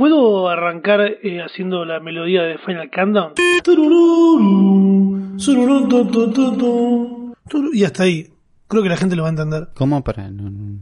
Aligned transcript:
¿Puedo 0.00 0.48
arrancar 0.48 1.02
eh, 1.22 1.42
haciendo 1.44 1.84
la 1.84 2.00
melodía 2.00 2.40
de 2.44 2.56
Final 2.56 2.88
Countdown? 2.90 3.34
Y 7.74 7.84
hasta 7.84 8.04
ahí. 8.04 8.26
Creo 8.66 8.82
que 8.82 8.88
la 8.88 8.96
gente 8.96 9.14
lo 9.14 9.24
va 9.24 9.28
a 9.28 9.32
entender. 9.32 9.68
¿Cómo 9.74 10.02
para? 10.02 10.30
No, 10.30 10.48
no. 10.48 10.78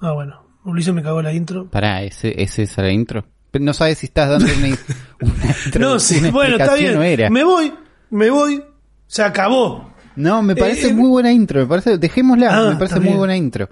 Ah, 0.00 0.12
bueno. 0.12 0.40
Ulises 0.64 0.94
me 0.94 1.02
cagó 1.02 1.20
la 1.20 1.34
intro. 1.34 1.68
Pará, 1.68 2.02
¿ese, 2.02 2.42
ese 2.42 2.62
es 2.62 2.78
la 2.78 2.90
intro? 2.90 3.26
No 3.60 3.74
sabes 3.74 3.98
si 3.98 4.06
estás 4.06 4.30
dando 4.30 4.46
una, 4.46 4.54
una 5.20 5.52
intro- 5.66 5.80
No, 5.80 5.98
sí, 5.98 6.16
una 6.18 6.30
bueno, 6.30 6.56
está 6.56 6.74
bien. 6.74 7.02
era. 7.02 7.28
Me 7.28 7.44
voy, 7.44 7.70
me 8.08 8.30
voy. 8.30 8.62
Se 9.06 9.22
acabó. 9.22 9.92
No, 10.16 10.42
me 10.42 10.56
parece 10.56 10.88
Eh, 10.88 10.94
muy 10.94 11.10
buena 11.10 11.30
intro. 11.30 11.60
Me 11.60 11.66
parece, 11.66 11.98
dejémosla, 11.98 12.48
Ah, 12.50 12.70
me 12.70 12.76
parece 12.76 12.94
muy 12.96 13.04
bien. 13.08 13.18
buena 13.18 13.36
intro. 13.36 13.68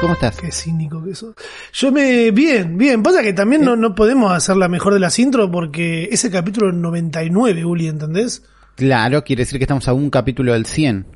¿Cómo 0.00 0.12
estás? 0.12 0.36
Qué 0.36 0.52
cínico 0.52 1.02
que 1.02 1.14
sos. 1.14 1.34
Yo 1.72 1.90
me. 1.90 2.30
Bien, 2.30 2.76
bien. 2.76 3.02
Pasa 3.02 3.22
que 3.22 3.32
también 3.32 3.62
no, 3.64 3.76
no 3.76 3.94
podemos 3.94 4.30
hacer 4.32 4.56
la 4.56 4.68
mejor 4.68 4.92
de 4.92 5.00
las 5.00 5.18
intros 5.18 5.48
porque 5.50 6.08
ese 6.12 6.30
capítulo 6.30 6.70
99, 6.72 7.64
Uli, 7.64 7.88
¿entendés? 7.88 8.42
Claro, 8.76 9.24
quiere 9.24 9.42
decir 9.42 9.58
que 9.58 9.64
estamos 9.64 9.88
a 9.88 9.94
un 9.94 10.10
capítulo 10.10 10.52
del 10.52 10.66
100. 10.66 11.06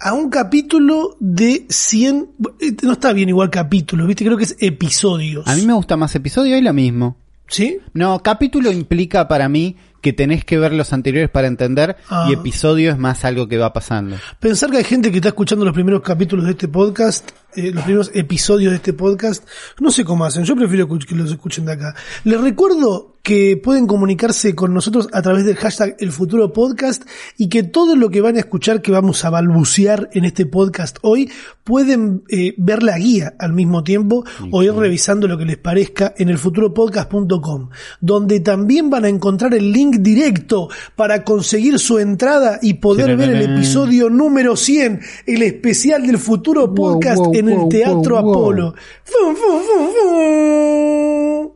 A 0.00 0.12
un 0.12 0.30
capítulo 0.30 1.16
de 1.18 1.66
100. 1.68 2.30
eh, 2.60 2.76
No 2.82 2.92
está 2.92 3.12
bien 3.12 3.28
igual 3.28 3.50
capítulo, 3.50 4.06
¿viste? 4.06 4.24
Creo 4.24 4.36
que 4.36 4.44
es 4.44 4.56
episodios. 4.60 5.46
A 5.48 5.56
mí 5.56 5.66
me 5.66 5.72
gusta 5.74 5.96
más 5.96 6.14
episodio 6.14 6.56
y 6.56 6.62
lo 6.62 6.72
mismo. 6.72 7.16
¿Sí? 7.48 7.78
No, 7.94 8.22
capítulo 8.22 8.70
implica 8.70 9.26
para 9.26 9.48
mí 9.48 9.76
que 10.00 10.12
tenés 10.12 10.44
que 10.44 10.56
ver 10.56 10.72
los 10.72 10.92
anteriores 10.92 11.28
para 11.30 11.48
entender 11.48 11.96
Ah. 12.08 12.26
y 12.30 12.32
episodio 12.32 12.92
es 12.92 12.96
más 12.96 13.24
algo 13.24 13.48
que 13.48 13.58
va 13.58 13.72
pasando. 13.72 14.16
Pensar 14.38 14.70
que 14.70 14.76
hay 14.78 14.84
gente 14.84 15.10
que 15.10 15.16
está 15.16 15.28
escuchando 15.30 15.64
los 15.64 15.74
primeros 15.74 16.00
capítulos 16.00 16.44
de 16.44 16.52
este 16.52 16.68
podcast, 16.68 17.28
eh, 17.54 17.72
los 17.72 17.84
primeros 17.84 18.10
episodios 18.14 18.70
de 18.70 18.76
este 18.76 18.92
podcast, 18.92 19.46
no 19.80 19.90
sé 19.90 20.04
cómo 20.04 20.24
hacen, 20.24 20.44
yo 20.44 20.56
prefiero 20.56 20.88
que 20.88 21.14
los 21.14 21.30
escuchen 21.30 21.64
de 21.64 21.72
acá. 21.72 21.94
Les 22.24 22.40
recuerdo 22.40 23.16
que 23.22 23.56
pueden 23.56 23.86
comunicarse 23.86 24.54
con 24.54 24.72
nosotros 24.72 25.08
a 25.12 25.20
través 25.20 25.44
del 25.44 25.56
hashtag 25.56 25.94
El 25.98 26.10
Futuro 26.10 26.52
Podcast 26.52 27.04
y 27.36 27.48
que 27.48 27.62
todo 27.62 27.94
lo 27.94 28.08
que 28.08 28.20
van 28.20 28.36
a 28.36 28.40
escuchar 28.40 28.80
que 28.80 28.92
vamos 28.92 29.24
a 29.24 29.30
balbucear 29.30 30.08
en 30.12 30.24
este 30.24 30.46
podcast 30.46 30.98
hoy, 31.02 31.30
pueden 31.64 32.24
eh, 32.28 32.54
ver 32.56 32.82
la 32.82 32.98
guía 32.98 33.34
al 33.38 33.52
mismo 33.52 33.84
tiempo 33.84 34.24
o 34.50 34.62
ir 34.62 34.72
revisando 34.72 35.28
lo 35.28 35.38
que 35.38 35.44
les 35.44 35.58
parezca 35.58 36.14
en 36.16 36.30
elfuturopodcast.com, 36.30 37.68
donde 38.00 38.40
también 38.40 38.90
van 38.90 39.04
a 39.04 39.08
encontrar 39.08 39.54
el 39.54 39.70
link 39.70 39.98
directo 39.98 40.68
para 40.96 41.22
conseguir 41.22 41.78
su 41.78 41.98
entrada 41.98 42.58
y 42.62 42.74
poder 42.74 43.16
ver 43.16 43.30
el 43.30 43.42
episodio 43.42 44.08
número 44.08 44.56
100, 44.56 45.00
el 45.26 45.42
especial 45.42 46.06
del 46.06 46.18
futuro 46.18 46.66
Wow, 46.66 46.74
podcast 46.74 47.18
wow, 47.18 47.34
en 47.40 47.60
el 47.60 47.68
Teatro. 47.68 48.18
Apolo. 48.18 48.74
Fum, 49.04 49.34
fum, 49.36 49.60
fum, 49.62 49.88
fum. 49.88 51.50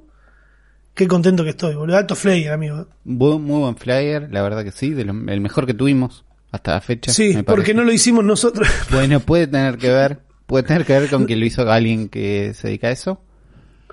Qué 0.94 1.08
contento 1.08 1.42
que 1.42 1.50
estoy, 1.50 1.74
boludo. 1.74 1.96
Alto 1.96 2.14
flyer, 2.14 2.52
amigo. 2.52 2.86
Muy 3.04 3.36
buen 3.38 3.76
flyer, 3.76 4.28
la 4.30 4.42
verdad 4.42 4.62
que 4.64 4.70
sí, 4.70 4.90
de 4.90 5.04
lo- 5.04 5.12
el 5.32 5.40
mejor 5.40 5.66
que 5.66 5.74
tuvimos 5.74 6.24
hasta 6.52 6.72
la 6.74 6.80
fecha. 6.80 7.12
Sí, 7.12 7.32
me 7.34 7.42
porque 7.42 7.74
no 7.74 7.82
lo 7.82 7.92
hicimos 7.92 8.24
nosotros. 8.24 8.68
Bueno, 8.92 9.18
puede 9.20 9.48
tener 9.48 9.76
que 9.76 9.88
ver, 9.90 10.20
puede 10.46 10.62
tener 10.62 10.84
que 10.84 10.92
ver 10.98 11.10
con 11.10 11.26
que 11.26 11.34
lo 11.34 11.44
hizo 11.44 11.68
alguien 11.70 12.08
que 12.08 12.54
se 12.54 12.68
dedica 12.68 12.88
a 12.88 12.92
eso. 12.92 13.20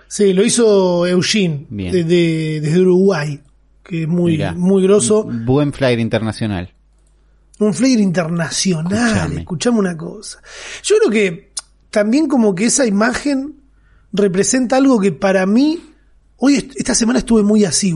Sí, 0.08 0.34
lo 0.34 0.44
hizo 0.46 1.08
Eugene, 1.08 1.66
Bien. 1.70 1.92
de- 1.92 2.04
de- 2.04 2.60
desde 2.62 2.82
Uruguay, 2.82 3.42
que 3.84 4.04
es 4.04 4.08
muy, 4.08 4.34
Mirá. 4.34 4.54
muy 4.54 4.84
grosso. 4.84 5.24
Buen 5.24 5.74
flyer 5.74 6.00
internacional. 6.00 6.72
Un 7.60 7.74
flyer 7.74 8.00
internacional, 8.00 8.92
Escuchame. 8.98 9.40
escuchame 9.42 9.80
una 9.80 9.98
cosa. 9.98 10.40
Yo 10.84 10.98
creo 11.00 11.10
que 11.12 11.51
también 11.92 12.28
como 12.28 12.56
que 12.56 12.66
esa 12.66 12.86
imagen 12.88 13.56
representa 14.14 14.78
algo 14.78 15.00
que 15.00 15.12
para 15.12 15.46
mí, 15.46 15.80
hoy 16.38 16.56
est- 16.56 16.72
esta 16.76 16.96
semana 16.96 17.20
estuve 17.20 17.44
muy 17.44 17.64
así. 17.66 17.94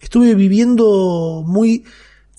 Estuve 0.00 0.34
viviendo 0.34 1.42
muy 1.46 1.84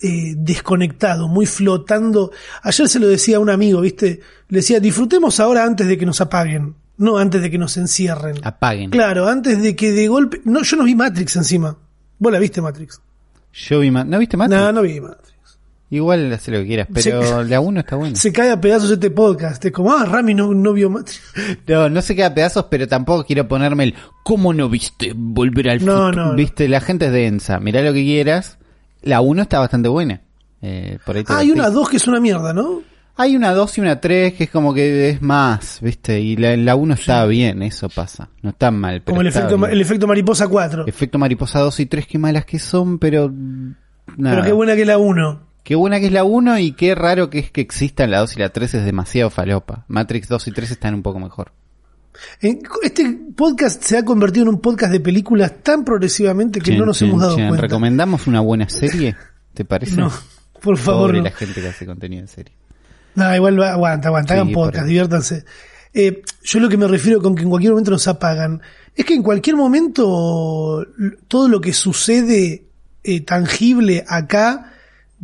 eh, 0.01 0.33
desconectado, 0.37 1.27
muy 1.27 1.45
flotando. 1.45 2.31
Ayer 2.63 2.89
se 2.89 2.99
lo 2.99 3.07
decía 3.07 3.37
a 3.37 3.39
un 3.39 3.49
amigo, 3.49 3.81
¿viste? 3.81 4.19
Le 4.49 4.57
decía, 4.59 4.79
disfrutemos 4.79 5.39
ahora 5.39 5.63
antes 5.63 5.87
de 5.87 5.97
que 5.97 6.05
nos 6.05 6.21
apaguen, 6.21 6.75
no 6.97 7.17
antes 7.17 7.41
de 7.41 7.49
que 7.49 7.57
nos 7.57 7.77
encierren. 7.77 8.35
Apaguen. 8.43 8.91
Claro, 8.91 9.27
antes 9.27 9.61
de 9.61 9.75
que 9.75 9.91
de 9.93 10.07
golpe... 10.07 10.41
No, 10.43 10.61
yo 10.63 10.77
no 10.77 10.83
vi 10.83 10.93
Matrix 10.95 11.35
encima. 11.37 11.77
¿Vos 12.19 12.31
la 12.31 12.39
viste 12.39 12.61
Matrix? 12.61 13.01
Yo 13.53 13.79
vi 13.79 13.89
ma- 13.89 14.03
¿No 14.03 14.19
viste 14.19 14.37
Matrix? 14.37 14.61
No, 14.61 14.71
no 14.71 14.81
vi 14.83 14.99
Matrix. 14.99 15.24
Igual 15.91 16.33
hace 16.33 16.51
lo 16.51 16.59
que 16.59 16.65
quieras, 16.65 16.87
pero 16.91 17.21
Se- 17.43 17.49
la 17.49 17.59
1 17.59 17.79
está 17.79 17.95
buena. 17.95 18.15
Se 18.19 18.33
cae 18.33 18.49
a 18.51 18.59
pedazos 18.59 18.89
este 18.91 19.11
podcast. 19.11 19.63
Es 19.63 19.71
como, 19.71 19.93
ah, 19.93 20.03
Rami 20.05 20.33
no, 20.33 20.53
no 20.53 20.73
vio 20.73 20.89
Matrix. 20.89 21.21
No, 21.67 21.89
no 21.89 22.01
se 22.01 22.15
queda 22.15 22.27
a 22.27 22.33
pedazos, 22.33 22.65
pero 22.71 22.87
tampoco 22.87 23.23
quiero 23.25 23.47
ponerme 23.47 23.83
el 23.85 23.95
¿Cómo 24.23 24.53
no 24.53 24.67
viste 24.69 25.13
volver 25.15 25.69
al 25.69 25.85
No, 25.85 26.05
futuro? 26.07 26.11
no, 26.11 26.25
no. 26.31 26.35
Viste, 26.35 26.67
la 26.67 26.81
gente 26.81 27.05
es 27.05 27.11
densa. 27.11 27.59
Mirá 27.59 27.81
lo 27.81 27.93
que 27.93 28.03
quieras. 28.03 28.57
La 29.03 29.21
1 29.21 29.43
está 29.43 29.59
bastante 29.59 29.87
buena. 29.89 30.21
Eh, 30.63 30.97
por 31.05 31.15
ahí 31.17 31.23
te 31.23 31.31
Ah, 31.31 31.37
hay 31.39 31.51
una 31.51 31.69
2 31.69 31.89
que 31.89 31.97
es 31.97 32.07
una 32.07 32.19
mierda, 32.19 32.51
¿no? 32.53 32.81
Hay 33.17 33.35
una 33.35 33.53
2 33.53 33.77
y 33.77 33.81
una 33.81 34.01
3 34.01 34.33
que 34.33 34.45
es 34.45 34.49
como 34.49 34.73
que 34.73 35.09
es 35.09 35.21
más, 35.21 35.77
¿viste? 35.81 36.19
Y 36.19 36.35
la, 36.35 36.57
la 36.57 36.75
1 36.75 36.95
está 36.95 37.25
bien, 37.27 37.61
eso 37.61 37.87
pasa. 37.87 38.29
No 38.41 38.49
está 38.49 38.71
mal. 38.71 39.03
Pero 39.03 39.13
Como 39.13 39.21
el 39.21 39.27
está 39.27 39.41
efecto, 39.41 39.57
bien. 39.59 39.71
el 39.71 39.81
efecto 39.81 40.07
mariposa 40.07 40.47
4. 40.47 40.87
Efecto 40.87 41.17
mariposa 41.19 41.59
2 41.59 41.79
y 41.81 41.85
3, 41.85 42.07
qué 42.07 42.17
malas 42.17 42.43
que 42.45 42.57
son, 42.59 42.97
pero... 42.99 43.31
Nada. 44.17 44.35
Pero 44.37 44.43
qué 44.47 44.51
buena 44.51 44.75
que 44.75 44.85
la 44.85 44.97
1. 44.97 45.41
Qué 45.65 45.75
buena 45.75 45.99
que 45.99 46.05
es 46.05 46.11
la 46.13 46.23
1 46.23 46.59
y 46.59 46.71
qué 46.73 46.93
raro 46.95 47.29
que 47.29 47.39
es 47.39 47.51
que 47.51 47.59
existan 47.59 48.11
la 48.11 48.19
2 48.19 48.37
y 48.37 48.39
la 48.39 48.49
3 48.49 48.75
es 48.75 48.85
demasiado 48.85 49.29
falopa. 49.31 49.83
Matrix 49.89 50.29
2 50.29 50.47
y 50.47 50.51
3 50.51 50.71
están 50.71 50.93
un 50.93 51.01
poco 51.01 51.19
mejor. 51.19 51.51
En- 52.39 52.59
Este 52.83 53.17
podcast 53.35 53.83
se 53.83 53.97
ha 53.97 54.05
convertido 54.05 54.43
en 54.43 54.49
un 54.49 54.61
podcast 54.61 54.91
de 54.91 54.99
películas 54.99 55.51
tan 55.63 55.83
progresivamente 55.83 56.59
que 56.61 56.71
Chin, 56.71 56.79
no 56.79 56.85
nos 56.85 56.99
chin, 56.99 57.09
hemos 57.09 57.21
dado 57.21 57.35
chin. 57.35 57.47
cuenta. 57.47 57.63
¿Recomendamos 57.63 58.27
una 58.27 58.39
buena 58.41 58.69
serie? 58.69 59.15
¿Te 59.53 59.65
parece? 59.65 59.97
No, 59.97 60.11
por 60.61 60.77
favor, 60.77 61.07
Pobre 61.07 61.17
no. 61.17 61.23
la 61.25 61.31
gente 61.31 61.59
que 61.59 61.67
hace 61.67 61.85
contenido 61.85 62.21
en 62.21 62.27
serie. 62.27 62.53
No, 63.15 63.35
igual 63.35 63.61
aguanta, 63.63 64.09
aguanta, 64.09 64.33
Sí, 64.35 64.39
hagan 64.39 64.53
podcast, 64.53 64.85
diviértanse. 64.85 65.45
Eh, 65.95 66.21
yo 66.43 66.59
lo 66.59 66.69
que 66.69 66.77
me 66.77 66.87
refiero 66.87 67.21
con 67.21 67.33
que 67.35 67.41
en 67.43 67.49
cualquier 67.49 67.71
momento 67.71 67.89
nos 67.91 68.07
apagan, 68.07 68.61
es 68.95 69.03
que 69.03 69.15
en 69.15 69.23
cualquier 69.23 69.55
momento 69.55 70.85
todo 71.27 71.47
lo 71.47 71.59
que 71.59 71.73
sucede 71.73 72.65
eh, 73.03 73.21
tangible 73.21 74.03
acá 74.07 74.73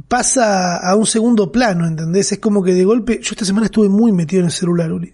pasa 0.07 0.77
a 0.77 0.95
un 0.95 1.05
segundo 1.05 1.51
plano, 1.51 1.85
¿entendés? 1.87 2.31
Es 2.31 2.39
como 2.39 2.63
que 2.63 2.73
de 2.73 2.83
golpe, 2.85 3.19
yo 3.21 3.29
esta 3.31 3.45
semana 3.45 3.65
estuve 3.65 3.89
muy 3.89 4.11
metido 4.11 4.41
en 4.41 4.45
el 4.47 4.51
celular, 4.51 4.91
Uli. 4.91 5.13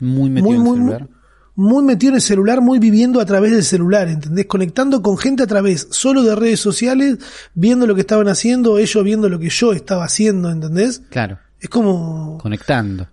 Muy 0.00 0.30
metido 0.30 0.46
Muy, 0.46 0.56
en 0.56 0.60
el 0.62 0.68
muy, 0.68 0.76
celular. 0.78 1.08
muy 1.56 1.82
metido 1.84 2.10
en 2.10 2.14
el 2.16 2.22
celular, 2.22 2.60
muy 2.60 2.78
viviendo 2.78 3.20
a 3.20 3.24
través 3.26 3.50
del 3.52 3.64
celular, 3.64 4.08
¿entendés? 4.08 4.46
Conectando 4.46 5.02
con 5.02 5.18
gente 5.18 5.42
a 5.42 5.46
través 5.46 5.88
solo 5.90 6.22
de 6.22 6.34
redes 6.36 6.60
sociales, 6.60 7.18
viendo 7.54 7.86
lo 7.86 7.94
que 7.94 8.02
estaban 8.02 8.28
haciendo, 8.28 8.78
ellos 8.78 9.02
viendo 9.04 9.28
lo 9.28 9.38
que 9.38 9.48
yo 9.50 9.72
estaba 9.72 10.04
haciendo, 10.04 10.50
¿entendés? 10.50 11.02
Claro, 11.10 11.38
Es 11.60 11.68
como... 11.68 12.38
conectando. 12.38 13.08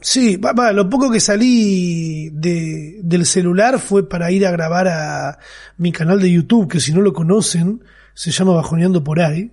Sí, 0.00 0.36
va, 0.36 0.52
va, 0.52 0.72
lo 0.72 0.88
poco 0.88 1.10
que 1.10 1.18
salí 1.18 2.30
de, 2.30 3.00
del 3.02 3.26
celular 3.26 3.80
fue 3.80 4.08
para 4.08 4.30
ir 4.30 4.46
a 4.46 4.52
grabar 4.52 4.86
a 4.86 5.38
mi 5.76 5.90
canal 5.90 6.20
de 6.20 6.30
YouTube, 6.30 6.68
que 6.68 6.78
si 6.78 6.92
no 6.92 7.00
lo 7.00 7.12
conocen, 7.12 7.82
se 8.14 8.30
llama 8.30 8.52
Bajoneando 8.52 9.02
por 9.02 9.18
ahí. 9.20 9.50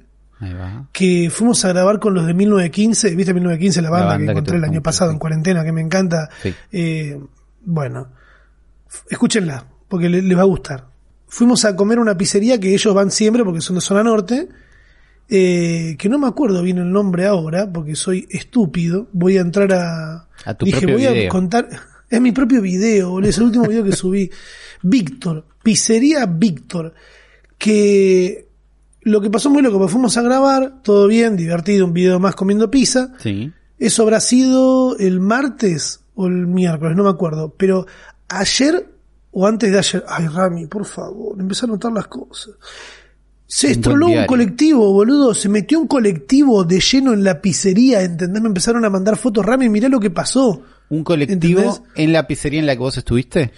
Que 0.92 1.30
fuimos 1.32 1.64
a 1.66 1.70
grabar 1.70 2.00
con 2.00 2.14
los 2.14 2.26
de 2.28 2.34
1915, 2.34 3.16
¿viste 3.16 3.34
1915 3.34 3.82
la 3.82 3.90
banda, 3.90 4.06
banda 4.08 4.26
que 4.26 4.32
encontré 4.32 4.58
el 4.58 4.64
año 4.64 4.82
pasado 4.84 5.12
en 5.12 5.20
cuarentena, 5.20 5.64
que 5.64 5.72
me 5.72 5.82
encanta? 5.82 6.30
Sí. 6.44 6.54
Eh, 6.72 7.20
bueno, 7.64 8.10
escúchenla, 9.10 9.66
porque 9.88 10.10
le- 10.10 10.22
les 10.22 10.38
va 10.38 10.42
a 10.42 10.46
gustar. 10.46 10.88
Fuimos 11.28 11.66
a 11.66 11.76
comer 11.76 12.00
una 12.00 12.16
pizzería 12.18 12.60
que 12.60 12.74
ellos 12.74 12.94
van 12.94 13.12
siempre 13.12 13.44
porque 13.44 13.62
son 13.62 13.76
de 13.76 13.82
zona 13.82 14.04
norte, 14.04 14.48
eh, 15.30 15.96
que 15.98 16.08
no 16.10 16.20
me 16.20 16.28
acuerdo 16.28 16.62
bien 16.62 16.78
el 16.78 16.92
nombre 16.92 17.26
ahora, 17.26 17.72
porque 17.72 17.96
soy 17.96 18.28
estúpido. 18.30 19.08
Voy 19.12 19.38
a 19.38 19.42
entrar 19.42 19.74
a... 19.74 20.28
A 20.46 20.54
tu 20.54 20.66
Dije, 20.66 20.86
voy 20.86 21.06
a 21.06 21.30
contar... 21.30 21.68
Es 22.08 22.22
mi 22.22 22.32
propio 22.32 22.62
video, 22.62 23.20
es 23.22 23.40
el 23.40 23.46
último 23.46 23.68
video 23.68 23.84
que 23.84 23.92
subí. 23.92 24.30
Víctor, 24.84 25.44
pizzería 25.64 26.28
Víctor, 26.28 26.94
que 27.58 28.48
lo 29.06 29.22
que 29.22 29.30
pasó 29.30 29.50
muy 29.50 29.62
loco, 29.62 29.78
porque 29.78 29.94
fuimos 29.94 30.18
a 30.18 30.22
grabar, 30.24 30.82
todo 30.84 31.08
bien, 31.08 31.38
divertido, 31.38 31.86
un 31.86 31.94
video 31.94 32.20
más 32.20 32.36
comiendo 32.36 32.70
pizza. 32.70 33.14
Sí. 33.20 33.54
Eso 33.78 34.04
habrá 34.04 34.20
sido 34.20 34.98
el 34.98 35.20
martes 35.20 36.02
o 36.16 36.28
el 36.28 36.48
miércoles, 36.48 36.98
no 36.98 37.04
me 37.04 37.12
acuerdo. 37.12 37.54
Pero 37.56 37.86
ayer 38.28 38.90
o 39.32 39.46
antes 39.46 39.72
de 39.72 39.78
ayer, 39.78 40.04
ay 40.08 40.28
Rami, 40.28 40.66
por 40.66 40.86
favor, 40.86 41.40
empecé 41.40 41.66
a 41.66 41.68
notar 41.68 41.92
las 41.92 42.08
cosas. 42.08 42.56
Se 43.46 43.68
Un 43.68 43.74
estroló 43.74 44.08
un 44.08 44.26
colectivo, 44.26 44.92
boludo. 44.92 45.36
Se 45.36 45.50
metió 45.50 45.80
un 45.80 45.88
colectivo 45.88 46.64
de 46.64 46.80
lleno 46.80 47.14
en 47.14 47.24
la 47.24 47.42
pizzería, 47.42 48.02
¿entendés? 48.02 48.42
Me 48.42 48.48
empezaron 48.48 48.86
a 48.86 48.90
mandar 48.90 49.18
fotos. 49.18 49.46
Rami, 49.46 49.70
mirá 49.70 49.88
lo 49.88 50.00
que 50.00 50.10
pasó. 50.10 50.64
¿Un 50.90 51.04
colectivo 51.04 51.60
¿Entendés? 51.60 51.82
en 51.96 52.12
la 52.12 52.26
pizzería 52.26 52.60
en 52.60 52.66
la 52.66 52.74
que 52.74 52.80
vos 52.80 52.98
estuviste? 52.98 53.52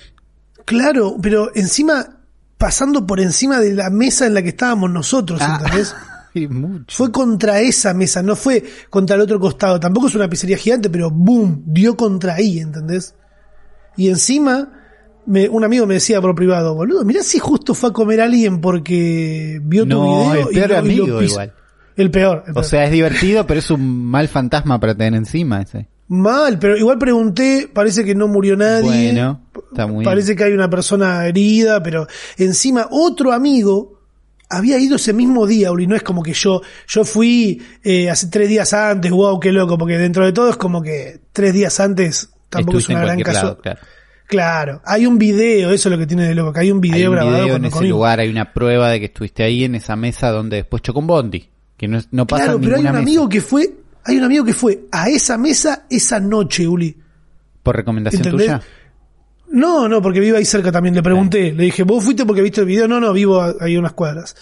Claro, 0.66 1.16
pero 1.22 1.52
encima, 1.56 2.17
pasando 2.58 3.06
por 3.06 3.20
encima 3.20 3.60
de 3.60 3.74
la 3.74 3.90
mesa 3.90 4.26
en 4.26 4.34
la 4.34 4.42
que 4.42 4.50
estábamos 4.50 4.90
nosotros, 4.92 5.40
Ah. 5.42 5.60
¿entendés? 5.64 5.96
Mucho. 6.50 6.86
Fue 6.96 7.12
contra 7.12 7.62
esa 7.62 7.96
mesa, 7.96 8.22
no 8.22 8.36
fue 8.36 8.64
contra 8.92 9.16
el 9.16 9.24
otro 9.24 9.40
costado. 9.40 9.80
Tampoco 9.80 10.06
es 10.08 10.14
una 10.14 10.30
pizzería 10.30 10.58
gigante, 10.58 10.88
pero 10.88 11.10
boom, 11.10 11.64
dio 11.66 11.98
contra 11.98 12.36
ahí, 12.36 12.60
¿entendés? 12.60 13.16
Y 13.96 14.10
encima, 14.10 14.70
me- 15.26 15.50
un 15.50 15.64
amigo 15.64 15.88
me 15.88 15.96
decía 15.96 16.22
por 16.22 16.36
privado, 16.36 16.76
boludo, 16.76 17.04
mirá 17.06 17.24
si 17.24 17.40
justo 17.40 17.74
fue 17.74 17.90
a 17.90 17.94
comer 17.94 18.22
a 18.22 18.26
alguien 18.26 18.62
porque 18.62 19.60
vio 19.64 19.88
tu 19.88 20.00
video 20.04 20.34
el 20.34 20.48
peor 20.50 20.52
y, 20.54 20.56
lo- 20.56 20.66
y 20.66 20.68
lo 20.68 20.78
amigo 20.78 21.06
pisó". 21.20 21.24
igual. 21.34 21.54
El 21.96 22.12
peor. 22.12 22.44
el 22.46 22.52
O 22.52 22.54
peor. 22.54 22.66
sea, 22.66 22.84
es 22.86 22.92
divertido, 22.92 23.48
pero 23.48 23.60
es 23.60 23.72
un 23.72 24.06
mal 24.06 24.28
fantasma 24.28 24.80
para 24.80 24.94
tener 24.94 25.16
encima 25.16 25.62
ese. 25.64 25.90
Mal, 26.10 26.58
pero 26.60 26.78
igual 26.78 26.98
pregunté, 26.98 27.70
parece 27.72 28.06
que 28.06 28.16
no 28.16 28.28
murió 28.28 28.56
nadie. 28.56 29.12
Bueno, 29.12 29.42
está 29.72 29.88
muy 29.88 30.06
Parece 30.06 30.36
que 30.36 30.46
hay 30.46 30.54
una 30.54 30.70
persona 30.70 31.26
herida, 31.28 31.84
pero 31.84 32.08
encima 32.38 32.88
otro 32.90 33.34
amigo 33.34 34.00
había 34.50 34.80
ido 34.80 34.96
ese 34.96 35.12
mismo 35.12 35.46
día, 35.46 35.72
Uli, 35.72 35.88
no 35.88 35.96
es 35.96 36.04
como 36.04 36.24
que 36.24 36.34
yo, 36.34 36.62
yo 36.88 37.04
fui 37.04 37.62
eh, 37.84 38.10
hace 38.10 38.28
tres 38.28 38.48
días 38.48 38.74
antes, 38.74 39.12
wow, 39.12 39.40
qué 39.40 39.52
loco, 39.52 39.78
porque 39.78 39.98
dentro 39.98 40.26
de 40.26 40.32
todo 40.32 40.50
es 40.50 40.58
como 40.58 40.82
que 40.82 41.20
tres 41.34 41.54
días 41.54 41.78
antes 41.82 42.30
tampoco 42.50 42.78
Estuviste 42.78 42.94
es 42.94 42.98
una 42.98 43.06
gran 43.06 43.20
caso. 43.22 43.58
claro. 43.62 43.80
Claro, 44.28 44.82
hay 44.84 45.06
un 45.06 45.18
video, 45.18 45.72
eso 45.72 45.88
es 45.88 45.92
lo 45.92 45.98
que 45.98 46.06
tiene 46.06 46.28
de 46.28 46.36
loco, 46.36 46.52
que 46.52 46.60
hay 46.60 46.70
un 46.70 46.84
Hay 46.84 46.92
video 46.92 47.12
un 47.12 47.16
grabado 47.16 47.44
video 47.44 47.56
en 47.56 47.66
ese 47.66 47.74
conmigo. 47.74 47.96
lugar, 47.96 48.20
hay 48.20 48.30
una 48.30 48.54
prueba 48.54 48.90
de 48.90 49.00
que 49.00 49.06
estuviste 49.06 49.44
ahí 49.44 49.64
en 49.64 49.76
esa 49.76 49.96
mesa 49.96 50.32
donde 50.32 50.58
después 50.58 50.82
chocó 50.82 51.00
un 51.00 51.08
bondi. 51.08 51.50
Que 51.78 51.88
no, 51.88 52.00
no 52.12 52.28
pasa 52.28 52.44
Claro, 52.44 52.60
pero 52.60 52.76
hay 52.76 52.82
un 52.82 52.96
amigo 52.96 53.30
que 53.30 53.40
fue, 53.40 53.74
hay 54.08 54.18
un 54.18 54.24
amigo 54.24 54.46
que 54.46 54.54
fue 54.54 54.86
a 54.92 55.10
esa 55.10 55.38
mesa 55.38 55.86
esa 55.90 56.20
noche, 56.20 56.68
Uli. 56.68 56.98
¿Por 57.62 57.76
recomendación 57.76 58.24
¿Entendés? 58.24 58.48
tuya? 58.48 58.62
No, 59.50 59.88
no, 59.88 60.02
porque 60.02 60.20
vive 60.20 60.38
ahí 60.38 60.46
cerca 60.46 60.72
también. 60.72 60.96
Le 60.96 61.04
pregunté, 61.04 61.54
le 61.54 61.66
dije, 61.66 61.84
¿vos 61.84 62.04
fuiste 62.04 62.26
porque 62.26 62.42
viste 62.42 62.62
el 62.62 62.68
video? 62.68 62.88
No, 62.88 63.00
no, 63.00 63.14
vivo 63.14 63.42
ahí 63.60 63.78
unas 63.78 63.94
cuadras. 63.94 64.36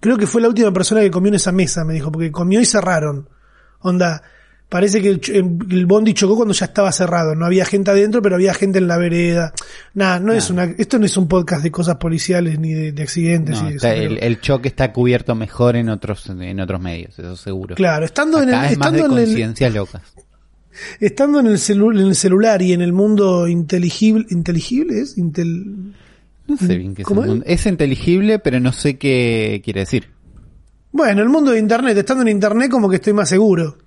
Creo 0.00 0.16
que 0.16 0.26
fue 0.26 0.40
la 0.40 0.48
última 0.48 0.72
persona 0.72 1.00
que 1.00 1.10
comió 1.10 1.28
en 1.28 1.34
esa 1.34 1.52
mesa, 1.52 1.84
me 1.84 1.94
dijo, 1.94 2.12
porque 2.12 2.30
comió 2.30 2.60
y 2.60 2.66
cerraron. 2.66 3.28
Onda, 3.80 4.22
parece 4.70 5.02
que 5.02 5.10
el, 5.34 5.84
bondi 5.84 6.14
chocó 6.14 6.36
cuando 6.36 6.54
ya 6.54 6.64
estaba 6.64 6.90
cerrado. 6.92 7.34
No 7.34 7.44
había 7.44 7.66
gente 7.66 7.90
adentro, 7.90 8.22
pero 8.22 8.36
había 8.36 8.54
gente 8.54 8.78
en 8.78 8.86
la 8.88 8.96
vereda. 8.96 9.52
Nada, 9.92 10.18
no 10.20 10.32
es 10.32 10.48
una, 10.48 10.64
esto 10.64 10.98
no 10.98 11.04
es 11.04 11.16
un 11.18 11.28
podcast 11.28 11.62
de 11.62 11.70
cosas 11.70 11.96
policiales 11.96 12.58
ni 12.58 12.72
de, 12.72 12.92
de 12.92 13.02
accidentes. 13.02 13.60
No, 13.60 13.66
y 13.66 13.70
de 13.72 13.76
está- 13.76 13.94
eso, 13.94 14.14
el, 14.18 14.40
choque 14.40 14.68
está 14.68 14.92
cubierto 14.92 15.34
mejor 15.34 15.76
en 15.76 15.90
otros 15.90 16.26
en 16.30 16.58
otros 16.60 16.80
medios, 16.80 17.18
eso 17.18 17.36
seguro. 17.36 17.74
Claro, 17.74 18.06
estando 18.06 18.42
en 18.42 18.48
el, 18.48 18.54
es 18.54 18.60
más 18.78 18.92
de 18.92 18.98
estando 18.98 18.98
en 18.98 19.18
el, 19.18 19.26
conciencias 19.26 19.74
locas. 19.74 20.02
estando 21.00 21.40
en 21.40 21.46
el, 21.48 21.56
celu- 21.58 21.98
en 22.00 22.06
el 22.06 22.14
celular 22.14 22.62
y 22.62 22.72
en 22.72 22.80
el 22.80 22.92
mundo 22.92 23.48
inteligible, 23.48 24.24
inteligible 24.30 25.00
es, 25.00 25.18
Intel, 25.18 25.92
No 26.46 26.56
sé 26.56 26.78
bien 26.78 26.94
qué 26.94 27.02
es, 27.02 27.08
¿Cómo 27.08 27.22
el 27.24 27.28
mundo. 27.28 27.44
es 27.46 27.66
inteligible, 27.66 28.38
pero 28.38 28.60
no 28.60 28.72
sé 28.72 28.96
qué 28.98 29.60
quiere 29.64 29.80
decir. 29.80 30.06
bueno, 30.92 31.22
el 31.22 31.28
mundo 31.28 31.50
de 31.50 31.58
internet, 31.58 31.96
estando 31.98 32.22
en 32.22 32.28
internet 32.28 32.70
como 32.70 32.88
que 32.88 32.96
estoy 32.96 33.12
más 33.12 33.28
seguro. 33.28 33.78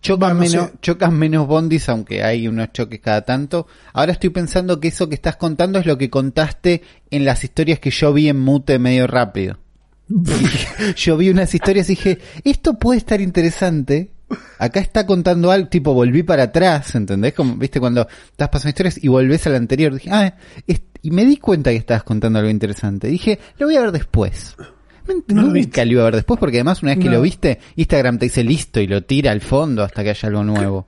Chocan, 0.00 0.38
Bueno, 0.38 0.52
menos, 0.52 0.70
chocan 0.80 1.18
menos 1.18 1.46
bondis, 1.48 1.88
aunque 1.88 2.22
hay 2.22 2.46
unos 2.46 2.72
choques 2.72 3.00
cada 3.00 3.22
tanto. 3.22 3.66
Ahora 3.92 4.12
estoy 4.12 4.30
pensando 4.30 4.78
que 4.78 4.88
eso 4.88 5.08
que 5.08 5.16
estás 5.16 5.36
contando 5.36 5.80
es 5.80 5.86
lo 5.86 5.98
que 5.98 6.10
contaste 6.10 6.82
en 7.10 7.24
las 7.24 7.42
historias 7.42 7.80
que 7.80 7.90
yo 7.90 8.12
vi 8.12 8.28
en 8.28 8.38
mute 8.38 8.78
medio 8.78 9.08
rápido. 9.08 9.58
yo 10.96 11.16
vi 11.16 11.30
unas 11.30 11.54
historias 11.54 11.90
y 11.90 11.94
dije, 11.94 12.18
esto 12.44 12.78
puede 12.78 12.98
estar 12.98 13.20
interesante. 13.20 14.10
Acá 14.58 14.78
está 14.78 15.06
contando 15.06 15.50
algo, 15.50 15.68
tipo, 15.68 15.92
volví 15.92 16.22
para 16.22 16.44
atrás, 16.44 16.94
¿entendés? 16.94 17.34
Como, 17.34 17.56
viste, 17.56 17.80
cuando 17.80 18.06
estás 18.30 18.48
pasando 18.48 18.70
historias 18.70 19.02
y 19.02 19.08
volvés 19.08 19.44
al 19.48 19.56
anterior. 19.56 19.92
Dije, 19.92 20.10
ah, 20.12 20.34
y 21.02 21.10
me 21.10 21.24
di 21.24 21.38
cuenta 21.38 21.70
que 21.70 21.76
estabas 21.76 22.04
contando 22.04 22.38
algo 22.38 22.50
interesante. 22.50 23.08
Dije, 23.08 23.40
lo 23.58 23.66
voy 23.66 23.76
a 23.76 23.80
ver 23.80 23.92
después. 23.92 24.54
No 25.06 25.14
lo 25.34 25.42
Nunca 25.42 25.52
viste. 25.54 25.86
lo 25.86 25.92
iba 25.92 26.02
a 26.02 26.04
ver 26.06 26.14
después 26.16 26.38
porque 26.38 26.58
además 26.58 26.82
una 26.82 26.92
vez 26.92 26.98
que 27.00 27.06
No. 27.10 27.16
lo 27.16 27.22
viste, 27.22 27.58
Instagram 27.76 28.18
te 28.18 28.26
dice 28.26 28.44
listo 28.44 28.80
y 28.80 28.86
lo 28.86 29.02
tira 29.02 29.32
al 29.32 29.40
fondo 29.40 29.82
hasta 29.82 30.02
que 30.02 30.10
haya 30.10 30.28
algo 30.28 30.44
nuevo. 30.44 30.86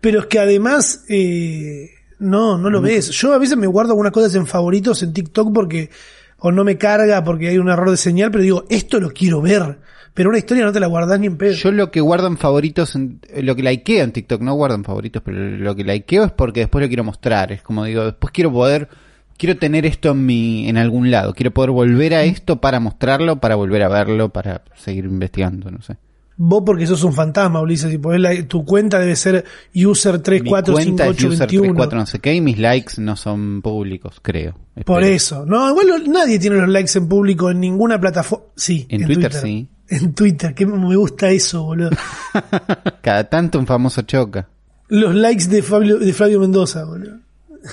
Pero 0.00 0.20
es 0.20 0.26
que 0.26 0.38
además, 0.38 1.04
eh, 1.08 1.90
no, 2.18 2.56
no 2.58 2.70
lo 2.70 2.80
ves. 2.80 3.10
Yo 3.10 3.32
a 3.32 3.38
veces 3.38 3.56
me 3.56 3.66
guardo 3.66 3.92
algunas 3.92 4.12
cosas 4.12 4.34
en 4.34 4.46
favoritos 4.46 5.02
en 5.02 5.12
TikTok 5.12 5.52
porque 5.52 5.90
o 6.38 6.52
no 6.52 6.64
me 6.64 6.76
carga 6.78 7.24
porque 7.24 7.48
hay 7.48 7.58
un 7.58 7.68
error 7.68 7.90
de 7.90 7.96
señal, 7.96 8.30
pero 8.30 8.42
digo, 8.42 8.64
esto 8.68 9.00
lo 9.00 9.10
quiero 9.10 9.40
ver. 9.42 9.78
Pero 10.14 10.30
una 10.30 10.38
historia 10.38 10.64
no 10.64 10.72
te 10.72 10.80
la 10.80 10.86
guardás 10.86 11.20
ni 11.20 11.26
en 11.26 11.36
pedo. 11.36 11.52
Yo 11.52 11.70
lo 11.72 11.90
que 11.90 12.00
guardo 12.00 12.26
en 12.26 12.38
favoritos, 12.38 12.94
en- 12.94 13.20
lo 13.42 13.54
que 13.54 13.62
likeo 13.62 14.02
en 14.02 14.12
TikTok, 14.12 14.40
no 14.40 14.54
guardo 14.54 14.74
en 14.76 14.84
favoritos, 14.84 15.20
pero 15.22 15.36
lo 15.36 15.74
que 15.76 15.84
likeo 15.84 16.24
es 16.24 16.32
porque 16.32 16.60
después 16.60 16.82
lo 16.82 16.88
quiero 16.88 17.04
mostrar. 17.04 17.52
Es 17.52 17.60
como 17.60 17.84
digo, 17.84 18.04
después 18.04 18.32
quiero 18.32 18.50
poder, 18.50 18.88
quiero 19.36 19.56
tener 19.58 19.86
esto 19.86 20.10
en 20.10 20.26
mi, 20.26 20.68
en 20.68 20.76
algún 20.76 21.10
lado. 21.10 21.34
Quiero 21.34 21.50
poder 21.52 21.70
volver 21.70 22.14
a 22.14 22.24
esto 22.24 22.60
para 22.60 22.80
mostrarlo, 22.80 23.36
para 23.40 23.54
volver 23.54 23.82
a 23.82 23.88
verlo, 23.88 24.30
para 24.30 24.62
seguir 24.76 25.04
investigando, 25.04 25.70
no 25.70 25.82
sé. 25.82 25.96
Vos 26.38 26.62
porque 26.66 26.86
sos 26.86 27.02
un 27.02 27.14
fantasma, 27.14 27.62
Ulises, 27.62 27.94
y 27.94 28.18
la- 28.18 28.46
tu 28.46 28.62
cuenta 28.66 28.98
debe 28.98 29.16
ser 29.16 29.44
user 29.74 30.20
Mi 30.30 30.40
cuenta 30.50 30.72
es 30.72 30.86
345821. 30.86 31.72
user34 31.74 31.92
no 31.94 32.06
sé 32.06 32.18
qué 32.18 32.34
y 32.34 32.42
mis 32.42 32.58
likes 32.58 32.94
no 33.00 33.16
son 33.16 33.62
públicos, 33.62 34.18
creo. 34.20 34.54
Por 34.84 35.02
eso. 35.02 35.46
No, 35.46 35.70
igual 35.70 36.04
nadie 36.10 36.38
tiene 36.38 36.56
los 36.56 36.68
likes 36.68 36.98
en 36.98 37.08
público 37.08 37.50
en 37.50 37.60
ninguna 37.60 37.98
plataforma. 37.98 38.44
Sí, 38.54 38.86
En 38.90 39.06
Twitter, 39.06 39.32
sí. 39.32 39.68
En 39.88 40.14
Twitter, 40.14 40.52
que 40.52 40.66
me 40.66 40.96
gusta 40.96 41.30
eso, 41.30 41.62
boludo. 41.62 41.90
Cada 43.02 43.24
tanto 43.30 43.58
un 43.58 43.66
famoso 43.66 44.02
choca. 44.02 44.48
Los 44.88 45.14
likes 45.14 45.46
de 45.46 45.62
Fabio, 45.62 45.98
de 45.98 46.12
Flavio 46.12 46.40
Mendoza, 46.40 46.84
boludo. 46.84 47.18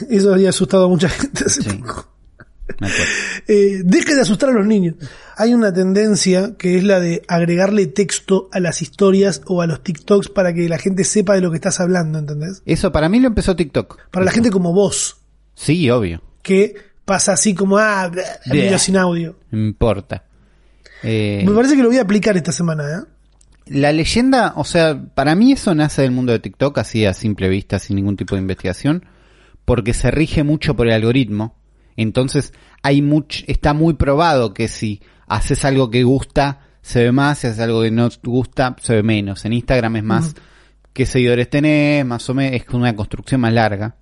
Eso 0.10 0.34
había 0.34 0.50
asustado 0.50 0.86
a 0.86 0.90
mucha 0.90 1.10
gente 1.10 1.44
hace 1.46 1.62
Sí. 1.64 1.70
poco. 1.78 2.10
Eh, 3.48 3.82
deje 3.84 4.16
de 4.16 4.22
asustar 4.22 4.50
a 4.50 4.54
los 4.54 4.66
niños. 4.66 4.96
Hay 5.38 5.54
una 5.54 5.74
tendencia 5.74 6.54
que 6.58 6.78
es 6.78 6.84
la 6.84 7.00
de 7.00 7.22
agregarle 7.28 7.88
texto 7.88 8.48
a 8.54 8.60
las 8.60 8.82
historias 8.82 9.42
o 9.46 9.62
a 9.62 9.68
los 9.68 9.84
TikToks 9.84 10.30
para 10.30 10.54
que 10.54 10.68
la 10.70 10.78
gente 10.78 11.04
sepa 11.04 11.36
de 11.36 11.42
lo 11.42 11.52
que 11.52 11.58
estás 11.58 11.80
hablando, 11.82 12.20
¿entendés? 12.20 12.62
Eso 12.66 12.92
para 12.92 13.10
mí 13.10 13.20
lo 13.20 13.28
empezó 13.28 13.56
TikTok. 13.56 14.00
Para 14.12 14.26
la 14.26 14.32
gente 14.32 14.50
como 14.50 14.74
vos, 14.74 15.18
Sí, 15.56 15.90
obvio. 15.90 16.22
que 16.42 16.76
pasa 17.06 17.34
así 17.34 17.54
como, 17.54 17.78
ah, 17.78 18.10
video 18.50 18.80
sin 18.80 18.96
audio. 18.98 19.38
No 19.52 19.60
importa. 19.60 20.24
Eh, 21.04 21.44
Me 21.46 21.54
parece 21.54 21.76
que 21.76 21.84
lo 21.84 21.90
voy 21.90 21.98
a 21.98 22.04
aplicar 22.04 22.38
esta 22.38 22.52
semana, 22.54 22.84
¿eh? 22.86 23.04
la 23.66 23.92
leyenda, 23.92 24.54
o 24.56 24.64
sea, 24.66 25.02
para 25.16 25.36
mí 25.36 25.52
eso 25.54 25.74
nace 25.76 26.02
del 26.02 26.12
mundo 26.12 26.32
de 26.32 26.40
TikTok, 26.40 26.78
así 26.80 27.06
a 27.06 27.14
simple 27.14 27.50
vista, 27.50 27.78
sin 27.80 27.96
ningún 27.98 28.16
tipo 28.18 28.36
de 28.36 28.42
investigación, 28.42 29.06
porque 29.66 29.94
se 29.94 30.12
rige 30.12 30.44
mucho 30.44 30.76
por 30.76 30.88
el 30.88 30.94
algoritmo. 30.94 31.56
Entonces, 31.96 32.54
hay 32.82 33.02
much, 33.02 33.44
está 33.48 33.74
muy 33.74 33.94
probado 33.94 34.54
que 34.54 34.68
si 34.68 35.02
haces 35.28 35.64
algo 35.66 35.90
que 35.90 36.04
gusta, 36.04 36.62
se 36.82 37.04
ve 37.04 37.12
más, 37.12 37.40
si 37.40 37.48
haces 37.48 37.60
algo 37.60 37.82
que 37.84 37.92
no 37.92 38.10
gusta, 38.24 38.76
se 38.82 38.96
ve 38.96 39.04
menos. 39.04 39.46
En 39.46 39.54
Instagram 39.54 39.96
es 39.98 40.04
más 40.04 40.36
qué 40.92 41.06
seguidores 41.06 41.50
tenés, 41.50 42.06
más 42.06 42.30
o 42.30 42.34
menos, 42.34 42.60
es 42.62 42.68
una 42.74 42.96
construcción 42.96 43.42
más 43.42 43.54
larga. 43.54 43.96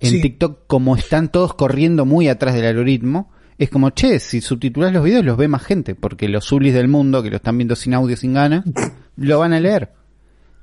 En 0.00 0.12
Sí. 0.12 0.20
TikTok, 0.20 0.66
como 0.68 0.96
están 0.96 1.28
todos 1.30 1.54
corriendo 1.54 2.04
muy 2.06 2.28
atrás 2.28 2.54
del 2.54 2.66
algoritmo, 2.66 3.30
es 3.58 3.68
como, 3.70 3.90
che, 3.90 4.20
si 4.20 4.40
subtitulas 4.40 4.92
los 4.92 5.02
videos 5.02 5.24
los 5.24 5.36
ve 5.36 5.48
más 5.48 5.64
gente, 5.64 5.96
porque 5.96 6.28
los 6.28 6.44
sublis 6.44 6.72
del 6.72 6.86
mundo 6.86 7.22
que 7.24 7.30
lo 7.30 7.36
están 7.36 7.58
viendo 7.58 7.74
sin 7.74 7.94
audio, 7.94 8.16
sin 8.16 8.32
ganas, 8.34 8.64
lo 9.16 9.40
van 9.40 9.52
a 9.52 9.58
leer. 9.60 9.92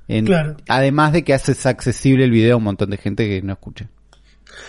En- 0.08 0.24
Claro. 0.24 0.56
Además 0.68 1.12
de 1.12 1.22
que 1.22 1.34
haces 1.34 1.66
accesible 1.66 2.24
el 2.24 2.30
video 2.30 2.54
a 2.54 2.56
un 2.56 2.64
montón 2.64 2.88
de 2.90 2.96
gente 2.96 3.28
que 3.28 3.42
no 3.42 3.52
escucha, 3.52 3.90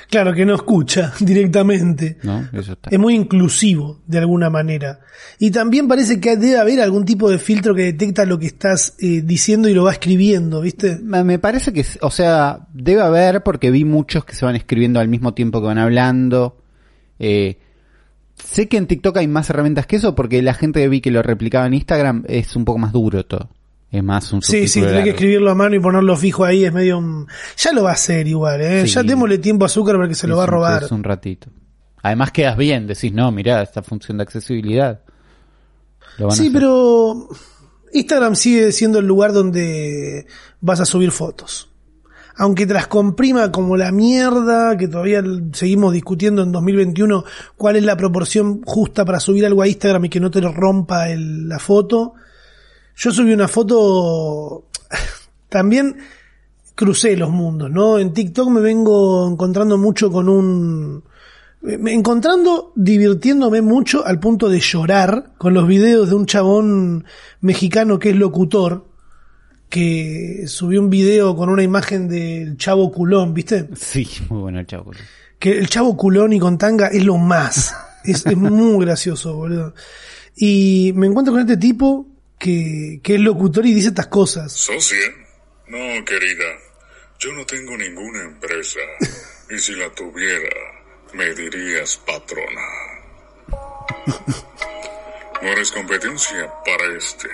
Claro, 0.10 0.34
que 0.34 0.46
no 0.46 0.56
escucha 0.56 1.14
directamente. 1.20 2.18
¿no? 2.24 2.48
Eso 2.54 2.74
está. 2.74 2.90
Es 2.90 3.00
muy 3.00 3.16
inclusivo, 3.16 4.00
de 4.06 4.20
alguna 4.20 4.50
manera. 4.50 5.00
Y 5.40 5.52
también 5.52 5.88
parece 5.88 6.20
que 6.20 6.38
debe 6.38 6.58
haber 6.58 6.82
algún 6.82 7.06
tipo 7.06 7.30
de 7.30 7.38
filtro 7.38 7.76
que 7.76 7.84
detecta 7.84 8.26
lo 8.26 8.40
que 8.40 8.48
estás 8.48 8.96
eh, 9.00 9.22
diciendo 9.24 9.70
y 9.70 9.74
lo 9.74 9.84
va 9.84 9.92
escribiendo, 9.92 10.62
¿viste? 10.62 11.00
Me 11.02 11.40
parece 11.40 11.74
que, 11.74 11.86
o 12.02 12.12
sea, 12.12 12.68
debe 12.74 13.02
haber 13.02 13.44
porque 13.44 13.72
vi 13.72 13.86
muchos 13.86 14.26
que 14.26 14.36
se 14.36 14.46
van 14.46 14.56
escribiendo 14.56 15.00
al 15.00 15.08
mismo 15.08 15.34
tiempo 15.34 15.62
que 15.62 15.68
van 15.68 15.78
hablando. 15.78 16.58
Eh, 17.20 17.58
sé 18.36 18.68
que 18.68 18.78
en 18.78 18.88
TikTok 18.88 19.18
hay 19.18 19.28
más 19.28 19.50
herramientas 19.50 19.88
que 19.88 19.98
eso 19.98 20.16
porque 20.16 20.42
la 20.42 20.54
gente 20.54 20.80
que 20.80 20.90
vi 20.90 21.02
que 21.02 21.12
lo 21.12 21.22
replicaba 21.22 21.66
en 21.68 21.74
Instagram 21.74 22.24
es 22.28 22.56
un 22.56 22.66
poco 22.66 22.80
más 22.80 22.94
duro 22.94 23.26
todo. 23.26 23.50
Es 23.98 24.04
más 24.04 24.32
un 24.34 24.42
Sí, 24.42 24.68
sí, 24.68 24.82
tenés 24.82 25.04
que 25.04 25.10
escribirlo 25.12 25.50
a 25.52 25.56
mano 25.56 25.76
y 25.76 25.80
ponerlo 25.80 26.16
fijo 26.16 26.44
ahí, 26.46 26.66
es 26.66 26.74
medio 26.74 26.98
un... 26.98 27.28
Ya 27.58 27.72
lo 27.72 27.84
va 27.84 27.92
a 27.92 27.94
hacer 27.94 28.28
igual, 28.28 28.62
¿eh? 28.62 28.86
Sí. 28.88 28.94
Ya 28.94 29.04
démosle 29.04 29.38
tiempo 29.40 29.66
a 29.66 29.70
Zuckerberg 29.70 30.10
que 30.10 30.16
se 30.16 30.28
lo 30.28 30.36
Es 30.36 30.40
va 30.40 30.44
a 30.44 30.46
un- 30.48 30.52
robar. 30.52 30.84
es 30.84 30.92
un 30.92 31.04
ratito. 31.04 31.50
Además 32.04 32.32
quedas 32.32 32.56
bien, 32.58 32.88
decís, 32.88 33.12
no, 33.12 33.32
mirá, 33.32 33.62
esta 33.62 33.82
función 33.82 34.18
de 34.18 34.24
accesibilidad. 34.24 35.02
Lo 36.18 36.28
van 36.28 36.34
a 36.34 36.36
Sí, 36.38 36.50
pero 36.52 37.28
Instagram 37.94 38.36
sigue 38.36 38.72
siendo 38.72 39.00
el 39.00 39.06
lugar 39.08 39.34
donde 39.34 40.28
vas 40.62 40.80
a 40.80 40.86
subir 40.86 41.12
fotos. 41.12 41.70
Aunque 42.40 42.68
te 42.68 42.74
las 42.76 42.86
comprima 42.86 43.52
como 43.52 43.76
la 43.78 43.92
mierda, 43.92 44.78
que 44.78 44.88
todavía 44.88 45.24
seguimos 45.54 45.92
discutiendo 45.92 46.44
en 46.44 46.52
2021 46.52 47.24
cuál 47.56 47.78
es 47.78 47.84
la 47.84 47.98
proporción 47.98 48.62
justa 48.64 49.04
para 49.06 49.20
subir 49.20 49.44
algo 49.48 49.64
a 49.64 49.68
Instagram 49.68 50.06
y 50.06 50.10
que 50.10 50.20
no 50.20 50.30
te 50.30 50.40
lo 50.40 50.52
rompa 50.52 51.10
el- 51.10 51.50
la 51.50 51.58
foto. 51.58 52.14
Yo 52.98 53.12
subí 53.12 53.32
una 53.34 53.48
foto, 53.48 54.66
también 55.50 55.98
crucé 56.76 57.16
los 57.16 57.30
mundos, 57.30 57.70
¿no? 57.72 58.00
En 58.00 58.14
TikTok 58.14 58.50
me 58.50 58.62
vengo 58.62 59.30
encontrando 59.30 59.78
mucho 59.78 60.12
con 60.12 60.28
un, 60.30 61.04
me- 61.62 61.94
encontrando, 61.94 62.72
divirtiéndome 62.76 63.62
mucho 63.62 64.06
al 64.06 64.20
punto 64.20 64.50
de 64.50 64.60
llorar 64.60 65.34
con 65.38 65.54
los 65.54 65.68
videos 65.68 66.10
de 66.10 66.16
un 66.16 66.26
chabón 66.26 67.06
mexicano 67.42 68.00
que 68.00 68.10
es 68.12 68.16
locutor, 68.16 68.86
que 69.70 70.46
subió 70.48 70.82
un 70.82 70.90
video 70.90 71.36
con 71.36 71.50
una 71.50 71.62
imagen 71.64 72.08
del 72.08 72.58
chavo 72.58 72.92
culón, 72.92 73.34
¿viste? 73.34 73.70
Sí, 73.76 74.08
muy 74.30 74.42
bueno 74.42 74.60
el 74.60 74.66
chavo. 74.68 74.92
que 75.40 75.58
el 75.58 75.68
chavo 75.70 75.96
culón 75.98 76.34
y 76.34 76.40
con 76.40 76.58
tanga 76.58 76.88
es 76.88 77.04
lo 77.06 77.18
más. 77.18 77.76
Es, 78.04 78.26
es 78.26 78.38
muy 78.38 78.86
gracioso, 78.86 79.36
boludo. 79.36 79.74
Y 80.36 80.94
me 80.96 81.08
encuentro 81.08 81.34
con 81.34 81.42
este 81.42 81.58
tipo 81.58 82.08
que, 82.40 83.00
que 83.04 83.16
es 83.16 83.22
locutor 83.22 83.66
y 83.66 83.74
dice 83.74 83.90
estas 83.90 84.08
cosas. 84.08 84.52
¿Socia? 84.52 84.98
No, 85.68 86.06
querida. 86.06 86.46
Yo 87.20 87.34
no 87.34 87.46
tengo 87.46 87.78
ninguna 87.78 88.24
empresa. 88.24 88.80
Y 89.50 89.58
si 89.60 89.74
la 89.76 89.90
tuviera, 89.92 90.50
me 91.14 91.34
dirías 91.34 92.02
patrona. 92.06 92.62
No 95.42 95.48
eres 95.48 95.72
competencia 95.72 96.52
para 96.66 96.98
este 96.98 97.30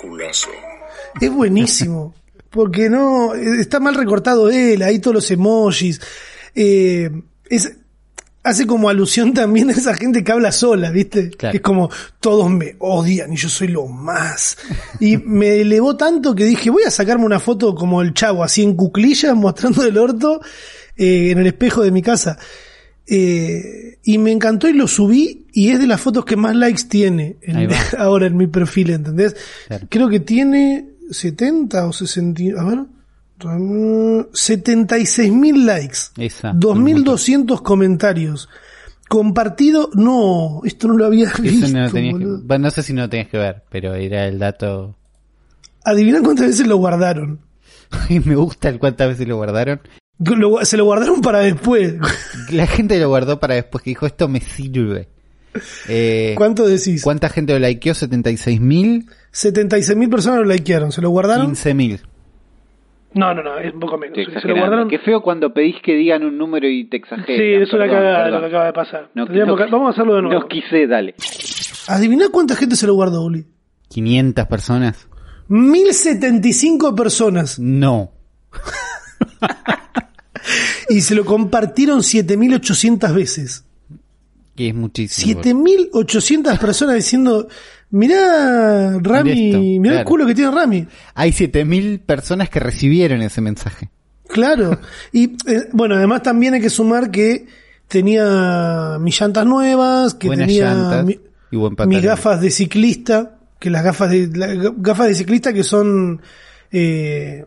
culazo. 0.00 0.50
Es 1.20 1.30
buenísimo. 1.30 2.16
Porque 2.50 2.90
no, 2.90 3.34
está 3.34 3.78
mal 3.78 3.94
recortado 3.94 4.50
él, 4.50 4.82
ahí 4.82 4.98
todos 4.98 5.14
los 5.14 5.30
emojis. 5.30 6.00
Eh, 6.54 7.10
es, 7.48 7.76
hace 8.44 8.66
como 8.66 8.88
alusión 8.88 9.32
también 9.34 9.70
a 9.70 9.72
esa 9.72 9.94
gente 9.94 10.22
que 10.24 10.32
habla 10.32 10.52
sola, 10.52 10.90
¿viste? 10.90 11.30
Claro. 11.30 11.52
Que 11.52 11.56
es 11.58 11.62
como, 11.62 11.90
todos 12.20 12.50
me 12.50 12.76
odian 12.78 13.32
y 13.32 13.36
yo 13.36 13.48
soy 13.48 13.68
lo 13.68 13.86
más. 13.86 14.56
Y 15.00 15.16
me 15.16 15.60
elevó 15.60 15.96
tanto 15.96 16.34
que 16.34 16.44
dije, 16.44 16.70
voy 16.70 16.82
a 16.84 16.90
sacarme 16.90 17.24
una 17.24 17.40
foto 17.40 17.74
como 17.74 18.02
el 18.02 18.14
chavo, 18.14 18.42
así 18.44 18.62
en 18.62 18.74
cuclillas, 18.74 19.34
mostrando 19.36 19.84
el 19.84 19.96
orto 19.98 20.40
eh, 20.96 21.30
en 21.30 21.38
el 21.38 21.46
espejo 21.46 21.82
de 21.82 21.90
mi 21.90 22.02
casa. 22.02 22.38
Eh, 23.06 23.98
y 24.04 24.18
me 24.18 24.30
encantó 24.32 24.68
y 24.68 24.72
lo 24.72 24.86
subí 24.86 25.46
y 25.52 25.70
es 25.70 25.78
de 25.80 25.86
las 25.86 26.00
fotos 26.00 26.24
que 26.24 26.36
más 26.36 26.54
likes 26.56 26.84
tiene 26.88 27.36
en- 27.42 27.68
ahora 27.98 28.26
en 28.26 28.36
mi 28.36 28.46
perfil, 28.46 28.90
¿entendés? 28.90 29.36
Claro. 29.66 29.86
Creo 29.90 30.08
que 30.08 30.20
tiene 30.20 30.86
70 31.10 31.86
o 31.86 31.92
60, 31.92 32.42
a 32.60 32.64
ver, 32.64 32.78
76 34.32 35.32
mil 35.32 35.66
likes. 35.66 35.98
Esa. 36.16 36.52
2200 36.54 37.60
comentarios. 37.62 38.48
Compartido, 39.08 39.90
no, 39.94 40.62
esto 40.64 40.88
no 40.88 40.96
lo 40.96 41.04
había 41.06 41.26
Eso 41.28 41.42
visto. 41.42 41.68
no, 41.68 41.82
lo 41.84 41.90
tenías 41.90 42.18
que, 42.18 42.24
boludo. 42.24 42.42
bueno, 42.44 42.64
no 42.64 42.70
sé 42.70 42.82
si 42.82 42.92
no 42.94 43.02
lo 43.02 43.08
tenías 43.10 43.28
que 43.28 43.36
ver, 43.38 43.62
pero 43.70 43.94
era 43.94 44.26
el 44.26 44.38
dato. 44.38 44.96
Adivina 45.84 46.22
cuántas 46.22 46.46
veces 46.46 46.66
lo 46.66 46.76
guardaron. 46.78 47.40
Me 48.24 48.34
gusta 48.36 48.68
el 48.70 48.78
cuántas 48.78 49.08
veces 49.08 49.28
lo 49.28 49.36
guardaron. 49.36 49.80
Lo- 50.18 50.64
se 50.64 50.76
lo 50.76 50.84
guardaron 50.86 51.20
para 51.20 51.40
después. 51.40 51.94
La 52.50 52.66
gente 52.66 52.98
lo 52.98 53.08
guardó 53.08 53.38
para 53.38 53.54
después 53.54 53.82
que 53.84 53.90
dijo 53.90 54.06
esto 54.06 54.28
me 54.28 54.40
sirve. 54.40 55.08
Eh, 55.88 56.32
¿Cuánto 56.38 56.66
decís? 56.66 57.02
¿Cuánta 57.02 57.28
gente 57.28 57.52
lo 57.52 57.58
likeó? 57.66 57.92
76.000, 57.92 59.06
76 59.30 59.98
mil 59.98 60.08
personas 60.08 60.38
lo 60.38 60.44
likearon. 60.46 60.90
¿Se 60.92 61.02
lo 61.02 61.10
guardaron? 61.10 61.54
15.000. 61.54 62.00
No, 63.14 63.34
no, 63.34 63.42
no, 63.42 63.58
es 63.58 63.72
un 63.74 63.80
poco 63.80 63.98
menos. 63.98 64.14
Se 64.16 64.22
lo 64.22 64.28
exagerando. 64.28 64.60
guardaron. 64.60 64.88
Qué 64.88 64.98
feo 64.98 65.20
cuando 65.22 65.52
pedís 65.52 65.76
que 65.84 65.94
digan 65.94 66.24
un 66.24 66.38
número 66.38 66.68
y 66.68 66.84
te 66.88 66.96
exageran. 66.96 67.26
Sí, 67.26 67.62
es 67.62 67.72
una 67.72 67.86
cagada 67.86 68.28
lo 68.30 68.40
que 68.40 68.46
acaba 68.46 68.66
de 68.66 68.72
pasar. 68.72 69.10
No, 69.14 69.24
Tendríamos 69.24 69.58
no- 69.58 69.64
que- 69.66 69.70
vamos 69.70 69.88
a 69.88 69.90
hacerlo 69.90 70.14
de 70.16 70.22
nuevo. 70.22 70.40
No 70.40 70.48
quise, 70.48 70.86
dale. 70.86 71.14
Adivina 71.88 72.26
cuánta 72.30 72.54
gente 72.56 72.76
se 72.76 72.86
lo 72.86 72.94
guardó, 72.94 73.22
Uli. 73.22 73.44
500 73.88 74.46
personas. 74.46 75.08
1075 75.48 76.94
personas. 76.94 77.58
No. 77.58 78.12
Y 80.88 81.00
se 81.02 81.14
lo 81.14 81.24
compartieron 81.24 82.02
7800 82.02 83.14
veces. 83.14 83.64
Que 84.56 84.68
es 84.68 84.74
muchísimo. 84.74 85.40
7800 85.42 86.58
personas 86.58 86.96
diciendo, 86.96 87.46
mirá 87.92 88.98
Rami, 89.00 89.78
Mirá 89.78 90.00
el 90.00 90.04
culo 90.04 90.26
que 90.26 90.34
tiene 90.34 90.50
Rami. 90.50 90.86
Hay 91.14 91.30
7.000 91.30 92.00
personas 92.00 92.48
que 92.50 92.58
recibieron 92.60 93.22
ese 93.22 93.40
mensaje. 93.40 93.88
Claro. 94.28 94.78
Y 95.12 95.36
eh, 95.46 95.68
bueno, 95.72 95.94
además 95.94 96.22
también 96.22 96.54
hay 96.54 96.60
que 96.60 96.70
sumar 96.70 97.10
que 97.10 97.46
tenía 97.88 98.96
mis 99.00 99.20
llantas 99.20 99.44
nuevas, 99.46 100.14
que 100.14 100.26
Buenas 100.28 100.46
tenía 100.46 100.72
llantas 100.74 101.04
mi- 101.04 101.20
y 101.50 101.56
buen 101.56 101.76
pantalón. 101.76 102.00
mis 102.00 102.02
gafas 102.04 102.40
de 102.40 102.50
ciclista, 102.50 103.38
que 103.58 103.68
las 103.70 103.84
gafas 103.84 104.10
de 104.10 104.28
las 104.34 104.56
gafas 104.78 105.08
de 105.08 105.14
ciclista 105.14 105.52
que 105.52 105.62
son 105.62 106.22
eh, 106.70 107.44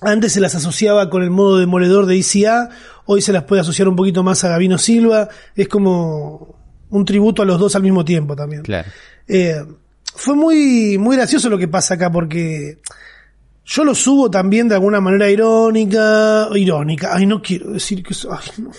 antes 0.00 0.32
se 0.32 0.40
las 0.40 0.54
asociaba 0.56 1.08
con 1.10 1.22
el 1.22 1.30
modo 1.30 1.58
demoledor 1.58 2.06
de 2.06 2.16
ICA, 2.16 2.70
hoy 3.06 3.20
se 3.22 3.32
las 3.32 3.44
puede 3.44 3.60
asociar 3.62 3.86
un 3.86 3.94
poquito 3.96 4.22
más 4.24 4.42
a 4.44 4.48
Gavino 4.48 4.78
Silva, 4.78 5.28
es 5.54 5.68
como 5.68 6.56
un 6.88 7.04
tributo 7.04 7.42
a 7.42 7.44
los 7.44 7.60
dos 7.60 7.76
al 7.76 7.82
mismo 7.82 8.04
tiempo 8.04 8.34
también. 8.34 8.62
Claro. 8.62 8.88
Eh, 9.32 9.64
fue 10.14 10.34
muy, 10.34 10.98
muy 10.98 11.16
gracioso 11.16 11.48
lo 11.48 11.56
que 11.58 11.68
pasa 11.68 11.94
acá 11.94 12.10
porque 12.10 12.78
yo 13.64 13.84
lo 13.84 13.94
subo 13.94 14.30
también 14.30 14.68
de 14.68 14.74
alguna 14.74 15.00
manera 15.00 15.30
irónica, 15.30 16.48
irónica, 16.54 17.10
ay 17.14 17.26
no 17.26 17.40
quiero 17.40 17.70
decir 17.72 18.02
que, 18.02 18.12
eso- 18.12 18.32
ay 18.32 18.48
no, 18.58 18.70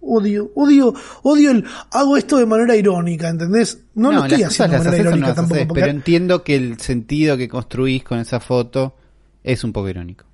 odio, 0.00 0.50
odio, 0.54 0.94
odio 1.22 1.50
el, 1.50 1.64
hago 1.90 2.16
esto 2.16 2.38
de 2.38 2.46
manera 2.46 2.74
irónica, 2.74 3.28
¿entendés? 3.28 3.80
No, 3.94 4.10
lo 4.12 4.24
estoy 4.24 4.42
haciendo 4.44 4.72
de 4.72 4.78
manera 4.78 4.96
no 4.96 5.08
irónica 5.10 5.26
las 5.28 5.36
tampoco, 5.36 5.54
haces, 5.56 5.66
porque 5.68 5.80
pero 5.82 5.92
entiendo 5.92 6.42
que 6.42 6.54
el 6.56 6.80
sentido 6.80 7.36
que 7.36 7.48
construís 7.48 8.02
con 8.04 8.18
esa 8.18 8.40
foto 8.40 8.94
es 9.44 9.62
un 9.64 9.72
poco 9.74 9.90
irónico. 9.90 10.24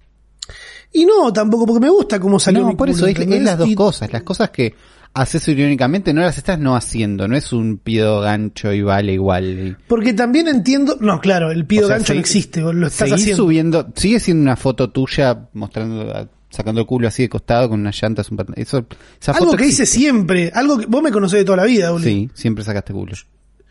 y 0.93 1.05
no 1.05 1.33
tampoco 1.33 1.67
porque 1.67 1.81
me 1.81 1.91
gusta 1.91 2.21
cómo 2.21 2.39
salió 2.39 2.61
No, 2.63 2.69
mi 2.69 2.77
por 2.77 2.87
culo, 2.89 2.97
eso 2.97 3.07
es, 3.09 3.19
es 3.29 3.43
las 3.43 3.59
dos 3.59 3.69
Y- 3.69 3.75
cosas. 3.75 4.13
Las 4.13 4.23
cosas 4.23 4.51
que 4.51 4.75
haces 5.15 5.47
irónicamente 5.49 6.13
no 6.13 6.21
las 6.21 6.37
estás 6.37 6.59
no 6.59 6.77
haciendo. 6.77 7.27
No 7.29 7.37
es 7.37 7.53
un 7.53 7.79
pido 7.79 8.21
gancho 8.21 8.73
y 8.73 8.83
vale 8.83 9.13
igual. 9.13 9.79
Porque 9.87 10.13
también 10.13 10.49
entiendo, 10.49 10.97
no, 11.01 11.21
claro, 11.21 11.51
el 11.51 11.65
pido 11.65 11.85
O 11.85 11.87
sea, 11.87 11.97
gancho 11.97 12.15
no 12.15 12.21
existe, 12.21 12.61
lo 12.61 12.87
estás 12.87 13.13
haciendo. 13.13 13.37
subiendo, 13.37 13.93
sigue 13.95 14.21
siendo 14.21 14.43
una 14.43 14.57
foto 14.57 14.91
tuya 14.91 15.49
mostrando, 15.55 16.29
sacando 16.51 16.81
el 16.81 16.87
culo 16.87 17.09
así 17.09 17.23
de 17.23 17.29
costado 17.29 17.69
con 17.69 17.81
unas 17.81 18.01
llantas, 18.01 18.31
un. 18.31 18.39
Eso, 18.57 18.85
esa 19.21 19.33
Algo 19.33 19.47
foto 19.47 19.57
que 19.57 19.67
hice 19.67 19.87
siempre, 19.87 20.51
algo 20.55 20.79
que 20.79 20.87
vos 20.87 21.03
me 21.03 21.11
conocés 21.13 21.39
de 21.41 21.45
toda 21.45 21.59
la 21.59 21.65
vida, 21.65 21.93
Uli. 21.93 22.05
Sí, 22.05 22.31
siempre 22.35 22.65
sacaste 22.65 22.93
culo. 22.93 23.15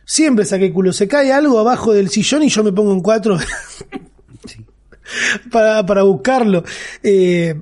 Siempre 0.05 0.45
saqué 0.45 0.71
culo. 0.73 0.91
Se 0.91 1.07
cae 1.07 1.31
algo 1.31 1.59
abajo 1.59 1.93
del 1.93 2.09
sillón 2.09 2.43
y 2.43 2.49
yo 2.49 2.63
me 2.63 2.71
pongo 2.73 2.91
en 2.93 3.01
cuatro 3.01 3.37
Sí. 4.45 4.65
para, 5.51 5.85
para 5.85 6.03
buscarlo. 6.03 6.63
Eh, 7.01 7.55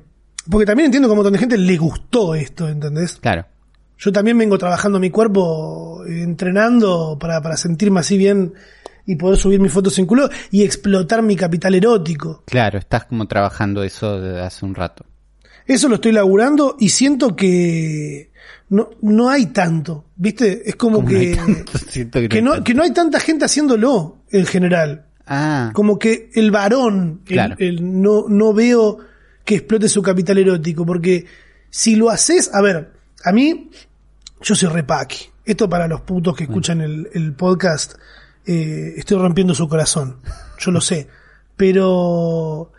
porque 0.49 0.65
también 0.65 0.85
entiendo 0.85 1.07
que 1.07 1.11
a 1.11 1.13
un 1.13 1.17
montón 1.17 1.33
de 1.33 1.39
gente 1.39 1.57
le 1.57 1.77
gustó 1.77 2.33
esto, 2.33 2.67
¿entendés? 2.67 3.17
Claro. 3.21 3.45
Yo 4.03 4.11
también 4.11 4.37
vengo 4.37 4.57
trabajando 4.57 4.99
mi 4.99 5.11
cuerpo, 5.11 6.03
eh, 6.07 6.23
entrenando 6.23 7.17
para, 7.19 7.39
para 7.41 7.55
sentirme 7.55 7.99
así 7.99 8.17
bien 8.17 8.53
y 9.05 9.15
poder 9.15 9.37
subir 9.37 9.59
mis 9.59 9.71
fotos 9.71 9.97
en 9.99 10.05
culo 10.07 10.27
y 10.49 10.63
explotar 10.63 11.21
mi 11.21 11.35
capital 11.35 11.75
erótico. 11.75 12.43
Claro, 12.47 12.79
estás 12.79 13.05
como 13.05 13.27
trabajando 13.27 13.83
eso 13.83 14.19
desde 14.19 14.41
hace 14.41 14.65
un 14.65 14.73
rato. 14.75 15.05
Eso 15.67 15.87
lo 15.87 15.95
estoy 15.95 16.11
laburando 16.13 16.75
y 16.79 16.89
siento 16.89 17.35
que 17.35 18.31
no, 18.69 18.89
no 19.01 19.29
hay 19.29 19.47
tanto, 19.47 20.05
¿viste? 20.15 20.63
Es 20.67 20.75
como, 20.75 20.97
Como 20.97 21.11
no 21.11 21.17
hay 21.19 21.29
que, 21.31 21.35
tanto, 21.35 21.77
siento 21.87 22.19
que 22.19 22.27
no 22.27 22.29
que, 22.29 22.41
no, 22.41 22.51
tanto. 22.53 22.63
que 22.63 22.73
no 22.73 22.83
hay 22.83 22.91
tanta 22.93 23.19
gente 23.19 23.45
haciéndolo 23.45 24.17
en 24.31 24.45
general. 24.47 25.05
Ah, 25.27 25.69
como 25.73 25.99
que 25.99 26.31
el 26.33 26.49
varón 26.49 27.21
el- 27.27 27.33
Claro. 27.33 27.55
el- 27.59 28.01
no, 28.01 28.25
no 28.27 28.53
veo 28.53 28.97
que 29.45 29.55
explote 29.55 29.87
su 29.87 30.01
capital 30.01 30.39
erótico, 30.39 30.85
porque 30.85 31.25
si 31.69 31.95
lo 31.95 32.09
haces, 32.09 32.49
a 32.53 32.61
ver, 32.61 32.91
a 33.23 33.31
mí, 33.31 33.69
yo 34.41 34.55
soy 34.55 34.69
repaqui. 34.69 35.25
Esto 35.45 35.67
para 35.69 35.87
los 35.87 36.01
putos 36.01 36.35
que 36.35 36.43
escuchan 36.43 36.81
el, 36.81 37.09
el 37.13 37.33
podcast, 37.33 37.93
eh, 38.45 38.93
estoy 38.97 39.17
rompiendo 39.17 39.53
su 39.55 39.67
corazón, 39.67 40.17
yo 40.59 40.71
lo 40.71 40.79
sé, 40.81 41.07
pero 41.57 42.71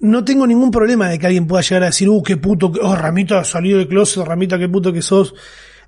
no 0.00 0.24
tengo 0.24 0.46
ningún 0.46 0.70
problema 0.70 1.08
de 1.08 1.18
que 1.18 1.26
alguien 1.26 1.46
pueda 1.46 1.62
llegar 1.62 1.82
a 1.82 1.86
decir, 1.86 2.08
uh, 2.08 2.22
qué 2.22 2.36
puto, 2.36 2.70
que- 2.72 2.80
oh, 2.82 2.94
Ramita 2.94 3.42
salió 3.44 3.78
de 3.78 3.88
closet, 3.88 4.24
Ramita, 4.24 4.58
qué 4.58 4.68
puto 4.68 4.92
que 4.92 5.02
sos. 5.02 5.34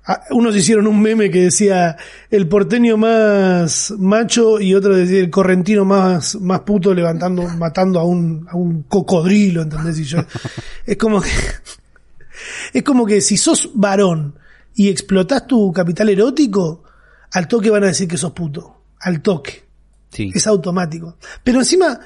Ah, 0.05 0.21
Unos 0.31 0.55
hicieron 0.55 0.87
un 0.87 1.01
meme 1.01 1.29
que 1.29 1.41
decía 1.43 1.95
el 2.31 2.47
porteño 2.47 2.97
más 2.97 3.91
macho 3.99 4.59
y 4.59 4.73
otro 4.73 4.95
decía 4.95 5.19
el 5.19 5.29
correntino 5.29 5.85
más, 5.85 6.35
más 6.35 6.61
puto 6.61 6.93
levantando, 6.93 7.43
matando 7.57 7.99
a 7.99 8.03
un, 8.05 8.47
a 8.49 8.55
un 8.55 8.83
cocodrilo, 8.83 9.61
¿entendés? 9.61 9.99
Y 9.99 10.03
yo, 10.05 10.19
es 10.85 10.97
como 10.97 11.21
que, 11.21 11.29
es 12.73 12.83
como 12.83 13.05
que 13.05 13.21
si 13.21 13.37
sos 13.37 13.69
varón 13.75 14.35
y 14.75 14.89
explotás 14.89 15.47
tu 15.47 15.71
capital 15.71 16.09
erótico, 16.09 16.83
al 17.31 17.47
toque 17.47 17.69
van 17.69 17.83
a 17.83 17.87
decir 17.87 18.07
que 18.07 18.17
sos 18.17 18.31
puto. 18.31 18.83
Al 19.01 19.21
toque. 19.21 19.63
sí. 20.11 20.31
Es 20.33 20.47
automático. 20.47 21.17
Pero 21.43 21.59
encima, 21.59 21.99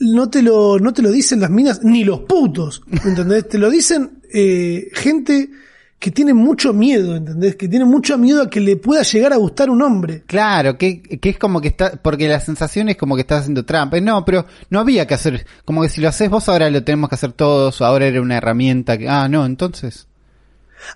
no 0.00 0.30
te 0.30 0.42
lo, 0.42 0.78
no 0.78 0.92
te 0.92 1.02
lo 1.02 1.10
dicen 1.10 1.40
las 1.40 1.50
minas, 1.50 1.82
ni 1.82 2.04
los 2.04 2.20
putos, 2.20 2.82
¿entendés? 3.04 3.48
te 3.48 3.58
lo 3.58 3.70
dicen 3.70 4.22
eh, 4.32 4.88
gente 4.92 5.50
que 5.98 6.10
tiene 6.10 6.34
mucho 6.34 6.74
miedo, 6.74 7.16
¿entendés? 7.16 7.56
Que 7.56 7.66
tiene 7.66 7.86
mucho 7.86 8.18
miedo 8.18 8.42
a 8.42 8.50
que 8.50 8.60
le 8.60 8.76
pueda 8.76 9.02
llegar 9.02 9.32
a 9.32 9.36
gustar 9.36 9.70
un 9.70 9.80
hombre. 9.80 10.22
Claro, 10.26 10.76
que, 10.76 11.00
que 11.00 11.30
es 11.30 11.38
como 11.38 11.62
que 11.62 11.68
está, 11.68 11.92
porque 11.96 12.28
la 12.28 12.40
sensación 12.40 12.90
es 12.90 12.98
como 12.98 13.14
que 13.14 13.22
estás 13.22 13.40
haciendo 13.40 13.64
trampa. 13.64 13.98
No, 14.00 14.22
pero 14.22 14.44
no 14.68 14.80
había 14.80 15.06
que 15.06 15.14
hacer, 15.14 15.46
como 15.64 15.80
que 15.80 15.88
si 15.88 16.02
lo 16.02 16.08
haces 16.08 16.28
vos 16.28 16.46
ahora 16.50 16.68
lo 16.68 16.84
tenemos 16.84 17.08
que 17.08 17.14
hacer 17.14 17.32
todos, 17.32 17.80
o 17.80 17.86
ahora 17.86 18.06
era 18.06 18.20
una 18.20 18.36
herramienta 18.36 18.98
que, 18.98 19.08
ah, 19.08 19.28
no, 19.28 19.46
entonces. 19.46 20.06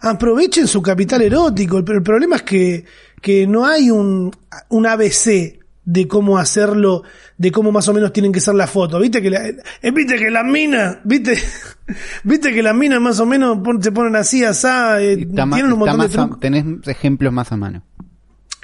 Aprovechen 0.00 0.66
su 0.66 0.80
capital 0.82 1.22
erótico. 1.22 1.78
El, 1.78 1.84
el 1.90 2.02
problema 2.02 2.36
es 2.36 2.42
que, 2.42 2.84
que 3.20 3.46
no 3.46 3.66
hay 3.66 3.90
un, 3.90 4.30
un 4.68 4.86
ABC 4.86 5.58
de 5.84 6.06
cómo 6.06 6.36
hacerlo, 6.36 7.02
de 7.38 7.50
cómo 7.50 7.72
más 7.72 7.88
o 7.88 7.94
menos 7.94 8.12
tienen 8.12 8.30
que 8.30 8.40
ser 8.40 8.54
la 8.54 8.66
foto. 8.66 8.98
Viste 8.98 9.22
que 9.22 9.30
la, 9.30 9.46
eh, 9.48 9.90
viste 9.90 10.16
que 10.16 10.30
las 10.30 10.44
minas, 10.44 10.98
viste, 11.04 11.38
viste 12.24 12.52
que 12.52 12.62
las 12.62 12.74
minas 12.74 13.00
más 13.00 13.18
o 13.20 13.26
menos 13.26 13.58
se 13.80 13.90
ponen 13.92 14.14
así, 14.16 14.44
asá, 14.44 15.00
eh, 15.00 15.16
tienen 15.16 15.72
un 15.72 15.78
montón 15.78 16.00
de 16.00 16.20
a- 16.20 16.38
tenés 16.40 16.64
ejemplos 16.88 17.32
más 17.32 17.50
a 17.52 17.56
mano. 17.56 17.82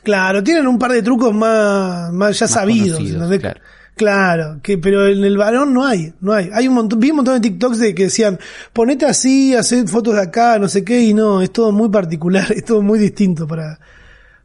Claro, 0.02 0.42
tienen 0.42 0.66
un 0.66 0.78
par 0.78 0.92
de 0.92 1.02
trucos 1.02 1.32
más, 1.34 2.12
más 2.12 2.38
ya 2.38 2.44
Más 2.44 2.50
sabidos. 2.50 3.00
claro. 3.40 3.60
Claro, 3.96 4.58
que, 4.60 4.76
pero 4.76 5.06
en 5.06 5.22
el 5.22 5.36
varón 5.36 5.72
no 5.72 5.86
hay, 5.86 6.12
no 6.20 6.32
hay. 6.32 6.50
Hay 6.52 6.66
un 6.66 6.74
montón, 6.74 6.98
vi 6.98 7.10
un 7.10 7.16
montón 7.16 7.34
de 7.34 7.48
TikToks 7.48 7.78
de 7.78 7.94
que 7.94 8.04
decían, 8.04 8.38
ponete 8.72 9.06
así, 9.06 9.54
haced 9.54 9.86
fotos 9.86 10.14
de 10.14 10.22
acá, 10.22 10.58
no 10.58 10.68
sé 10.68 10.84
qué, 10.84 11.00
y 11.00 11.14
no, 11.14 11.40
es 11.40 11.52
todo 11.52 11.70
muy 11.70 11.88
particular, 11.88 12.50
es 12.56 12.64
todo 12.64 12.82
muy 12.82 12.98
distinto 12.98 13.46
para, 13.46 13.78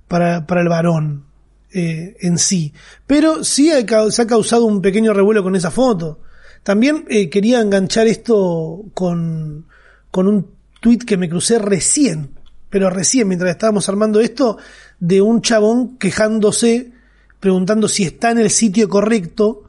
para, 0.07 0.45
para 0.45 0.61
el 0.61 0.69
varón 0.69 1.25
eh, 1.71 2.15
en 2.19 2.37
sí. 2.37 2.73
Pero 3.07 3.43
sí 3.43 3.71
se 4.09 4.21
ha 4.21 4.27
causado 4.27 4.65
un 4.65 4.81
pequeño 4.81 5.13
revuelo 5.13 5.41
con 5.41 5.55
esa 5.55 5.71
foto. 5.71 6.19
También 6.63 7.05
eh, 7.09 7.29
quería 7.29 7.61
enganchar 7.61 8.07
esto 8.07 8.85
con, 8.93 9.65
con 10.11 10.27
un 10.27 10.47
tweet 10.81 10.99
que 10.99 11.17
me 11.17 11.29
crucé 11.29 11.57
recién, 11.57 12.35
pero 12.69 12.89
recién 12.89 13.27
mientras 13.27 13.51
estábamos 13.51 13.89
armando 13.89 14.19
esto, 14.19 14.57
de 14.99 15.21
un 15.21 15.41
chabón 15.41 15.97
quejándose, 15.97 16.91
preguntando 17.39 17.87
si 17.87 18.03
está 18.03 18.31
en 18.31 18.39
el 18.39 18.49
sitio 18.49 18.89
correcto, 18.89 19.63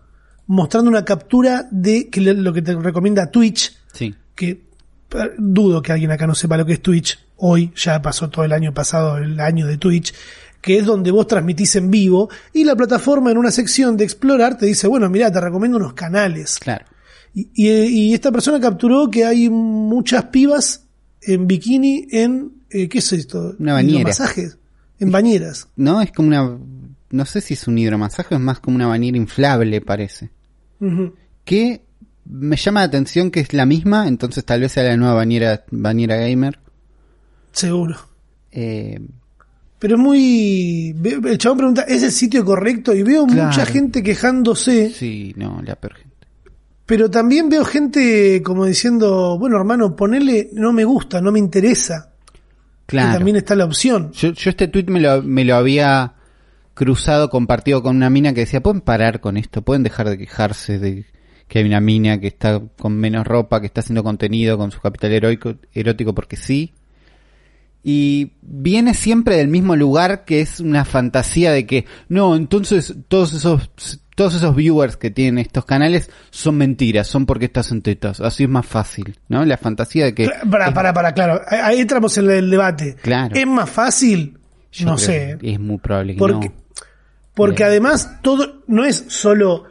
mostrando 0.46 0.90
una 0.90 1.04
captura 1.04 1.68
de 1.70 2.08
que 2.08 2.20
lo 2.20 2.52
que 2.52 2.62
te 2.62 2.74
recomienda 2.74 3.30
Twitch, 3.30 3.76
Sí. 3.92 4.14
que 4.34 4.48
eh, 4.50 5.30
dudo 5.38 5.82
que 5.82 5.92
alguien 5.92 6.10
acá 6.10 6.26
no 6.26 6.34
sepa 6.34 6.56
lo 6.56 6.66
que 6.66 6.74
es 6.74 6.82
Twitch. 6.82 7.18
Hoy 7.36 7.72
ya 7.76 8.00
pasó 8.02 8.28
todo 8.30 8.44
el 8.44 8.52
año 8.52 8.72
pasado, 8.74 9.16
el 9.18 9.38
año 9.40 9.66
de 9.66 9.78
Twitch, 9.78 10.12
que 10.60 10.78
es 10.78 10.84
donde 10.86 11.10
vos 11.10 11.26
transmitís 11.26 11.74
en 11.76 11.90
vivo 11.90 12.28
y 12.52 12.64
la 12.64 12.76
plataforma 12.76 13.30
en 13.30 13.38
una 13.38 13.50
sección 13.50 13.96
de 13.96 14.04
explorar 14.04 14.58
te 14.58 14.66
dice, 14.66 14.86
bueno, 14.88 15.08
mira, 15.08 15.32
te 15.32 15.40
recomiendo 15.40 15.78
unos 15.78 15.94
canales. 15.94 16.58
Claro. 16.60 16.84
Y, 17.34 17.48
y- 17.54 17.86
y 18.10 18.14
esta 18.14 18.30
persona 18.32 18.60
capturó 18.60 19.08
que 19.10 19.24
hay 19.24 19.48
muchas 19.48 20.24
pibas 20.24 20.84
en 21.22 21.46
bikini 21.46 22.08
en, 22.10 22.52
eh, 22.70 22.88
¿qué 22.88 22.98
es 22.98 23.12
esto? 23.12 23.54
Una 23.58 23.74
bañera. 23.74 24.04
Masajes. 24.04 24.58
En 24.98 25.10
bañeras. 25.10 25.68
No, 25.76 26.02
es 26.02 26.12
como 26.12 26.28
una... 26.28 26.58
No 27.10 27.24
sé 27.24 27.40
si 27.40 27.54
es 27.54 27.66
un 27.66 27.76
hidromasaje 27.78 28.34
es 28.34 28.40
más 28.40 28.60
como 28.60 28.76
una 28.76 28.86
bañera 28.86 29.16
inflable, 29.16 29.80
parece. 29.80 30.30
Que 31.44 31.82
me 32.24 32.56
llama 32.56 32.80
la 32.80 32.86
atención 32.86 33.30
que 33.30 33.40
es 33.40 33.52
la 33.52 33.66
misma, 33.66 34.06
entonces 34.08 34.44
tal 34.44 34.60
vez 34.60 34.72
sea 34.72 34.84
la 34.84 34.96
nueva 34.96 35.14
bañera, 35.14 35.64
bañera 35.70 36.16
gamer. 36.16 36.58
Seguro. 37.52 37.96
Eh, 38.52 39.00
Pero 39.78 39.96
es 39.96 40.00
muy... 40.00 40.94
El 41.04 41.38
chabón 41.38 41.58
pregunta, 41.58 41.82
¿es 41.82 42.02
el 42.02 42.12
sitio 42.12 42.44
correcto? 42.44 42.94
Y 42.94 43.02
veo 43.02 43.26
Claro. 43.26 43.48
mucha 43.48 43.66
gente 43.66 44.02
quejándose. 44.02 44.90
sí, 44.90 45.32
no, 45.36 45.60
la 45.64 45.74
peor 45.76 45.94
gente. 45.94 46.10
Pero 46.86 47.10
también 47.10 47.48
veo 47.48 47.64
gente 47.64 48.42
como 48.42 48.64
diciendo, 48.66 49.38
bueno 49.38 49.56
hermano, 49.56 49.94
ponele 49.96 50.50
no 50.52 50.72
me 50.72 50.84
gusta, 50.84 51.20
no 51.20 51.30
me 51.32 51.38
interesa. 51.38 52.10
Que 52.86 52.96
Claro. 52.96 53.14
también 53.18 53.36
está 53.36 53.54
la 53.54 53.64
opción. 53.64 54.10
Yo, 54.12 54.30
yo 54.32 54.50
este 54.50 54.68
tweet 54.68 54.86
me 54.88 55.00
lo, 55.00 55.22
me 55.22 55.44
lo 55.44 55.54
había 55.56 56.14
cruzado, 56.80 57.28
compartido 57.28 57.82
con 57.82 57.94
una 57.94 58.08
mina 58.08 58.32
que 58.32 58.40
decía, 58.40 58.62
pueden 58.62 58.80
parar 58.80 59.20
con 59.20 59.36
esto, 59.36 59.60
pueden 59.60 59.82
dejar 59.82 60.08
de 60.08 60.16
quejarse 60.16 60.78
de 60.78 61.04
que 61.46 61.58
hay 61.58 61.66
una 61.66 61.78
mina 61.78 62.18
que 62.18 62.28
está 62.28 62.58
con 62.78 62.96
menos 62.96 63.26
ropa, 63.26 63.60
que 63.60 63.66
está 63.66 63.82
haciendo 63.82 64.02
contenido 64.02 64.56
con 64.56 64.70
su 64.70 64.80
capital 64.80 65.12
heroico, 65.12 65.56
erótico 65.74 66.14
porque 66.14 66.36
sí. 66.36 66.72
Y 67.84 68.32
viene 68.40 68.94
siempre 68.94 69.36
del 69.36 69.48
mismo 69.48 69.76
lugar 69.76 70.24
que 70.24 70.40
es 70.40 70.58
una 70.58 70.86
fantasía 70.86 71.52
de 71.52 71.66
que, 71.66 71.84
no, 72.08 72.34
entonces 72.34 72.94
todos 73.08 73.34
esos, 73.34 73.70
todos 74.16 74.36
esos 74.36 74.56
viewers 74.56 74.96
que 74.96 75.10
tienen 75.10 75.36
estos 75.36 75.66
canales 75.66 76.10
son 76.30 76.56
mentiras, 76.56 77.08
son 77.08 77.26
porque 77.26 77.44
estás 77.44 77.72
en 77.72 77.82
tetas, 77.82 78.22
así 78.22 78.44
es 78.44 78.48
más 78.48 78.64
fácil, 78.64 79.18
¿no? 79.28 79.44
La 79.44 79.58
fantasía 79.58 80.06
de 80.06 80.14
que... 80.14 80.30
Para, 80.50 80.72
para, 80.72 80.94
para, 80.94 81.12
claro. 81.12 81.42
Ahí 81.46 81.80
entramos 81.80 82.16
en 82.16 82.30
el 82.30 82.48
debate. 82.48 82.96
Claro. 83.02 83.34
¿Es 83.34 83.46
más 83.46 83.68
fácil? 83.68 84.38
yo 84.72 84.86
no 84.86 84.98
sé. 84.98 85.38
Es 85.42 85.60
muy 85.60 85.78
probable 85.78 86.14
que 86.14 86.18
Porque, 86.18 86.48
no. 86.48 86.54
Porque 87.40 87.62
Bien. 87.64 87.70
además 87.70 88.18
todo 88.22 88.62
no 88.66 88.84
es 88.84 89.04
solo 89.08 89.64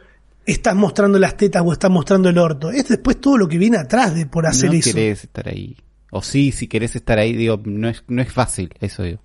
estás 0.46 0.74
mostrando 0.74 1.18
las 1.18 1.36
tetas 1.36 1.62
o 1.64 1.72
estás 1.72 1.90
mostrando 1.90 2.28
el 2.28 2.38
orto. 2.38 2.70
Es 2.70 2.88
después 2.88 3.20
todo 3.20 3.38
lo 3.38 3.48
que 3.48 3.58
viene 3.58 3.76
atrás 3.78 4.14
de 4.14 4.26
por 4.26 4.46
hacer 4.46 4.70
no 4.70 4.76
eso. 4.76 4.92
querés 4.92 5.24
estar 5.24 5.48
ahí. 5.48 5.76
O 6.10 6.22
sí, 6.22 6.50
si 6.52 6.66
querés 6.66 6.96
estar 6.96 7.18
ahí, 7.18 7.34
digo, 7.34 7.60
no 7.64 7.88
es, 7.88 8.02
no 8.08 8.20
es 8.20 8.32
fácil, 8.32 8.74
eso 8.80 9.02
digo. 9.04 9.20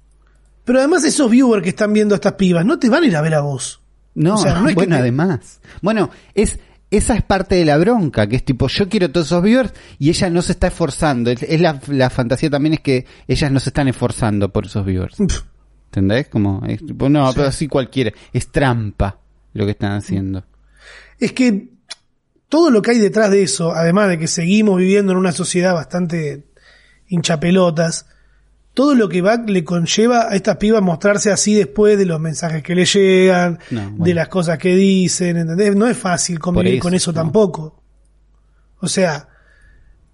Pero 0.64 0.80
además 0.80 1.04
esos 1.04 1.30
viewers 1.32 1.64
que 1.64 1.70
están 1.70 1.94
viendo 1.94 2.14
a 2.14 2.18
estas 2.18 2.34
pibas 2.34 2.66
no 2.66 2.78
te 2.78 2.90
van 2.90 3.04
a 3.04 3.08
ir 3.08 3.16
a 3.16 3.22
ver 3.22 3.34
a 3.36 3.42
vos. 3.42 3.82
No, 4.14 4.36
O 4.36 4.38
sea, 4.38 4.54
no 4.60 4.62
es 4.68 4.70
que 4.70 4.76
bueno, 4.76 4.96
te- 4.96 5.02
además. 5.02 5.60
Bueno, 5.82 6.10
es, 6.36 6.60
esa 6.92 7.16
es 7.16 7.24
parte 7.24 7.56
de 7.56 7.66
la 7.66 7.78
bronca, 7.78 8.28
que 8.28 8.36
es 8.36 8.46
tipo, 8.46 8.68
yo 8.68 8.88
quiero 8.88 9.10
todos 9.12 9.28
esos 9.28 9.42
viewers 9.44 9.74
y 10.00 10.10
ella 10.10 10.30
no 10.30 10.42
se 10.44 10.52
está 10.54 10.68
esforzando. 10.68 11.32
Es, 11.32 11.42
es 11.44 11.60
la, 11.60 11.82
la 11.88 12.10
fantasía 12.12 12.50
también 12.52 12.74
es 12.76 12.80
que 12.82 13.06
ellas 13.28 13.52
no 13.52 13.60
se 13.60 13.70
están 13.70 13.88
esforzando 13.88 14.54
por 14.54 14.68
esos 14.68 14.86
viewers. 14.86 15.18
¿Entendés? 15.88 16.28
Como, 16.28 16.62
es 16.68 16.86
tipo, 16.86 17.08
no, 17.10 17.32
pero 17.34 17.48
así 17.48 17.68
cualquiera. 17.68 18.12
Es 18.34 18.52
trampa 18.52 19.18
lo 19.54 19.66
que 19.66 19.72
están 19.72 19.94
haciendo. 19.94 20.44
Es 21.20 21.32
que 21.32 21.70
todo 22.50 22.70
lo 22.70 22.82
que 22.82 22.92
hay 22.92 23.00
detrás 23.00 23.32
de 23.32 23.44
eso, 23.44 23.72
además 23.74 24.10
de 24.10 24.20
que 24.20 24.28
seguimos 24.28 24.78
viviendo 24.78 25.12
en 25.14 25.18
una 25.18 25.32
sociedad 25.32 25.74
bastante 25.74 26.46
hinchapelotas, 27.08 28.08
todo 28.74 28.94
lo 28.94 29.08
que 29.08 29.22
va 29.22 29.38
le 29.38 29.64
conlleva 29.64 30.30
a 30.30 30.36
estas 30.36 30.58
pibas 30.58 30.82
mostrarse 30.82 31.32
así 31.32 31.54
después 31.56 31.98
de 31.98 32.06
los 32.06 32.20
mensajes 32.20 32.62
que 32.62 32.76
le 32.76 32.84
llegan, 32.86 33.60
No, 33.72 33.90
bueno. 33.92 34.04
de 34.06 34.14
las 34.14 34.28
cosas 34.28 34.58
que 34.58 34.76
dicen, 34.76 35.38
¿entendés? 35.38 35.76
No 35.76 35.88
es 35.88 35.98
fácil 35.98 36.40
convivir 36.40 36.74
eso, 36.76 36.82
con 36.82 36.94
eso 36.94 37.12
no. 37.12 37.16
tampoco. 37.16 37.82
O 38.82 38.88
sea, 38.90 39.30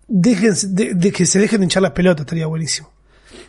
déjense, 0.08 0.68
de, 0.70 0.94
de 0.94 1.12
que 1.12 1.26
se 1.26 1.40
dejen 1.40 1.62
de 1.62 1.66
hinchar 1.66 1.82
las 1.82 1.92
pelotas, 1.94 2.22
estaría 2.22 2.46
buenísimo. 2.46 2.92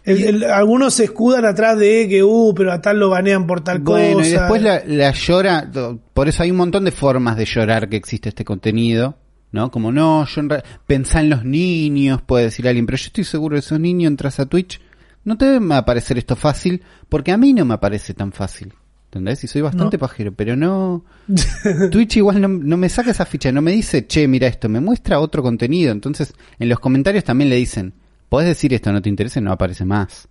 El- 0.04 0.24
el- 0.24 0.44
algunos 0.44 0.94
se 0.94 1.04
escudan 1.04 1.44
atrás 1.44 1.78
de 1.78 2.08
que, 2.08 2.22
uh, 2.24 2.52
pero 2.56 2.72
a 2.72 2.80
tal 2.80 2.98
lo 2.98 3.10
banean 3.10 3.46
por 3.46 3.62
tal 3.62 3.78
Bueno, 3.80 4.16
cosa. 4.18 4.28
y 4.28 4.32
después 4.32 4.62
la, 4.62 4.82
la 4.86 5.12
llora, 5.12 5.70
por 6.12 6.28
eso 6.28 6.42
hay 6.42 6.50
un 6.50 6.56
montón 6.56 6.84
de 6.84 6.90
formas 6.90 7.36
de 7.36 7.44
llorar 7.44 7.88
que 7.88 7.96
existe 7.96 8.28
este 8.30 8.44
contenido, 8.44 9.16
¿no? 9.52 9.70
Como 9.70 9.92
no, 9.92 10.26
yo 10.26 10.40
en 10.40 10.48
pensá 10.86 11.20
en 11.20 11.30
los 11.30 11.44
niños, 11.44 12.20
puede 12.22 12.44
decir 12.46 12.66
alguien, 12.66 12.86
pero 12.86 12.96
yo 12.98 13.06
estoy 13.06 13.24
seguro 13.24 13.54
de 13.54 13.60
esos 13.60 13.78
niños, 13.78 14.10
entras 14.10 14.40
a 14.40 14.46
Twitch, 14.46 14.80
no 15.24 15.38
te 15.38 15.46
a 15.70 15.76
aparecer 15.78 16.18
esto 16.18 16.34
fácil, 16.34 16.82
porque 17.08 17.30
a 17.30 17.36
mí 17.36 17.52
no 17.52 17.64
me 17.64 17.74
aparece 17.74 18.12
tan 18.14 18.32
fácil. 18.32 18.72
¿Entendés? 19.06 19.44
Y 19.44 19.46
soy 19.46 19.60
bastante 19.60 19.98
No. 19.98 20.00
pajero, 20.00 20.32
pero 20.32 20.56
no. 20.56 21.04
Twitch 21.90 22.16
igual 22.16 22.40
no, 22.40 22.48
no 22.48 22.76
me 22.78 22.88
saca 22.88 23.10
esa 23.10 23.26
ficha, 23.26 23.52
no 23.52 23.60
me 23.60 23.72
dice, 23.72 24.06
che, 24.06 24.26
mira 24.26 24.46
esto, 24.46 24.68
me 24.70 24.80
muestra 24.80 25.20
otro 25.20 25.42
contenido. 25.42 25.92
Entonces, 25.92 26.32
en 26.58 26.68
los 26.70 26.80
comentarios 26.80 27.22
también 27.22 27.50
le 27.50 27.56
dicen, 27.56 27.92
podés 28.32 28.48
decir 28.48 28.72
esto, 28.72 28.90
no 28.90 29.02
te 29.02 29.10
interesa, 29.10 29.42
no 29.42 29.52
aparece 29.52 29.84
más. 29.84 30.26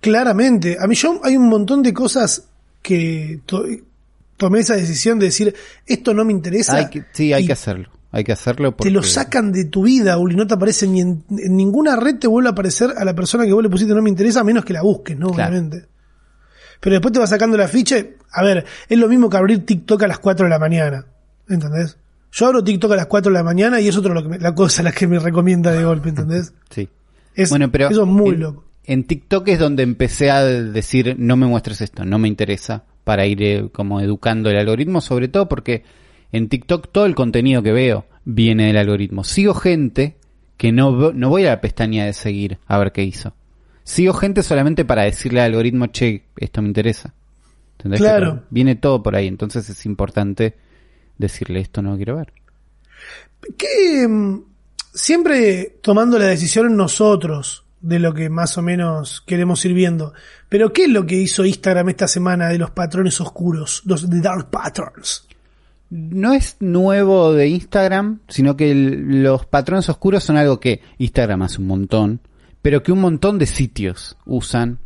Claramente. 0.00 0.76
A 0.80 0.88
mí 0.88 0.96
yo 0.96 1.20
hay 1.22 1.36
un 1.36 1.48
montón 1.48 1.84
de 1.84 1.92
cosas 1.94 2.48
que 2.82 3.40
to- 3.46 3.64
tomé 4.36 4.58
esa 4.58 4.74
decisión 4.74 5.20
de 5.20 5.26
decir, 5.26 5.54
esto 5.86 6.12
no 6.14 6.24
me 6.24 6.32
interesa. 6.32 6.74
Hay 6.76 6.90
que, 6.90 7.04
sí, 7.12 7.32
hay 7.32 7.44
y 7.44 7.46
que 7.46 7.52
hacerlo. 7.52 7.90
Hay 8.10 8.24
que 8.24 8.32
hacerlo 8.32 8.76
porque... 8.76 8.88
Te 8.90 8.92
lo 8.94 9.04
sacan 9.04 9.52
de 9.52 9.66
tu 9.66 9.84
vida, 9.84 10.18
Uli, 10.18 10.34
no 10.34 10.48
te 10.48 10.54
aparece 10.54 10.88
ni 10.88 11.00
en, 11.00 11.22
en 11.30 11.56
ninguna 11.56 11.94
red 11.94 12.16
te 12.18 12.26
vuelve 12.26 12.48
a 12.48 12.52
aparecer 12.52 12.90
a 12.96 13.04
la 13.04 13.14
persona 13.14 13.44
que 13.44 13.52
vos 13.52 13.62
le 13.62 13.70
pusiste 13.70 13.94
no 13.94 14.02
me 14.02 14.10
interesa, 14.10 14.40
a 14.40 14.44
menos 14.44 14.64
que 14.64 14.72
la 14.72 14.82
busques, 14.82 15.16
¿no? 15.16 15.28
Claro. 15.30 15.52
Obviamente. 15.52 15.86
Pero 16.80 16.94
después 16.94 17.12
te 17.12 17.20
va 17.20 17.26
sacando 17.28 17.56
la 17.56 17.68
ficha. 17.68 17.98
y- 17.98 18.14
A 18.32 18.42
ver, 18.42 18.64
es 18.88 18.98
lo 18.98 19.06
mismo 19.08 19.30
que 19.30 19.36
abrir 19.36 19.64
TikTok 19.64 20.02
a 20.02 20.08
las 20.08 20.18
4 20.18 20.46
de 20.46 20.50
la 20.50 20.58
mañana. 20.58 21.06
¿Entendés? 21.48 21.96
Yo 22.34 22.46
abro 22.46 22.64
TikTok 22.64 22.90
a 22.92 22.96
las 22.96 23.06
4 23.06 23.30
de 23.30 23.38
la 23.38 23.44
mañana 23.44 23.80
y 23.80 23.86
es 23.86 23.96
otro 23.96 24.12
lo 24.12 24.22
que 24.22 24.28
me- 24.28 24.38
la 24.40 24.54
cosa 24.54 24.82
la 24.82 24.90
que 24.90 25.06
me 25.06 25.20
recomienda 25.20 25.70
de 25.72 25.84
golpe, 25.84 26.08
¿entendés? 26.08 26.52
Sí. 26.70 26.88
Es, 27.36 27.50
bueno, 27.50 27.70
pero 27.70 27.88
eso 27.88 28.02
es 28.02 28.08
muy 28.08 28.30
en, 28.34 28.40
loco. 28.40 28.64
En 28.84 29.04
TikTok 29.04 29.48
es 29.48 29.58
donde 29.58 29.82
empecé 29.84 30.30
a 30.30 30.44
decir, 30.44 31.14
no 31.18 31.36
me 31.36 31.46
muestres 31.46 31.80
esto, 31.80 32.04
no 32.04 32.18
me 32.18 32.28
interesa, 32.28 32.84
para 33.04 33.26
ir 33.26 33.42
eh, 33.42 33.68
como 33.72 34.00
educando 34.00 34.50
el 34.50 34.56
algoritmo, 34.56 35.00
sobre 35.00 35.28
todo 35.28 35.48
porque 35.48 35.84
en 36.32 36.48
TikTok 36.48 36.90
todo 36.90 37.06
el 37.06 37.14
contenido 37.14 37.62
que 37.62 37.72
veo 37.72 38.06
viene 38.24 38.66
del 38.66 38.76
algoritmo. 38.78 39.22
Sigo 39.22 39.54
gente 39.54 40.16
que 40.56 40.72
no, 40.72 41.12
no 41.12 41.28
voy 41.28 41.44
a 41.46 41.50
la 41.50 41.60
pestaña 41.60 42.04
de 42.04 42.12
seguir 42.12 42.58
a 42.66 42.78
ver 42.78 42.92
qué 42.92 43.04
hizo. 43.04 43.34
Sigo 43.84 44.12
gente 44.14 44.42
solamente 44.42 44.84
para 44.84 45.02
decirle 45.02 45.40
al 45.40 45.46
algoritmo, 45.50 45.86
che, 45.88 46.24
esto 46.36 46.62
me 46.62 46.68
interesa. 46.68 47.14
¿Entendés? 47.78 48.00
Claro. 48.00 48.42
Viene 48.50 48.76
todo 48.76 49.02
por 49.02 49.14
ahí, 49.14 49.26
entonces 49.28 49.68
es 49.68 49.86
importante 49.86 50.54
decirle 51.18 51.60
esto 51.60 51.82
no 51.82 51.96
quiero 51.96 52.16
ver. 52.16 52.32
que 53.58 54.06
mm, 54.08 54.42
siempre 54.92 55.76
tomando 55.82 56.18
la 56.18 56.26
decisión 56.26 56.76
nosotros 56.76 57.64
de 57.80 57.98
lo 57.98 58.14
que 58.14 58.30
más 58.30 58.56
o 58.56 58.62
menos 58.62 59.20
queremos 59.26 59.62
ir 59.66 59.74
viendo. 59.74 60.14
Pero 60.48 60.72
¿qué 60.72 60.84
es 60.84 60.88
lo 60.90 61.04
que 61.04 61.16
hizo 61.16 61.44
Instagram 61.44 61.90
esta 61.90 62.08
semana 62.08 62.48
de 62.48 62.58
los 62.58 62.70
patrones 62.70 63.20
oscuros, 63.20 63.82
los 63.84 64.08
the 64.08 64.20
dark 64.20 64.50
patterns? 64.50 65.26
no 65.90 66.32
es 66.32 66.56
nuevo 66.58 67.32
de 67.34 67.46
Instagram, 67.48 68.18
sino 68.28 68.56
que 68.56 68.72
el- 68.72 69.22
los 69.22 69.46
patrones 69.46 69.88
oscuros 69.88 70.24
son 70.24 70.36
algo 70.36 70.58
que 70.58 70.80
Instagram 70.98 71.42
hace 71.42 71.60
un 71.60 71.68
montón, 71.68 72.20
pero 72.62 72.82
que 72.82 72.90
un 72.90 73.00
montón 73.00 73.38
de 73.38 73.46
sitios 73.46 74.16
usan 74.24 74.78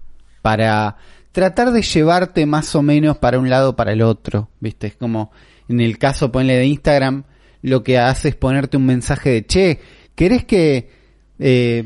para 0.42 0.96
tratar 1.32 1.70
de 1.72 1.80
llevarte 1.80 2.44
más 2.44 2.74
o 2.74 2.82
menos 2.82 3.16
para 3.16 3.38
un 3.38 3.48
lado 3.48 3.70
o 3.70 3.76
para 3.76 3.92
el 3.92 4.02
otro, 4.02 4.50
¿viste? 4.60 4.88
Es 4.88 4.96
como 4.96 5.30
en 5.68 5.80
el 5.80 5.98
caso 5.98 6.32
ponle 6.32 6.56
de 6.56 6.66
Instagram, 6.66 7.24
lo 7.62 7.82
que 7.82 7.98
hace 7.98 8.28
es 8.30 8.36
ponerte 8.36 8.76
un 8.76 8.86
mensaje 8.86 9.30
de, 9.30 9.46
"Che, 9.46 9.80
¿querés 10.14 10.44
que 10.44 10.90
eh, 11.40 11.84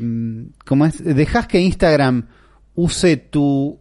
como 0.65 0.85
es, 0.87 1.03
dejas 1.03 1.47
que 1.47 1.59
Instagram 1.61 2.27
use 2.75 3.17
tu 3.17 3.79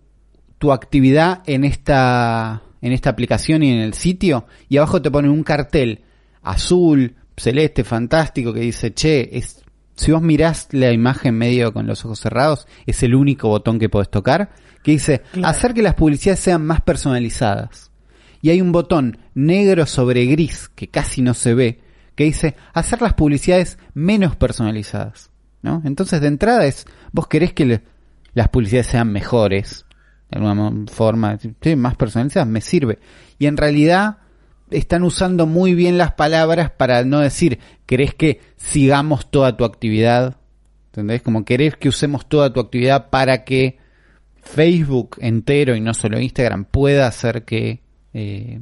tu 0.58 0.70
actividad 0.72 1.42
en 1.46 1.64
esta 1.64 2.62
en 2.82 2.92
esta 2.92 3.10
aplicación 3.10 3.62
y 3.62 3.70
en 3.72 3.78
el 3.78 3.94
sitio 3.94 4.46
y 4.68 4.76
abajo 4.76 5.00
te 5.00 5.10
pone 5.10 5.28
un 5.30 5.42
cartel 5.44 6.02
azul, 6.42 7.14
celeste, 7.36 7.84
fantástico 7.84 8.52
que 8.52 8.60
dice, 8.60 8.92
"Che, 8.92 9.36
es 9.36 9.62
si 9.94 10.10
vos 10.12 10.20
mirás 10.22 10.68
la 10.72 10.90
imagen 10.92 11.36
medio 11.36 11.72
con 11.72 11.86
los 11.86 12.04
ojos 12.04 12.18
cerrados, 12.20 12.66
es 12.86 13.02
el 13.02 13.14
único 13.14 13.48
botón 13.48 13.78
que 13.78 13.88
podés 13.88 14.10
tocar, 14.10 14.50
que 14.82 14.92
dice 14.92 15.22
Claro. 15.32 15.48
hacer 15.48 15.74
que 15.74 15.82
las 15.82 15.94
publicidades 15.94 16.40
sean 16.40 16.66
más 16.66 16.80
personalizadas. 16.80 17.91
Y 18.42 18.50
hay 18.50 18.60
un 18.60 18.72
botón 18.72 19.18
negro 19.34 19.86
sobre 19.86 20.26
gris, 20.26 20.68
que 20.74 20.88
casi 20.88 21.22
no 21.22 21.32
se 21.32 21.54
ve, 21.54 21.80
que 22.16 22.24
dice 22.24 22.56
hacer 22.74 23.00
las 23.00 23.14
publicidades 23.14 23.78
menos 23.94 24.36
personalizadas. 24.36 25.30
¿no? 25.62 25.80
Entonces, 25.84 26.20
de 26.20 26.26
entrada 26.26 26.66
es, 26.66 26.84
vos 27.12 27.28
querés 27.28 27.52
que 27.52 27.80
las 28.34 28.48
publicidades 28.48 28.88
sean 28.88 29.12
mejores, 29.12 29.86
de 30.30 30.38
alguna 30.38 30.86
forma, 30.90 31.38
sí, 31.38 31.76
más 31.76 31.94
personalizadas, 31.94 32.48
me 32.48 32.60
sirve. 32.60 32.98
Y 33.38 33.46
en 33.46 33.56
realidad 33.56 34.18
están 34.70 35.04
usando 35.04 35.46
muy 35.46 35.74
bien 35.74 35.96
las 35.96 36.12
palabras 36.12 36.70
para 36.70 37.04
no 37.04 37.20
decir, 37.20 37.60
querés 37.86 38.14
que 38.14 38.40
sigamos 38.56 39.30
toda 39.30 39.56
tu 39.56 39.64
actividad, 39.64 40.36
¿entendés? 40.86 41.22
Como 41.22 41.44
querés 41.44 41.76
que 41.76 41.88
usemos 41.88 42.28
toda 42.28 42.52
tu 42.52 42.58
actividad 42.58 43.10
para 43.10 43.44
que 43.44 43.78
Facebook 44.42 45.16
entero 45.20 45.76
y 45.76 45.80
no 45.80 45.94
solo 45.94 46.18
Instagram 46.18 46.64
pueda 46.64 47.06
hacer 47.06 47.44
que, 47.44 47.81
eh, 48.14 48.60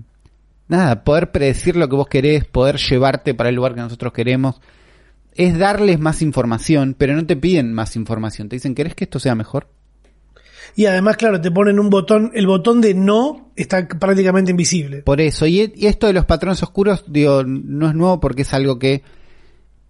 nada, 0.69 1.05
poder 1.05 1.33
predecir 1.33 1.77
lo 1.77 1.89
que 1.89 1.97
vos 1.97 2.09
querés, 2.09 2.45
poder 2.45 2.77
llevarte 2.77 3.35
para 3.35 3.51
el 3.51 3.57
lugar 3.57 3.75
que 3.75 3.81
nosotros 3.81 4.13
queremos, 4.13 4.61
es 5.35 5.59
darles 5.59 5.99
más 5.99 6.23
información, 6.23 6.95
pero 6.97 7.15
no 7.15 7.27
te 7.27 7.37
piden 7.37 7.73
más 7.73 7.97
información, 7.97 8.49
te 8.49 8.57
dicen, 8.57 8.75
¿querés 8.75 8.95
que 8.95 9.05
esto 9.05 9.19
sea 9.19 9.35
mejor? 9.35 9.69
Y 10.77 10.87
además, 10.87 11.17
claro, 11.17 11.41
te 11.41 11.51
ponen 11.51 11.81
un 11.81 11.91
botón, 11.91 12.31
el 12.35 12.47
botón 12.47 12.81
de 12.81 12.95
no 12.95 13.51
está 13.57 13.89
prácticamente 13.89 14.53
invisible. 14.53 15.03
Por 15.03 15.21
eso, 15.21 15.47
y, 15.47 15.73
y 15.75 15.87
esto 15.87 16.07
de 16.07 16.13
los 16.13 16.25
patrones 16.25 16.63
oscuros, 16.63 17.05
digo, 17.09 17.43
no 17.45 17.89
es 17.89 17.95
nuevo 17.95 18.21
porque 18.21 18.43
es 18.43 18.55
algo 18.55 18.79
que 18.79 19.03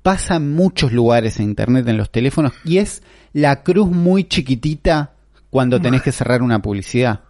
pasa 0.03 0.37
en 0.37 0.55
muchos 0.55 0.93
lugares 0.93 1.39
en 1.39 1.47
internet, 1.47 1.87
en 1.89 1.99
los 1.99 2.11
teléfonos, 2.11 2.53
y 2.65 2.79
es 2.79 3.03
la 3.33 3.63
cruz 3.63 3.91
muy 3.91 4.25
chiquitita 4.25 5.13
cuando 5.51 5.81
tenés 5.81 6.03
que 6.03 6.13
cerrar 6.13 6.43
una 6.43 6.63
publicidad. 6.63 7.21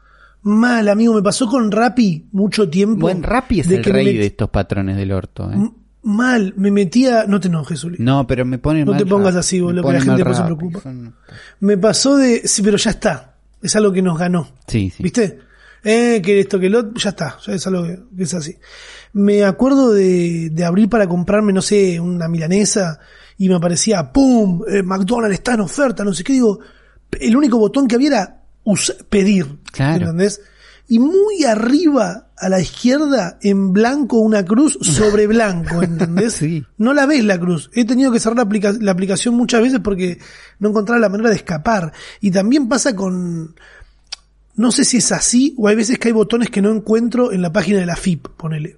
Mal, 0.42 0.88
amigo, 0.88 1.14
me 1.14 1.22
pasó 1.22 1.46
con 1.48 1.70
Rappi 1.70 2.28
mucho 2.32 2.68
tiempo. 2.68 3.00
Buen 3.02 3.22
Rappi 3.22 3.60
es 3.60 3.68
de 3.68 3.76
el 3.76 3.84
rey 3.84 4.06
met- 4.06 4.18
de 4.20 4.26
estos 4.26 4.48
patrones 4.50 4.96
del 4.96 5.12
orto. 5.12 5.50
¿eh? 5.52 5.70
Mal, 6.02 6.54
me 6.56 6.70
metía, 6.70 7.24
no 7.28 7.38
te 7.40 7.48
enojes, 7.48 7.84
Uli. 7.84 7.98
No, 8.00 8.26
pero 8.26 8.44
me 8.46 8.58
pone 8.58 8.84
No 8.84 8.92
mal 8.92 8.98
te 9.02 9.06
pongas 9.06 9.36
así, 9.36 9.60
boludo, 9.60 9.82
que 9.86 9.92
la 9.92 10.00
gente 10.00 10.16
después 10.16 10.36
se 10.38 10.42
preocupa. 10.44 10.80
son- 10.80 11.14
Me 11.60 11.76
pasó 11.76 12.16
de, 12.16 12.46
sí, 12.48 12.62
pero 12.62 12.78
ya 12.78 12.90
está. 12.90 13.34
Es 13.60 13.76
algo 13.76 13.92
que 13.92 14.00
nos 14.00 14.18
ganó. 14.18 14.48
Sí, 14.66 14.90
sí. 14.96 15.02
¿Viste? 15.02 15.38
Eh, 15.84 16.20
que 16.22 16.40
esto, 16.40 16.58
que 16.58 16.70
lo 16.70 16.92
ya 16.94 17.10
está, 17.10 17.36
ya 17.46 17.52
es 17.54 17.66
algo 17.66 17.84
que, 17.84 17.98
que 18.16 18.22
es 18.22 18.32
así. 18.34 18.56
Me 19.12 19.44
acuerdo 19.44 19.92
de, 19.92 20.48
de 20.50 20.64
abrir 20.64 20.88
para 20.88 21.06
comprarme, 21.06 21.52
no 21.52 21.60
sé, 21.62 21.98
una 22.00 22.28
milanesa 22.28 22.98
y 23.38 23.48
me 23.48 23.56
aparecía, 23.56 24.10
¡pum! 24.12 24.62
Eh, 24.68 24.82
McDonald's 24.82 25.34
está 25.34 25.54
en 25.54 25.60
oferta, 25.60 26.04
no 26.04 26.12
sé 26.14 26.22
qué, 26.24 26.34
digo, 26.34 26.60
el 27.18 27.34
único 27.36 27.58
botón 27.58 27.88
que 27.88 27.94
había 27.96 28.08
era 28.08 28.39
pedir, 29.08 29.58
Claro. 29.72 30.02
¿entendés? 30.06 30.40
Y 30.88 30.98
muy 30.98 31.44
arriba 31.44 32.30
a 32.36 32.48
la 32.48 32.60
izquierda, 32.60 33.38
en 33.42 33.72
blanco, 33.72 34.18
una 34.18 34.44
cruz 34.44 34.76
sobre 34.82 35.26
blanco, 35.28 35.82
¿entendés? 35.82 36.32
Sí. 36.34 36.64
No 36.78 36.92
la 36.94 37.06
ves 37.06 37.24
la 37.24 37.38
cruz. 37.38 37.70
He 37.74 37.84
tenido 37.84 38.10
que 38.10 38.18
cerrar 38.18 38.36
la, 38.38 38.42
aplica- 38.42 38.74
la 38.80 38.90
aplicación 38.92 39.34
muchas 39.36 39.60
veces 39.62 39.80
porque 39.80 40.18
no 40.58 40.70
encontraba 40.70 41.00
la 41.00 41.08
manera 41.08 41.30
de 41.30 41.36
escapar. 41.36 41.92
Y 42.20 42.30
también 42.32 42.68
pasa 42.68 42.96
con, 42.96 43.54
no 44.56 44.72
sé 44.72 44.84
si 44.84 44.96
es 44.96 45.12
así 45.12 45.54
o 45.58 45.68
hay 45.68 45.76
veces 45.76 45.98
que 45.98 46.08
hay 46.08 46.12
botones 46.12 46.50
que 46.50 46.60
no 46.62 46.70
encuentro 46.74 47.30
en 47.30 47.42
la 47.42 47.52
página 47.52 47.78
de 47.78 47.86
la 47.86 47.94
FIP, 47.96 48.26
ponele. 48.36 48.76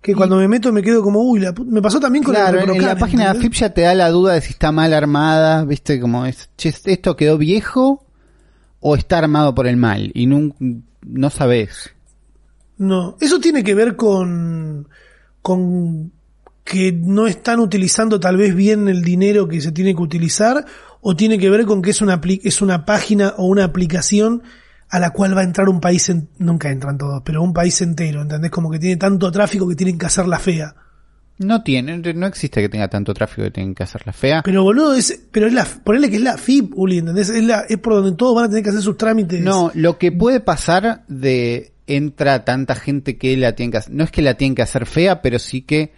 Que 0.00 0.14
cuando 0.14 0.36
me 0.36 0.46
meto 0.46 0.72
me 0.72 0.82
quedo 0.82 1.02
como, 1.02 1.20
uy, 1.22 1.40
la 1.40 1.52
me 1.66 1.82
pasó 1.82 1.98
también 1.98 2.22
con 2.22 2.32
Claro, 2.34 2.60
el 2.60 2.70
en, 2.70 2.76
en 2.76 2.82
la 2.86 2.96
página 2.96 3.24
de 3.24 3.28
¿entendés? 3.30 3.48
AFIP 3.50 3.60
ya 3.60 3.74
te 3.74 3.80
da 3.80 3.94
la 3.94 4.10
duda 4.10 4.34
de 4.34 4.40
si 4.40 4.50
está 4.52 4.70
mal 4.70 4.94
armada, 4.94 5.64
viste, 5.64 5.98
como 6.00 6.24
es, 6.26 6.48
che, 6.56 6.72
esto 6.84 7.16
quedó 7.16 7.36
viejo 7.38 8.05
o 8.80 8.96
está 8.96 9.18
armado 9.18 9.54
por 9.54 9.66
el 9.66 9.76
mal 9.76 10.10
y 10.14 10.26
no, 10.26 10.54
no 11.02 11.30
sabes. 11.30 11.90
No, 12.78 13.16
eso 13.20 13.40
tiene 13.40 13.64
que 13.64 13.74
ver 13.74 13.96
con, 13.96 14.88
con 15.42 16.12
que 16.64 16.92
no 16.92 17.26
están 17.26 17.60
utilizando 17.60 18.20
tal 18.20 18.36
vez 18.36 18.54
bien 18.54 18.88
el 18.88 19.02
dinero 19.02 19.48
que 19.48 19.60
se 19.60 19.72
tiene 19.72 19.94
que 19.94 20.02
utilizar 20.02 20.64
o 21.00 21.14
tiene 21.16 21.38
que 21.38 21.48
ver 21.50 21.64
con 21.64 21.80
que 21.82 21.90
es 21.90 22.00
una, 22.02 22.20
es 22.42 22.60
una 22.62 22.84
página 22.84 23.34
o 23.38 23.46
una 23.46 23.64
aplicación 23.64 24.42
a 24.88 24.98
la 25.00 25.10
cual 25.10 25.36
va 25.36 25.40
a 25.40 25.44
entrar 25.44 25.68
un 25.68 25.80
país, 25.80 26.08
en- 26.10 26.28
nunca 26.38 26.70
entran 26.70 26.98
todos, 26.98 27.22
pero 27.24 27.42
un 27.42 27.52
país 27.52 27.80
entero, 27.80 28.22
¿entendés? 28.22 28.50
Como 28.50 28.70
que 28.70 28.78
tiene 28.78 28.96
tanto 28.96 29.30
tráfico 29.32 29.68
que 29.68 29.74
tienen 29.74 29.98
que 29.98 30.06
hacerla 30.06 30.38
fea. 30.38 30.74
No 31.38 31.62
tiene, 31.62 31.98
no 32.14 32.26
existe 32.26 32.62
que 32.62 32.68
tenga 32.68 32.88
tanto 32.88 33.12
tráfico 33.12 33.42
que 33.42 33.50
tengan 33.50 33.74
que 33.74 33.82
hacerla 33.82 34.12
fea. 34.12 34.40
Pero 34.42 34.62
boludo, 34.62 34.94
es, 34.94 35.22
pero 35.30 35.46
es 35.46 35.52
la, 35.52 35.64
ponele 35.84 36.08
que 36.08 36.16
es 36.16 36.22
la 36.22 36.38
FIP, 36.38 36.72
Uli, 36.76 36.98
¿entendés? 36.98 37.28
Es, 37.28 37.44
la, 37.44 37.60
es 37.68 37.76
por 37.78 37.92
donde 37.94 38.12
todos 38.16 38.34
van 38.34 38.46
a 38.46 38.48
tener 38.48 38.62
que 38.64 38.70
hacer 38.70 38.80
sus 38.82 38.96
trámites. 38.96 39.40
No, 39.42 39.70
lo 39.74 39.98
que 39.98 40.12
puede 40.12 40.40
pasar 40.40 41.04
de 41.08 41.72
entra 41.86 42.44
tanta 42.44 42.74
gente 42.74 43.16
que 43.18 43.36
la 43.36 43.52
tienen 43.52 43.70
que 43.70 43.76
hacer, 43.78 43.92
no 43.94 44.02
es 44.04 44.10
que 44.10 44.22
la 44.22 44.34
tienen 44.34 44.54
que 44.54 44.62
hacer 44.62 44.86
fea, 44.86 45.20
pero 45.20 45.38
sí 45.38 45.60
que 45.62 45.92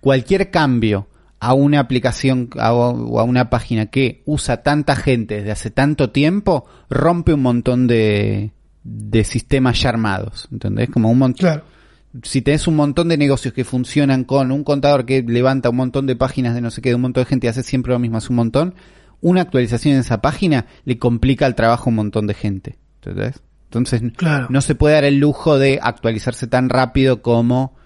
cualquier 0.00 0.50
cambio 0.50 1.08
a 1.40 1.54
una 1.54 1.80
aplicación 1.80 2.48
a- 2.58 2.72
o 2.72 3.20
a 3.20 3.24
una 3.24 3.50
página 3.50 3.86
que 3.86 4.22
usa 4.24 4.62
tanta 4.62 4.96
gente 4.96 5.36
desde 5.36 5.52
hace 5.52 5.70
tanto 5.70 6.10
tiempo 6.10 6.64
rompe 6.90 7.32
un 7.34 7.42
montón 7.42 7.86
de, 7.86 8.52
de 8.82 9.22
sistemas 9.24 9.80
ya 9.80 9.90
armados, 9.90 10.48
¿entendés? 10.50 10.88
Como 10.90 11.10
un 11.10 11.18
montón 11.18 11.38
Claro. 11.38 11.64
Si 12.22 12.42
tenés 12.42 12.66
un 12.66 12.76
montón 12.76 13.08
de 13.08 13.16
negocios 13.16 13.54
que 13.54 13.64
funcionan 13.64 14.24
con 14.24 14.50
un 14.50 14.64
contador 14.64 15.04
que 15.04 15.22
levanta 15.22 15.70
un 15.70 15.76
montón 15.76 16.06
de 16.06 16.16
páginas 16.16 16.54
de 16.54 16.60
no 16.60 16.70
sé 16.70 16.80
qué, 16.82 16.90
de 16.90 16.94
un 16.94 17.02
montón 17.02 17.22
de 17.24 17.28
gente 17.28 17.46
y 17.46 17.50
hace 17.50 17.62
siempre 17.62 17.92
lo 17.92 17.98
mismo, 17.98 18.16
hace 18.18 18.28
un 18.30 18.36
montón, 18.36 18.74
una 19.20 19.42
actualización 19.42 19.94
en 19.94 20.00
esa 20.00 20.20
página 20.20 20.66
le 20.84 20.98
complica 20.98 21.46
el 21.46 21.54
trabajo 21.54 21.84
a 21.86 21.88
un 21.90 21.96
montón 21.96 22.26
de 22.26 22.34
gente. 22.34 22.78
¿entendés? 23.02 23.42
Entonces 23.64 24.02
Claro. 24.16 24.46
no 24.50 24.60
se 24.60 24.74
puede 24.74 24.94
dar 24.94 25.04
el 25.04 25.18
lujo 25.18 25.58
de 25.58 25.78
actualizarse 25.82 26.46
tan 26.46 26.68
rápido 26.68 27.20
como 27.22 27.76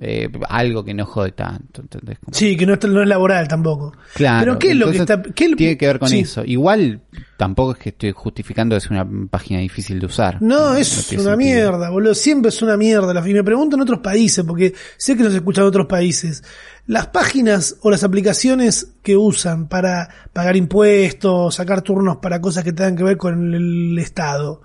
eh, 0.00 0.28
algo 0.48 0.84
que 0.84 0.92
no 0.94 1.06
jode 1.06 1.32
tanto. 1.32 1.82
¿entendés? 1.82 2.18
Como- 2.18 2.34
Sí, 2.36 2.56
que 2.56 2.66
no 2.66 2.74
es, 2.74 2.84
no 2.86 3.02
es 3.02 3.08
laboral 3.08 3.48
tampoco. 3.48 3.92
Claro. 4.14 4.40
Pero 4.40 4.58
¿qué 4.58 4.70
es 4.70 4.76
lo 4.76 4.90
que 4.90 4.98
está...? 4.98 5.22
¿qué 5.22 5.44
es 5.44 5.50
lo- 5.50 5.56
Tiene 5.56 5.76
que 5.78 5.86
ver 5.86 5.98
con 5.98 6.08
Sí. 6.08 6.20
eso. 6.20 6.42
Igual 6.44 7.00
tampoco 7.36 7.72
es 7.72 7.78
que 7.78 7.88
estoy 7.90 8.12
justificando 8.12 8.74
que 8.74 8.78
es 8.78 8.90
una 8.90 9.06
página 9.30 9.60
difícil 9.60 9.98
de 10.00 10.06
usar. 10.06 10.40
No, 10.42 10.74
es 10.74 10.92
una 10.94 11.02
sentido. 11.02 11.36
mierda, 11.36 11.90
boludo. 11.90 12.14
Siempre 12.14 12.48
es 12.50 12.60
una 12.62 12.76
mierda. 12.76 13.12
Y 13.28 13.34
me 13.34 13.44
pregunto 13.44 13.76
en 13.76 13.82
otros 13.82 14.00
países, 14.00 14.44
porque 14.44 14.74
sé 14.96 15.16
que 15.16 15.22
nos 15.22 15.34
escuchan 15.34 15.64
otros 15.64 15.86
países. 15.86 16.42
Las 16.86 17.08
páginas 17.08 17.76
o 17.82 17.90
las 17.90 18.04
aplicaciones 18.04 18.92
que 19.02 19.16
usan 19.16 19.66
para 19.68 20.08
pagar 20.32 20.56
impuestos, 20.56 21.54
sacar 21.56 21.82
turnos 21.82 22.18
para 22.18 22.40
cosas 22.40 22.62
que 22.64 22.72
tengan 22.72 22.96
que 22.96 23.02
ver 23.02 23.16
con 23.16 23.54
el 23.54 23.98
Estado, 23.98 24.60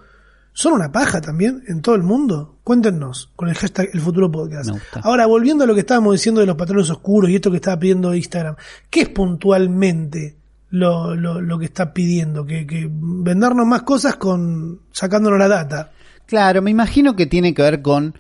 ¿son 0.53 0.73
una 0.73 0.91
paja 0.91 1.21
también 1.21 1.63
en 1.67 1.81
todo 1.81 1.95
el 1.95 2.03
mundo? 2.03 2.57
Cuéntenos 2.63 3.31
con 3.35 3.49
el 3.49 3.55
hashtag 3.55 3.89
El 3.93 4.01
Futuro 4.01 4.31
Podcast. 4.31 4.69
Ahora, 5.03 5.25
volviendo 5.25 5.63
a 5.63 5.67
lo 5.67 5.73
que 5.73 5.81
estábamos 5.81 6.13
diciendo 6.13 6.41
de 6.41 6.47
los 6.47 6.55
patrones 6.55 6.89
oscuros 6.89 7.29
y 7.29 7.35
esto 7.35 7.51
que 7.51 7.57
estaba 7.57 7.79
pidiendo 7.79 8.13
Instagram, 8.13 8.55
¿qué 8.89 9.01
es 9.01 9.09
puntualmente 9.09 10.35
lo, 10.69 11.15
lo, 11.15 11.41
lo 11.41 11.59
que 11.59 11.65
está 11.65 11.93
pidiendo? 11.93 12.45
Que, 12.45 12.65
que 12.65 12.87
vendernos 12.89 13.65
más 13.65 13.83
cosas 13.83 14.15
con 14.15 14.81
sacándonos 14.91 15.39
la 15.39 15.47
data. 15.47 15.91
Claro, 16.25 16.61
me 16.61 16.71
imagino 16.71 17.15
que 17.15 17.25
tiene 17.25 17.53
que 17.53 17.61
ver 17.61 17.81
con 17.81 18.17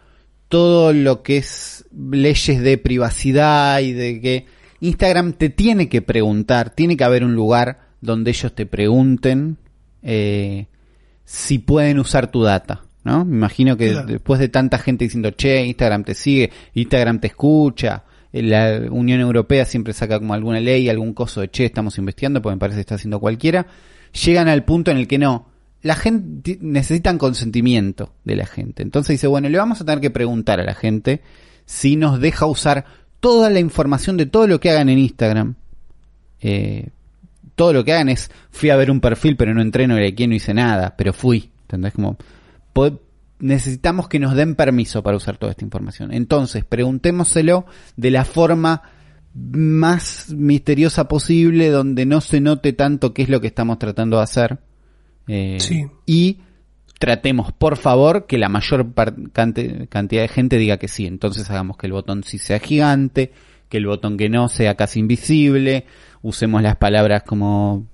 todo 0.49 0.91
lo 0.91 1.23
que 1.23 1.37
es 1.37 1.85
leyes 1.95 2.61
de 2.61 2.77
privacidad 2.77 3.79
y 3.79 3.93
de 3.93 4.19
que 4.19 4.45
Instagram 4.81 5.33
te 5.33 5.49
tiene 5.49 5.87
que 5.87 6.01
preguntar, 6.01 6.71
tiene 6.71 6.97
que 6.97 7.05
haber 7.05 7.23
un 7.23 7.35
lugar 7.35 7.79
donde 8.01 8.31
ellos 8.31 8.53
te 8.53 8.65
pregunten 8.65 9.57
eh, 10.01 10.67
si 11.25 11.59
pueden 11.59 11.99
usar 11.99 12.31
tu 12.31 12.41
data, 12.43 12.83
¿no? 13.03 13.25
Me 13.25 13.35
imagino 13.37 13.77
que 13.77 13.91
Claro. 13.91 14.07
después 14.07 14.39
de 14.39 14.49
tanta 14.49 14.77
gente 14.77 15.05
diciendo, 15.05 15.31
che, 15.31 15.65
Instagram 15.65 16.03
te 16.03 16.13
sigue, 16.15 16.51
Instagram 16.73 17.19
te 17.19 17.27
escucha, 17.27 18.03
eh, 18.33 18.41
la 18.43 18.81
Unión 18.89 19.19
Europea 19.21 19.65
siempre 19.65 19.93
saca 19.93 20.19
como 20.19 20.33
alguna 20.33 20.59
ley, 20.59 20.89
algún 20.89 21.13
coso 21.13 21.41
de, 21.41 21.49
che, 21.49 21.65
estamos 21.65 21.97
investigando, 21.97 22.41
porque 22.41 22.55
me 22.55 22.59
parece 22.59 22.77
que 22.77 22.81
está 22.81 22.95
haciendo 22.95 23.19
cualquiera, 23.19 23.67
llegan 24.25 24.47
al 24.47 24.63
punto 24.63 24.91
en 24.91 24.97
el 24.97 25.07
que 25.07 25.17
no, 25.17 25.47
la 25.81 25.95
gente 25.95 26.59
necesitan 26.61 27.17
consentimiento 27.17 28.13
de 28.23 28.35
la 28.35 28.45
gente. 28.45 28.83
Entonces 28.83 29.15
dice, 29.15 29.27
bueno, 29.27 29.49
le 29.49 29.57
vamos 29.57 29.81
a 29.81 29.85
tener 29.85 29.99
que 29.99 30.11
preguntar 30.11 30.59
a 30.59 30.63
la 30.63 30.75
gente 30.75 31.21
si 31.65 31.95
nos 31.95 32.19
deja 32.19 32.45
usar 32.45 32.85
toda 33.19 33.49
la 33.49 33.59
información 33.59 34.17
de 34.17 34.25
todo 34.25 34.47
lo 34.47 34.59
que 34.59 34.69
hagan 34.69 34.89
en 34.89 34.99
Instagram. 34.99 35.55
Eh, 36.41 36.89
todo 37.55 37.73
lo 37.73 37.83
que 37.83 37.93
hagan 37.93 38.09
es, 38.09 38.31
fui 38.49 38.69
a 38.69 38.75
ver 38.75 38.91
un 38.91 38.99
perfil, 38.99 39.35
pero 39.35 39.53
no 39.53 39.61
entré, 39.61 39.87
no 39.87 39.95
le 39.95 40.11
no 40.27 40.35
hice 40.35 40.53
nada, 40.53 40.95
pero 40.97 41.13
fui. 41.13 41.51
¿Entendés? 41.63 41.93
Como, 41.93 42.17
necesitamos 43.41 44.07
que 44.07 44.19
nos 44.19 44.35
den 44.35 44.55
permiso 44.55 45.03
para 45.03 45.17
usar 45.17 45.37
toda 45.37 45.51
esta 45.51 45.65
información. 45.65 46.13
Entonces, 46.13 46.63
preguntémoselo 46.63 47.65
de 47.97 48.11
la 48.11 48.23
forma 48.23 48.83
más 49.33 50.31
misteriosa 50.35 51.07
posible, 51.07 51.69
donde 51.69 52.05
no 52.05 52.21
se 52.21 52.41
note 52.41 52.73
tanto 52.73 53.13
qué 53.13 53.23
es 53.23 53.29
lo 53.29 53.41
que 53.41 53.47
estamos 53.47 53.79
tratando 53.79 54.17
de 54.17 54.23
hacer. 54.23 54.59
Eh, 55.27 55.57
Sí. 55.59 55.87
Y 56.05 56.39
tratemos, 56.99 57.51
por 57.51 57.77
favor, 57.77 58.27
que 58.27 58.37
la 58.37 58.49
mayor 58.49 58.93
cantidad 58.93 60.21
de 60.21 60.27
gente 60.27 60.57
diga 60.57 60.77
que 60.77 60.87
sí. 60.87 61.07
Entonces 61.07 61.49
hagamos 61.49 61.77
que 61.77 61.87
el 61.87 61.93
botón 61.93 62.23
sí 62.23 62.37
sea 62.37 62.59
gigante, 62.59 63.31
que 63.69 63.77
el 63.77 63.87
botón 63.87 64.17
que 64.17 64.29
no 64.29 64.49
sea 64.49 64.75
casi 64.75 64.99
invisible, 64.99 65.85
usemos 66.21 66.61
las 66.61 66.75
palabras 66.77 67.23
como 67.23 67.87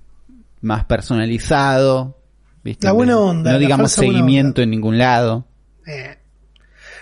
más 0.60 0.84
personalizado. 0.84 2.16
¿viste? 2.62 2.86
La 2.86 2.92
buena 2.92 3.18
onda, 3.18 3.52
No 3.52 3.58
digamos 3.58 3.92
seguimiento 3.92 4.62
en 4.62 4.70
ningún 4.70 4.98
lado. 4.98 5.46
Eh. 5.86 6.16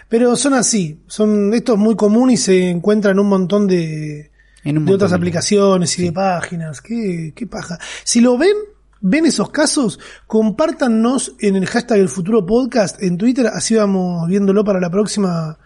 Pero 0.08 0.36
son 0.36 0.54
así, 0.54 1.02
son 1.08 1.52
esto 1.52 1.72
es 1.72 1.78
muy 1.78 1.96
común 1.96 2.30
y 2.30 2.36
se 2.36 2.70
encuentra 2.70 3.10
en 3.10 3.18
un 3.18 3.28
montón 3.28 3.66
de, 3.66 4.30
En 4.62 4.78
un 4.78 4.84
de 4.84 4.94
otras 4.94 5.12
aplicaciones 5.12 5.98
y 5.98 6.04
de 6.04 6.12
páginas. 6.12 6.80
¿Qué, 6.80 7.32
qué 7.34 7.46
paja. 7.46 7.78
Si 8.04 8.20
lo 8.20 8.38
ven, 8.38 8.54
ven 9.00 9.26
esos 9.26 9.50
casos, 9.50 9.98
compártanos 10.28 11.34
en 11.40 11.56
el 11.56 11.66
hashtag 11.66 11.98
El 11.98 12.08
Futuro 12.08 12.46
Podcast 12.46 13.02
en 13.02 13.18
Twitter, 13.18 13.48
así 13.48 13.74
vamos 13.74 14.28
viéndolo 14.28 14.64
para 14.64 14.80
la 14.80 14.90
próxima. 14.90 15.58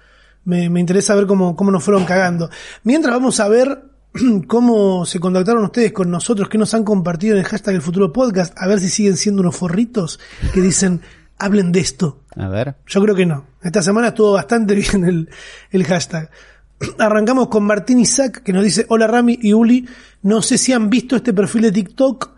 Me, 0.43 0.71
me 0.71 0.81
interesa 0.81 1.15
ver 1.15 1.27
cómo, 1.27 1.55
cómo 1.55 1.71
nos 1.71 1.85
fueron 1.85 2.07
cagando. 2.07 2.49
Mientras 2.83 3.15
vamos 3.15 3.41
a 3.41 3.49
ver 3.49 3.90
cómo 4.47 5.07
se 5.07 5.21
contactaron 5.21 5.65
ustedes 5.65 5.93
con 5.93 6.11
nosotros, 6.11 6.49
qué 6.49 6.59
nos 6.59 6.75
han 6.75 6.85
compartido 6.85 7.35
en 7.35 7.41
el 7.41 7.47
hashtag 7.47 7.77
El 7.77 7.83
Futuro 7.83 8.13
Podcast, 8.13 8.55
a 8.57 8.67
ver 8.67 8.81
si 8.81 8.89
siguen 8.89 9.17
siendo 9.17 9.43
unos 9.43 9.57
forritos 9.57 10.21
que 10.53 10.61
dicen, 10.61 11.01
hablen 11.39 11.73
de 11.73 11.81
esto. 11.81 12.21
A 12.37 12.49
ver. 12.49 12.77
Yo 12.87 13.03
creo 13.03 13.15
que 13.15 13.27
no. 13.27 13.47
Esta 13.63 13.83
semana 13.83 14.09
estuvo 14.09 14.33
bastante 14.33 14.75
bien 14.77 15.05
el, 15.05 15.29
el 15.71 15.85
hashtag. 15.85 16.31
Arrancamos 16.99 17.49
con 17.49 17.65
Martín 17.65 17.99
Isaac, 17.99 18.43
que 18.43 18.53
nos 18.53 18.65
dice, 18.65 18.87
hola 18.89 19.07
Rami 19.07 19.39
y 19.41 19.53
Uli, 19.53 19.87
no 20.23 20.43
sé 20.43 20.59
si 20.59 20.73
han 20.73 20.91
visto 20.91 21.17
este 21.17 21.33
perfil 21.33 21.63
de 21.63 21.73
TikTok, 21.73 22.31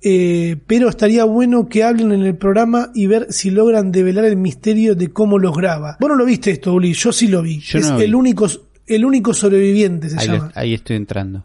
eh, 0.00 0.56
pero 0.66 0.88
estaría 0.88 1.24
bueno 1.24 1.68
que 1.68 1.82
hablen 1.82 2.12
en 2.12 2.22
el 2.22 2.36
programa 2.36 2.90
y 2.94 3.08
ver 3.08 3.32
si 3.32 3.50
logran 3.50 3.90
develar 3.90 4.24
el 4.24 4.36
misterio 4.36 4.94
de 4.94 5.08
cómo 5.08 5.38
los 5.38 5.56
graba. 5.56 5.96
Vos 6.00 6.08
no 6.08 6.16
lo 6.16 6.24
viste 6.24 6.52
esto, 6.52 6.72
Uli, 6.72 6.92
yo 6.92 7.12
sí 7.12 7.26
lo 7.26 7.42
vi. 7.42 7.58
Yo 7.58 7.78
es 7.78 7.86
no 7.86 7.92
lo 7.92 7.98
vi. 7.98 8.04
el 8.04 8.14
único, 8.14 8.46
el 8.88 9.04
único 9.04 9.32
sobreviviente, 9.34 10.08
se 10.10 10.18
Ahí, 10.20 10.26
llama 10.26 10.46
lo- 10.46 10.52
ahí 10.60 10.74
estoy 10.74 10.96
entrando. 10.96 11.44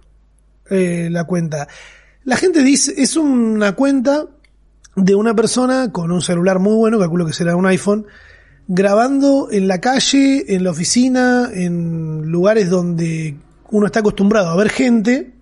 eh, 0.69 1.09
la 1.11 1.25
cuenta. 1.25 1.67
La 2.23 2.37
gente 2.37 2.63
dice, 2.63 2.93
es 2.97 3.17
una 3.17 3.73
cuenta 3.73 4.25
de 4.95 5.15
una 5.15 5.35
persona 5.35 5.91
con 5.91 6.11
un 6.11 6.21
celular 6.21 6.59
muy 6.59 6.75
bueno, 6.75 6.99
calculo 6.99 7.25
que 7.25 7.33
será 7.33 7.55
un 7.55 7.65
iPhone, 7.65 8.05
grabando 8.67 9.49
en 9.51 9.67
la 9.67 9.81
calle, 9.81 10.45
en 10.55 10.63
la 10.63 10.71
oficina, 10.71 11.49
en 11.53 12.31
lugares 12.31 12.69
donde 12.69 13.35
uno 13.71 13.85
está 13.87 13.99
acostumbrado 13.99 14.49
a 14.49 14.55
ver 14.55 14.69
gente, 14.69 15.32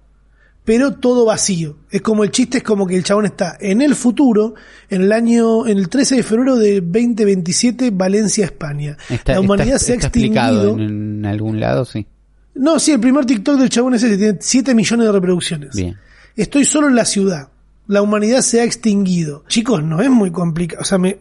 pero 0.63 0.93
todo 0.93 1.25
vacío. 1.25 1.77
Es 1.89 2.01
como 2.01 2.23
el 2.23 2.31
chiste, 2.31 2.59
es 2.59 2.63
como 2.63 2.85
que 2.85 2.95
el 2.95 3.03
chabón 3.03 3.25
está 3.25 3.57
en 3.59 3.81
el 3.81 3.95
futuro, 3.95 4.53
en 4.89 5.01
el 5.03 5.11
año, 5.11 5.65
en 5.67 5.77
el 5.77 5.89
13 5.89 6.17
de 6.17 6.23
febrero 6.23 6.55
de 6.55 6.81
2027, 6.81 7.91
Valencia, 7.91 8.45
España. 8.45 8.97
Está, 9.09 9.33
la 9.33 9.39
humanidad 9.41 9.75
está- 9.75 9.85
se 9.87 9.91
ha 9.93 9.95
extinguido. 9.95 10.73
en, 10.75 10.79
en 11.19 11.25
algún 11.25 11.59
lado, 11.59 11.85
sí. 11.85 12.05
No, 12.53 12.79
sí, 12.79 12.91
el 12.91 12.99
primer 12.99 13.25
TikTok 13.25 13.57
del 13.59 13.69
chabón 13.69 13.93
es 13.95 14.03
ese, 14.03 14.17
tiene 14.17 14.37
7 14.39 14.75
millones 14.75 15.05
de 15.05 15.11
reproducciones. 15.11 15.75
Bien. 15.75 15.97
Estoy 16.35 16.65
solo 16.65 16.87
en 16.87 16.95
la 16.95 17.05
ciudad. 17.05 17.49
La 17.87 18.01
humanidad 18.01 18.41
se 18.41 18.61
ha 18.61 18.63
extinguido. 18.63 19.43
Chicos, 19.47 19.83
no 19.83 20.01
es 20.01 20.09
muy 20.09 20.31
complicado. 20.31 20.81
O 20.81 20.85
sea, 20.85 20.97
me... 20.97 21.17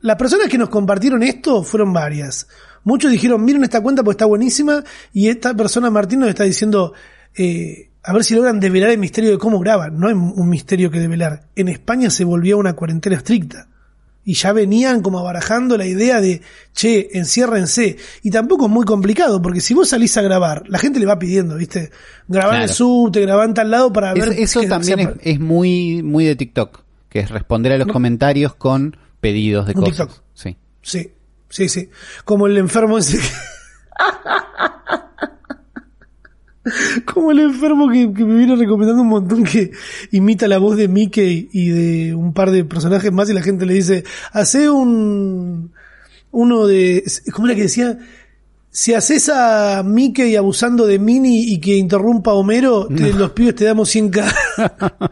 las 0.00 0.16
personas 0.16 0.48
que 0.48 0.58
nos 0.58 0.68
compartieron 0.68 1.22
esto 1.22 1.62
fueron 1.62 1.92
varias. 1.92 2.46
Muchos 2.84 3.10
dijeron, 3.10 3.44
miren 3.44 3.64
esta 3.64 3.80
cuenta 3.80 4.02
porque 4.04 4.14
está 4.14 4.26
buenísima. 4.26 4.84
Y 5.12 5.28
esta 5.28 5.54
persona, 5.54 5.90
Martín, 5.90 6.20
nos 6.20 6.28
está 6.28 6.44
diciendo, 6.44 6.92
eh, 7.36 7.90
a 8.06 8.12
ver 8.12 8.24
si 8.24 8.34
logran 8.34 8.60
develar 8.60 8.90
el 8.90 8.98
misterio 8.98 9.30
de 9.32 9.38
cómo 9.38 9.58
graban. 9.58 9.98
No 9.98 10.08
es 10.08 10.14
un 10.14 10.48
misterio 10.48 10.90
que 10.90 11.00
develar. 11.00 11.46
En 11.56 11.68
España 11.68 12.08
se 12.10 12.24
volvió 12.24 12.56
una 12.58 12.74
cuarentena 12.74 13.16
estricta. 13.16 13.68
Y 14.28 14.34
ya 14.34 14.52
venían 14.52 15.02
como 15.02 15.22
barajando 15.22 15.76
la 15.76 15.86
idea 15.86 16.20
de, 16.20 16.42
che, 16.74 17.10
enciérrense. 17.12 17.96
Y 18.24 18.30
tampoco 18.32 18.66
es 18.66 18.72
muy 18.72 18.84
complicado, 18.84 19.40
porque 19.40 19.60
si 19.60 19.72
vos 19.72 19.88
salís 19.88 20.16
a 20.16 20.22
grabar, 20.22 20.64
la 20.68 20.78
gente 20.78 20.98
le 20.98 21.06
va 21.06 21.16
pidiendo, 21.18 21.54
¿viste? 21.56 21.90
Grabar 22.26 22.56
en 22.56 22.62
el 22.62 22.66
Claro. 22.68 22.74
subte, 22.76 23.20
grabar 23.20 23.46
en 23.48 23.54
tal 23.54 23.70
lado 23.70 23.92
para 23.92 24.12
Es- 24.14 24.28
ver. 24.28 24.38
eso 24.40 24.60
que 24.62 24.66
también 24.66 24.98
sea- 24.98 25.10
es, 25.20 25.34
es 25.34 25.40
muy, 25.40 26.02
muy 26.02 26.24
de 26.24 26.34
TikTok, 26.34 26.80
que 27.08 27.20
es 27.20 27.30
responder 27.30 27.72
a 27.72 27.78
los 27.78 27.86
comentarios 27.86 28.54
con 28.56 28.96
pedidos 29.20 29.66
de 29.68 29.74
Un 29.76 29.80
cosas. 29.84 29.96
TikTok. 30.08 30.22
Sí. 30.34 30.56
Sí, 30.82 31.10
sí, 31.48 31.68
sí. 31.68 31.88
Como 32.24 32.48
el 32.48 32.56
enfermo 32.58 32.98
ese. 32.98 33.18
que- 33.18 33.24
Como 37.04 37.30
el 37.30 37.38
enfermo 37.40 37.88
que, 37.88 38.12
que 38.12 38.24
me 38.24 38.36
viene 38.38 38.56
recomendando 38.56 39.02
un 39.02 39.08
montón 39.08 39.44
que 39.44 39.70
imita 40.10 40.48
la 40.48 40.58
voz 40.58 40.76
de 40.76 40.88
Mickey 40.88 41.48
y 41.52 41.68
de 41.68 42.14
un 42.14 42.32
par 42.32 42.50
de 42.50 42.64
personajes 42.64 43.12
más 43.12 43.30
y 43.30 43.34
la 43.34 43.42
gente 43.42 43.66
le 43.66 43.74
dice, 43.74 44.04
hace 44.32 44.68
un, 44.68 45.72
uno 46.32 46.66
de, 46.66 47.04
¿cómo 47.32 47.46
era 47.46 47.56
que 47.56 47.62
decía? 47.62 47.98
Si 48.70 48.92
haces 48.92 49.30
a 49.32 49.82
Mickey 49.84 50.36
abusando 50.36 50.86
de 50.86 50.98
Minnie 50.98 51.52
y 51.52 51.60
que 51.60 51.76
interrumpa 51.76 52.32
a 52.32 52.34
Homero, 52.34 52.86
te- 52.88 53.12
los 53.14 53.30
pibes 53.30 53.54
te 53.54 53.64
damos 53.64 53.94
100k. 53.94 54.34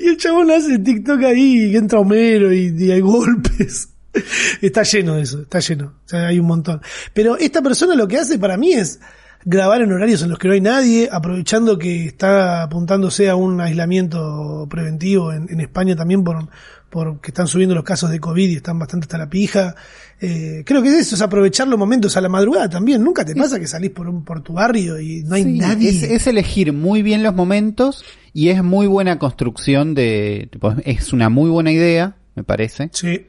y 0.00 0.08
el 0.08 0.16
chabón 0.16 0.50
hace 0.50 0.78
TikTok 0.78 1.22
ahí 1.24 1.70
y 1.72 1.76
entra 1.76 2.00
Homero 2.00 2.52
y, 2.52 2.74
y 2.76 2.90
hay 2.90 3.00
golpes. 3.00 3.90
Está 4.62 4.82
lleno 4.82 5.14
de 5.16 5.22
eso, 5.22 5.42
está 5.42 5.60
lleno. 5.60 5.92
O 6.06 6.08
sea, 6.08 6.28
hay 6.28 6.38
un 6.38 6.46
montón. 6.46 6.80
Pero 7.12 7.36
esta 7.36 7.60
persona 7.60 7.94
lo 7.94 8.08
que 8.08 8.16
hace 8.18 8.38
para 8.38 8.56
mí 8.56 8.72
es 8.72 8.98
grabar 9.46 9.80
en 9.80 9.92
horarios 9.92 10.22
en 10.22 10.28
los 10.28 10.38
que 10.38 10.48
no 10.48 10.54
hay 10.54 10.60
nadie, 10.60 11.08
aprovechando 11.10 11.78
que 11.78 12.04
está 12.04 12.64
apuntándose 12.64 13.30
a 13.30 13.36
un 13.36 13.60
aislamiento 13.60 14.66
preventivo 14.68 15.32
en, 15.32 15.48
en 15.48 15.60
España 15.60 15.94
también 15.94 16.24
por, 16.24 16.48
por 16.90 17.20
que 17.20 17.30
están 17.30 17.46
subiendo 17.46 17.74
los 17.74 17.84
casos 17.84 18.10
de 18.10 18.18
COVID 18.18 18.50
y 18.50 18.56
están 18.56 18.78
bastante 18.78 19.04
hasta 19.04 19.18
la 19.18 19.30
pija. 19.30 19.76
Eh, 20.20 20.64
creo 20.66 20.82
que 20.82 20.98
eso 20.98 21.14
es 21.14 21.22
aprovechar 21.22 21.68
los 21.68 21.78
momentos 21.78 22.16
a 22.16 22.20
la 22.20 22.28
madrugada 22.28 22.68
también. 22.68 23.04
Nunca 23.04 23.24
te 23.24 23.36
pasa 23.36 23.60
que 23.60 23.68
salís 23.68 23.92
por 23.92 24.08
un, 24.08 24.24
por 24.24 24.42
tu 24.42 24.54
barrio 24.54 24.98
y 24.98 25.22
no 25.22 25.36
hay 25.36 25.44
Sí, 25.44 25.58
nadie. 25.58 25.90
Es, 25.90 26.02
es 26.02 26.26
elegir 26.26 26.72
muy 26.72 27.02
bien 27.02 27.22
los 27.22 27.34
momentos 27.34 28.04
y 28.32 28.48
es 28.48 28.64
muy 28.64 28.88
buena 28.88 29.18
construcción 29.18 29.94
de... 29.94 30.50
es 30.84 31.12
una 31.12 31.28
muy 31.28 31.50
buena 31.50 31.70
idea, 31.70 32.16
me 32.34 32.42
parece. 32.42 32.90
Sí. 32.92 33.26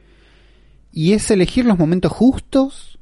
Y 0.92 1.12
es 1.12 1.30
elegir 1.30 1.64
los 1.64 1.78
momentos 1.78 2.10
justos. 2.10 2.98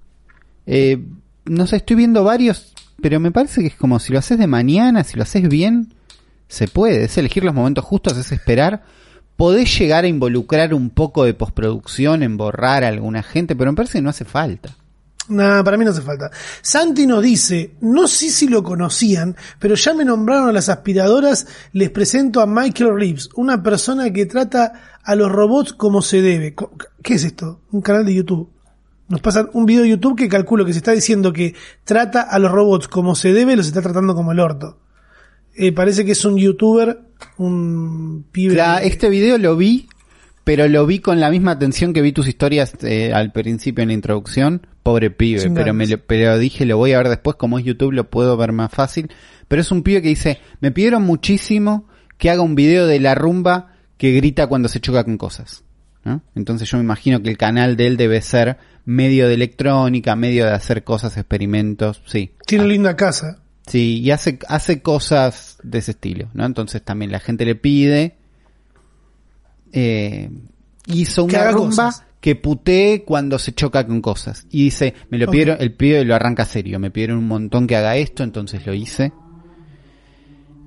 Eh, 0.67 1.03
no 1.47 1.67
sé, 1.67 1.77
estoy 1.77 1.97
viendo 1.97 2.25
varios, 2.25 2.75
pero 3.01 3.21
me 3.21 3.31
parece 3.31 3.61
que 3.61 3.69
es 3.69 3.75
como 3.75 3.99
si 3.99 4.13
lo 4.13 4.19
haces 4.19 4.39
de 4.39 4.47
mañana, 4.47 5.05
si 5.05 5.17
lo 5.17 5.23
haces 5.23 5.49
bien, 5.49 5.95
se 6.49 6.69
puede. 6.69 7.05
Es 7.05 7.19
elegir 7.19 7.45
los 7.45 7.55
momentos 7.55 7.85
justos, 7.85 8.17
es 8.17 8.33
esperar. 8.33 8.85
Podés 9.37 9.79
llegar 9.79 10.05
a 10.05 10.09
involucrar 10.09 10.73
un 10.73 10.91
poco 10.91 11.25
de 11.25 11.35
postproducción 11.35 12.23
en 12.23 12.37
borrar 12.37 12.85
a 12.85 12.89
alguna 12.89 13.23
gente, 13.23 13.55
pero 13.55 13.71
me 13.71 13.77
parece 13.77 13.99
que 13.99 14.03
no 14.03 14.11
hace 14.11 14.25
falta. 14.25 14.75
Nada, 15.29 15.65
para 15.65 15.77
mí 15.77 15.85
no 15.85 15.91
hace 15.91 16.03
falta. 16.03 16.31
Santi 16.63 17.07
nos 17.07 17.23
dice, 17.23 17.75
no 17.81 18.07
sé 18.07 18.31
si 18.31 18.49
lo 18.49 18.63
conocían, 18.63 19.37
pero 19.59 19.75
ya 19.75 19.93
me 19.93 20.05
nombraron 20.05 20.49
a 20.49 20.53
las 20.53 20.69
aspiradoras, 20.69 21.47
les 21.73 21.91
presento 21.91 22.41
a 22.41 22.47
Michael 22.47 22.95
Reeves, 22.95 23.29
una 23.35 23.63
persona 23.63 24.13
que 24.13 24.27
trata 24.27 24.99
a 25.03 25.15
los 25.17 25.31
robots 25.31 25.73
como 25.73 26.01
se 26.01 26.23
debe. 26.23 26.55
¿Qué 27.03 27.15
es 27.15 27.25
esto? 27.25 27.61
Un 27.73 27.83
canal 27.83 28.07
de 28.07 28.15
YouTube. 28.15 28.51
Nos 29.09 29.21
pasan 29.21 29.49
un 29.53 29.67
video 29.67 29.83
de 29.83 29.91
YouTube 29.91 30.17
que 30.19 30.29
calculo 30.29 30.65
que 30.65 30.73
se 30.73 30.79
está 30.79 30.93
diciendo 30.93 31.33
que 31.33 31.55
trata 31.85 32.23
a 32.23 32.39
los 32.39 32.51
robots 32.51 32.89
como 32.89 33.15
se 33.15 33.33
debe, 33.33 33.55
los 33.57 33.67
está 33.69 33.81
tratando 33.83 34.15
como 34.15 34.33
el 34.33 34.41
orto. 34.41 34.79
Eh, 35.55 35.73
parece 35.73 36.05
que 36.05 36.13
es 36.13 36.25
un 36.25 36.37
youtuber, 36.37 36.99
un 37.39 38.27
pibe. 38.33 38.55
La- 38.57 38.79
este 38.83 39.09
video 39.09 39.39
lo 39.39 39.57
vi, 39.57 39.89
pero 40.45 40.69
lo 40.69 40.87
vi 40.87 40.99
con 40.99 41.21
la 41.21 41.31
misma 41.31 41.53
atención 41.53 41.93
que 41.93 42.03
vi 42.03 42.13
tus 42.13 42.27
historias 42.29 42.75
eh, 42.83 43.13
al 43.15 43.33
principio 43.33 43.83
en 43.83 43.89
la 43.89 43.95
introducción. 43.95 44.67
Pobre 44.83 45.11
pibe, 45.11 45.41
Sin 45.41 45.55
pero, 45.55 45.67
ganas. 45.67 45.89
me 45.89 45.97
lo- 45.97 46.03
pero 46.05 46.39
dije 46.39 46.67
lo 46.67 46.77
voy 46.77 46.93
a 46.93 46.99
ver 46.99 47.09
después, 47.09 47.37
como 47.37 47.59
es 47.59 47.65
YouTube 47.65 47.93
lo 47.93 48.11
puedo 48.11 48.37
ver 48.37 48.53
más 48.53 48.71
fácil. 48.73 49.11
Pero 49.49 49.63
es 49.63 49.71
un 49.71 49.83
pibe 49.83 50.03
que 50.03 50.09
dice, 50.09 50.41
me 50.61 50.73
pidieron 50.73 51.03
muchísimo 51.05 51.87
que 52.19 52.31
haga 52.31 52.43
un 52.43 52.55
video 52.55 52.87
de 52.87 52.99
la 53.01 53.15
rumba 53.15 53.73
que 53.99 54.13
grita 54.13 54.47
cuando 54.49 54.69
se 54.69 54.81
choca 54.81 55.05
con 55.05 55.17
cosas. 55.17 55.63
¿No? 56.07 56.23
Entonces 56.35 56.71
yo 56.71 56.79
me 56.79 56.85
imagino 56.85 57.21
que 57.21 57.29
el 57.29 57.37
canal 57.37 57.77
de 57.77 57.89
él 57.89 57.97
debe 57.97 58.23
ser 58.23 58.57
medio 58.85 59.27
de 59.29 59.35
electrónica, 59.35 60.15
medio 60.17 60.45
de 60.47 60.53
hacer 60.53 60.85
cosas, 60.85 61.17
experimentos, 61.17 62.01
sí. 62.07 62.31
Tiene 62.47 62.67
linda 62.69 62.95
casa. 62.97 63.41
Sí, 63.67 64.01
y 64.01 64.13
hace, 64.13 64.39
hace 64.49 64.81
cosas 64.81 65.59
de 65.65 65.79
ese 65.79 65.91
estilo, 65.91 66.29
¿no? 66.35 66.47
Entonces 66.47 66.83
también 66.83 67.11
la 67.11 67.19
gente 67.19 67.45
le 67.45 67.57
pide. 67.57 68.15
Eh, 69.73 70.31
hizo 70.87 71.25
una 71.25 71.51
rumba 71.51 71.87
cosas. 71.87 72.05
que 72.21 72.37
putee 72.37 73.03
cuando 73.05 73.39
se 73.41 73.53
choca 73.53 73.85
con 73.87 74.01
cosas. 74.01 74.47
Y 74.51 74.65
dice, 74.65 74.95
me 75.11 75.19
lo 75.19 75.27
Ok. 75.27 75.33
pidieron, 75.33 75.57
el 75.61 75.75
pibe 75.75 76.05
lo 76.05 76.15
arranca 76.15 76.45
serio, 76.45 76.79
me 76.79 76.93
pidieron 76.93 77.19
un 77.19 77.27
montón 77.27 77.67
que 77.67 77.75
haga 77.77 77.97
esto, 77.97 78.23
entonces 78.23 78.65
lo 78.65 78.73
hice. 78.73 79.13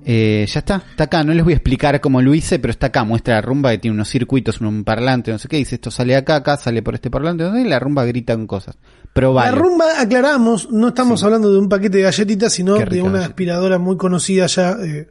Eh, 0.04 0.46
ya 0.48 0.60
está, 0.60 0.82
está 0.90 1.04
acá. 1.04 1.22
No 1.24 1.32
les 1.34 1.44
voy 1.44 1.52
a 1.52 1.56
explicar 1.56 2.00
cómo 2.00 2.22
lo 2.22 2.34
hice, 2.34 2.58
pero 2.58 2.70
está 2.72 2.86
acá. 2.86 3.04
Muestra 3.04 3.34
la 3.34 3.42
rumba 3.42 3.70
que 3.72 3.78
tiene 3.78 3.94
unos 3.94 4.08
circuitos, 4.08 4.60
un 4.60 4.84
parlante, 4.84 5.30
no 5.30 5.38
sé 5.38 5.48
qué. 5.48 5.56
Dice 5.58 5.74
esto 5.76 5.90
sale 5.90 6.16
acá, 6.16 6.36
acá 6.36 6.56
sale 6.56 6.82
por 6.82 6.94
este 6.94 7.10
parlante. 7.10 7.44
Y 7.60 7.64
la 7.64 7.78
rumba 7.78 8.04
grita 8.04 8.34
con 8.34 8.46
cosas. 8.46 8.76
Pero 9.12 9.32
vale. 9.34 9.50
La 9.52 9.56
rumba, 9.58 9.84
aclaramos, 10.00 10.70
no 10.70 10.88
estamos 10.88 11.20
Sí. 11.20 11.26
hablando 11.26 11.52
de 11.52 11.58
un 11.58 11.68
paquete 11.68 11.98
de 11.98 12.04
galletitas, 12.04 12.52
sino 12.52 12.74
de 12.74 13.02
una 13.02 13.12
galleta. 13.12 13.26
aspiradora 13.26 13.78
muy 13.78 13.96
conocida 13.96 14.46
ya. 14.46 14.72
eh, 14.82 15.08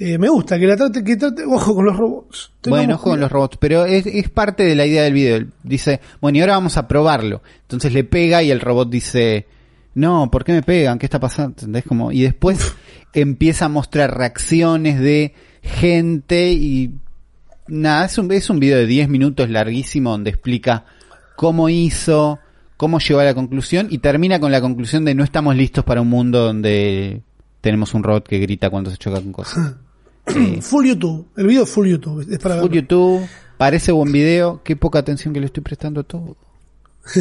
eh, 0.00 0.16
me 0.16 0.28
gusta 0.28 0.58
que 0.60 0.66
la 0.68 0.76
trate, 0.76 1.02
que 1.02 1.16
trate, 1.16 1.44
ojo 1.44 1.74
con 1.74 1.84
los 1.84 1.96
robots. 1.96 2.52
Bueno, 2.68 2.94
ojo 2.94 3.10
con 3.10 3.18
los 3.20 3.30
robots, 3.32 3.56
pero 3.60 3.84
es, 3.84 4.06
es 4.06 4.28
parte 4.30 4.62
de 4.62 4.76
la 4.76 4.86
idea 4.86 5.02
del 5.02 5.12
video. 5.12 5.44
Dice, 5.64 6.00
bueno, 6.20 6.38
y 6.38 6.40
ahora 6.40 6.52
vamos 6.54 6.76
a 6.76 6.86
probarlo. 6.86 7.42
Entonces 7.62 7.92
le 7.92 8.04
pega 8.04 8.40
y 8.44 8.52
el 8.52 8.60
robot 8.60 8.88
dice, 8.88 9.48
no, 9.98 10.30
¿por 10.30 10.44
qué 10.44 10.52
me 10.52 10.62
pegan? 10.62 10.98
¿Qué 10.98 11.06
está 11.06 11.18
pasando? 11.18 11.50
¿Entendés? 11.50 11.84
Como, 11.84 12.12
y 12.12 12.22
después 12.22 12.74
empieza 13.12 13.66
a 13.66 13.68
mostrar 13.68 14.16
reacciones 14.16 15.00
de 15.00 15.34
gente 15.62 16.52
y 16.52 16.94
nada, 17.66 18.06
es 18.06 18.16
un, 18.16 18.30
es 18.32 18.48
un 18.48 18.60
video 18.60 18.78
de 18.78 18.86
10 18.86 19.08
minutos 19.08 19.50
larguísimo 19.50 20.10
donde 20.10 20.30
explica 20.30 20.84
cómo 21.36 21.68
hizo, 21.68 22.38
cómo 22.76 23.00
llegó 23.00 23.20
a 23.20 23.24
la 23.24 23.34
conclusión 23.34 23.88
y 23.90 23.98
termina 23.98 24.38
con 24.38 24.52
la 24.52 24.60
conclusión 24.60 25.04
de 25.04 25.14
no 25.14 25.24
estamos 25.24 25.56
listos 25.56 25.84
para 25.84 26.00
un 26.00 26.08
mundo 26.08 26.44
donde 26.44 27.22
tenemos 27.60 27.92
un 27.94 28.02
robot 28.02 28.26
que 28.28 28.38
grita 28.38 28.70
cuando 28.70 28.90
se 28.90 28.96
choca 28.96 29.20
con 29.20 29.32
cosas. 29.32 29.74
Eh, 30.28 30.60
Full 30.60 30.86
YouTube, 30.86 31.26
el 31.38 31.46
video 31.46 31.64
full 31.64 31.88
YouTube, 31.88 32.20
es 32.30 32.38
para 32.38 32.56
Full 32.56 32.68
verlo. 32.68 32.82
YouTube, 32.82 33.26
parece 33.56 33.92
buen 33.92 34.12
video, 34.12 34.60
qué 34.62 34.76
poca 34.76 34.98
atención 34.98 35.32
que 35.32 35.40
le 35.40 35.46
estoy 35.46 35.62
prestando 35.62 36.02
a 36.02 36.04
todo. 36.04 36.36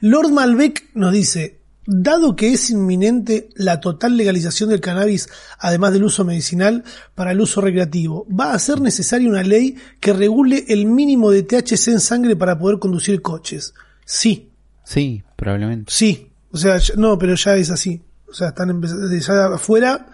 Lord 0.00 0.30
Malbec 0.30 0.84
nos 0.94 1.12
dice, 1.12 1.56
dado 1.86 2.34
que 2.36 2.52
es 2.52 2.70
inminente 2.70 3.48
la 3.54 3.80
total 3.80 4.16
legalización 4.16 4.70
del 4.70 4.80
cannabis, 4.80 5.28
además 5.58 5.92
del 5.92 6.04
uso 6.04 6.24
medicinal, 6.24 6.84
para 7.14 7.32
el 7.32 7.40
uso 7.40 7.60
recreativo, 7.60 8.26
¿va 8.28 8.52
a 8.52 8.58
ser 8.58 8.80
necesaria 8.80 9.28
una 9.28 9.42
ley 9.42 9.76
que 10.00 10.12
regule 10.12 10.64
el 10.68 10.86
mínimo 10.86 11.30
de 11.30 11.42
THC 11.44 11.88
en 11.88 12.00
sangre 12.00 12.36
para 12.36 12.58
poder 12.58 12.78
conducir 12.78 13.22
coches? 13.22 13.74
Sí, 14.04 14.50
Sí, 14.84 15.22
probablemente. 15.36 15.92
sí. 15.92 16.28
O 16.52 16.58
sea, 16.58 16.78
no, 16.96 17.18
pero 17.18 17.34
ya 17.34 17.54
es 17.56 17.70
así. 17.70 18.00
O 18.28 18.32
sea, 18.32 18.48
están 18.48 18.70
empezando, 18.70 19.08
ya 19.14 19.46
afuera 19.54 20.06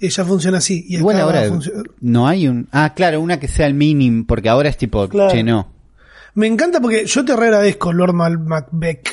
eh, 0.00 0.08
ya 0.10 0.24
funciona 0.24 0.58
así. 0.58 0.84
Y 0.88 0.96
Igual 0.98 1.18
ahora 1.20 1.50
no 2.00 2.28
hay 2.28 2.46
un... 2.46 2.68
Ah, 2.70 2.92
claro, 2.94 3.20
una 3.20 3.40
que 3.40 3.48
sea 3.48 3.66
el 3.66 3.74
mínimo, 3.74 4.24
porque 4.26 4.48
ahora 4.48 4.68
es 4.68 4.76
tipo, 4.76 5.08
Claro. 5.08 5.30
che, 5.32 5.42
no. 5.42 5.72
Me 6.34 6.46
encanta 6.46 6.80
porque 6.80 7.04
yo 7.06 7.24
te 7.24 7.34
re 7.34 7.46
agradezco, 7.46 7.92
Lord 7.92 8.12
Macbeth. 8.14 9.08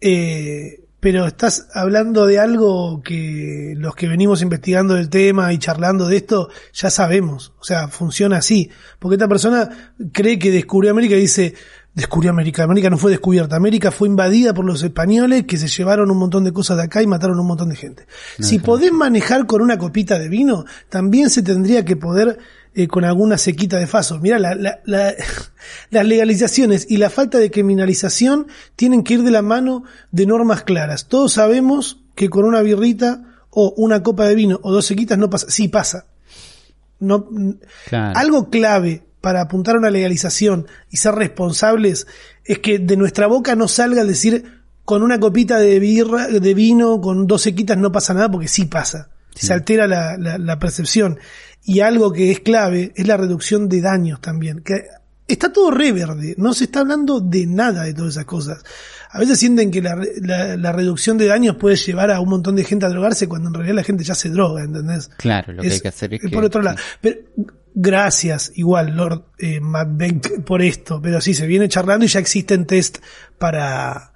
Eh, 0.00 0.80
pero 1.02 1.26
estás 1.26 1.66
hablando 1.74 2.26
de 2.26 2.38
algo 2.38 3.02
que 3.02 3.74
los 3.76 3.96
que 3.96 4.06
venimos 4.06 4.40
investigando 4.40 4.96
el 4.96 5.10
tema 5.10 5.52
y 5.52 5.58
charlando 5.58 6.06
de 6.06 6.18
esto 6.18 6.48
ya 6.72 6.90
sabemos. 6.90 7.52
O 7.58 7.64
sea, 7.64 7.88
funciona 7.88 8.36
así. 8.36 8.70
Porque 9.00 9.16
esta 9.16 9.26
persona 9.26 9.68
cree 10.12 10.38
que 10.38 10.52
descubrió 10.52 10.92
América 10.92 11.16
y 11.16 11.22
dice, 11.22 11.54
descubrió 11.92 12.30
América. 12.30 12.62
América 12.62 12.88
no 12.88 12.98
fue 12.98 13.10
descubierta. 13.10 13.56
América 13.56 13.90
fue 13.90 14.06
invadida 14.06 14.54
por 14.54 14.64
los 14.64 14.80
españoles 14.84 15.44
que 15.44 15.56
se 15.56 15.66
llevaron 15.66 16.08
un 16.08 16.18
montón 16.18 16.44
de 16.44 16.52
cosas 16.52 16.76
de 16.76 16.84
acá 16.84 17.02
y 17.02 17.08
mataron 17.08 17.40
un 17.40 17.48
montón 17.48 17.70
de 17.70 17.74
gente. 17.74 18.06
si 18.38 18.60
podés 18.60 18.92
manejar 18.92 19.46
con 19.46 19.60
una 19.60 19.78
copita 19.78 20.20
de 20.20 20.28
vino, 20.28 20.66
también 20.88 21.30
se 21.30 21.42
tendría 21.42 21.84
que 21.84 21.96
poder 21.96 22.38
eh, 22.74 22.88
con 22.88 23.04
alguna 23.04 23.38
sequita 23.38 23.78
de 23.78 23.86
faso. 23.86 24.18
Mira, 24.20 24.38
la, 24.38 24.54
la- 24.54 24.80
la- 24.84 25.14
las 25.90 26.06
legalizaciones 26.06 26.86
y 26.88 26.96
la 26.96 27.10
falta 27.10 27.38
de 27.38 27.50
criminalización 27.50 28.46
tienen 28.76 29.02
que 29.04 29.14
ir 29.14 29.22
de 29.22 29.30
la 29.30 29.42
mano 29.42 29.84
de 30.10 30.26
normas 30.26 30.62
claras. 30.64 31.08
Todos 31.08 31.32
sabemos 31.34 32.00
que 32.14 32.28
con 32.30 32.44
una 32.44 32.62
birrita 32.62 33.22
o 33.50 33.74
una 33.76 34.02
copa 34.02 34.26
de 34.26 34.34
vino 34.34 34.58
o 34.62 34.72
dos 34.72 34.86
sequitas 34.86 35.18
no 35.18 35.28
pasa. 35.30 35.46
Sí 35.50 35.68
pasa. 35.68 36.06
No, 36.98 37.28
Claro. 37.88 38.18
algo 38.18 38.48
clave 38.50 39.02
para 39.20 39.40
apuntar 39.42 39.74
a 39.74 39.78
una 39.78 39.90
legalización 39.90 40.66
y 40.90 40.96
ser 40.98 41.14
responsables 41.14 42.06
es 42.44 42.58
que 42.60 42.78
de 42.78 42.96
nuestra 42.96 43.26
boca 43.26 43.54
no 43.56 43.68
salga 43.68 44.04
decir 44.04 44.62
con 44.84 45.02
una 45.02 45.20
copita 45.20 45.58
de 45.58 45.78
birra, 45.78 46.26
de 46.28 46.54
vino, 46.54 47.00
con 47.00 47.26
dos 47.26 47.42
sequitas 47.42 47.78
no 47.78 47.92
pasa 47.92 48.14
nada, 48.14 48.30
porque 48.30 48.48
sí 48.48 48.64
pasa. 48.64 49.10
Se 49.34 49.52
altera 49.52 49.86
la, 49.86 50.16
la- 50.18 50.38
la 50.38 50.58
percepción. 50.58 51.18
Y 51.64 51.80
algo 51.80 52.12
que 52.12 52.30
es 52.32 52.40
clave 52.40 52.92
es 52.96 53.06
la 53.06 53.16
reducción 53.16 53.68
de 53.68 53.80
daños 53.80 54.20
también. 54.20 54.60
Que 54.62 54.82
está 55.28 55.52
todo 55.52 55.70
re 55.70 55.92
verde, 55.92 56.34
no 56.36 56.52
se 56.54 56.64
está 56.64 56.80
hablando 56.80 57.20
de 57.20 57.46
nada 57.46 57.84
de 57.84 57.94
todas 57.94 58.14
esas 58.14 58.24
cosas. 58.24 58.62
A 59.10 59.18
veces 59.18 59.38
sienten 59.38 59.70
que 59.70 59.80
la, 59.82 59.96
la- 60.22 60.56
la 60.56 60.72
reducción 60.72 61.18
de 61.18 61.26
daños 61.26 61.56
puede 61.56 61.76
llevar 61.76 62.10
a 62.10 62.20
un 62.20 62.28
montón 62.30 62.56
de 62.56 62.64
gente 62.64 62.86
a 62.86 62.88
drogarse 62.88 63.28
cuando 63.28 63.48
en 63.48 63.54
realidad 63.54 63.76
la 63.76 63.84
gente 63.84 64.04
ya 64.04 64.14
se 64.14 64.28
droga, 64.30 64.62
¿entendés? 64.64 65.10
Claro, 65.18 65.52
lo 65.52 65.62
que 65.62 65.70
hay 65.70 65.80
que 65.80 65.88
hacer 65.88 66.14
es 66.14 66.20
que... 66.22 66.28
por 66.30 66.44
otro 66.44 66.62
lado. 66.62 66.76
Pero, 67.00 67.18
gracias, 67.74 68.52
igual, 68.56 68.96
Lord 68.96 69.24
eh, 69.38 69.60
Macbeth, 69.60 70.42
por 70.44 70.62
esto. 70.62 71.00
Pero 71.00 71.20
sí, 71.20 71.34
se 71.34 71.46
viene 71.46 71.68
charlando 71.68 72.04
y 72.04 72.08
ya 72.08 72.20
existen 72.20 72.66
test 72.66 72.98
para, 73.38 74.12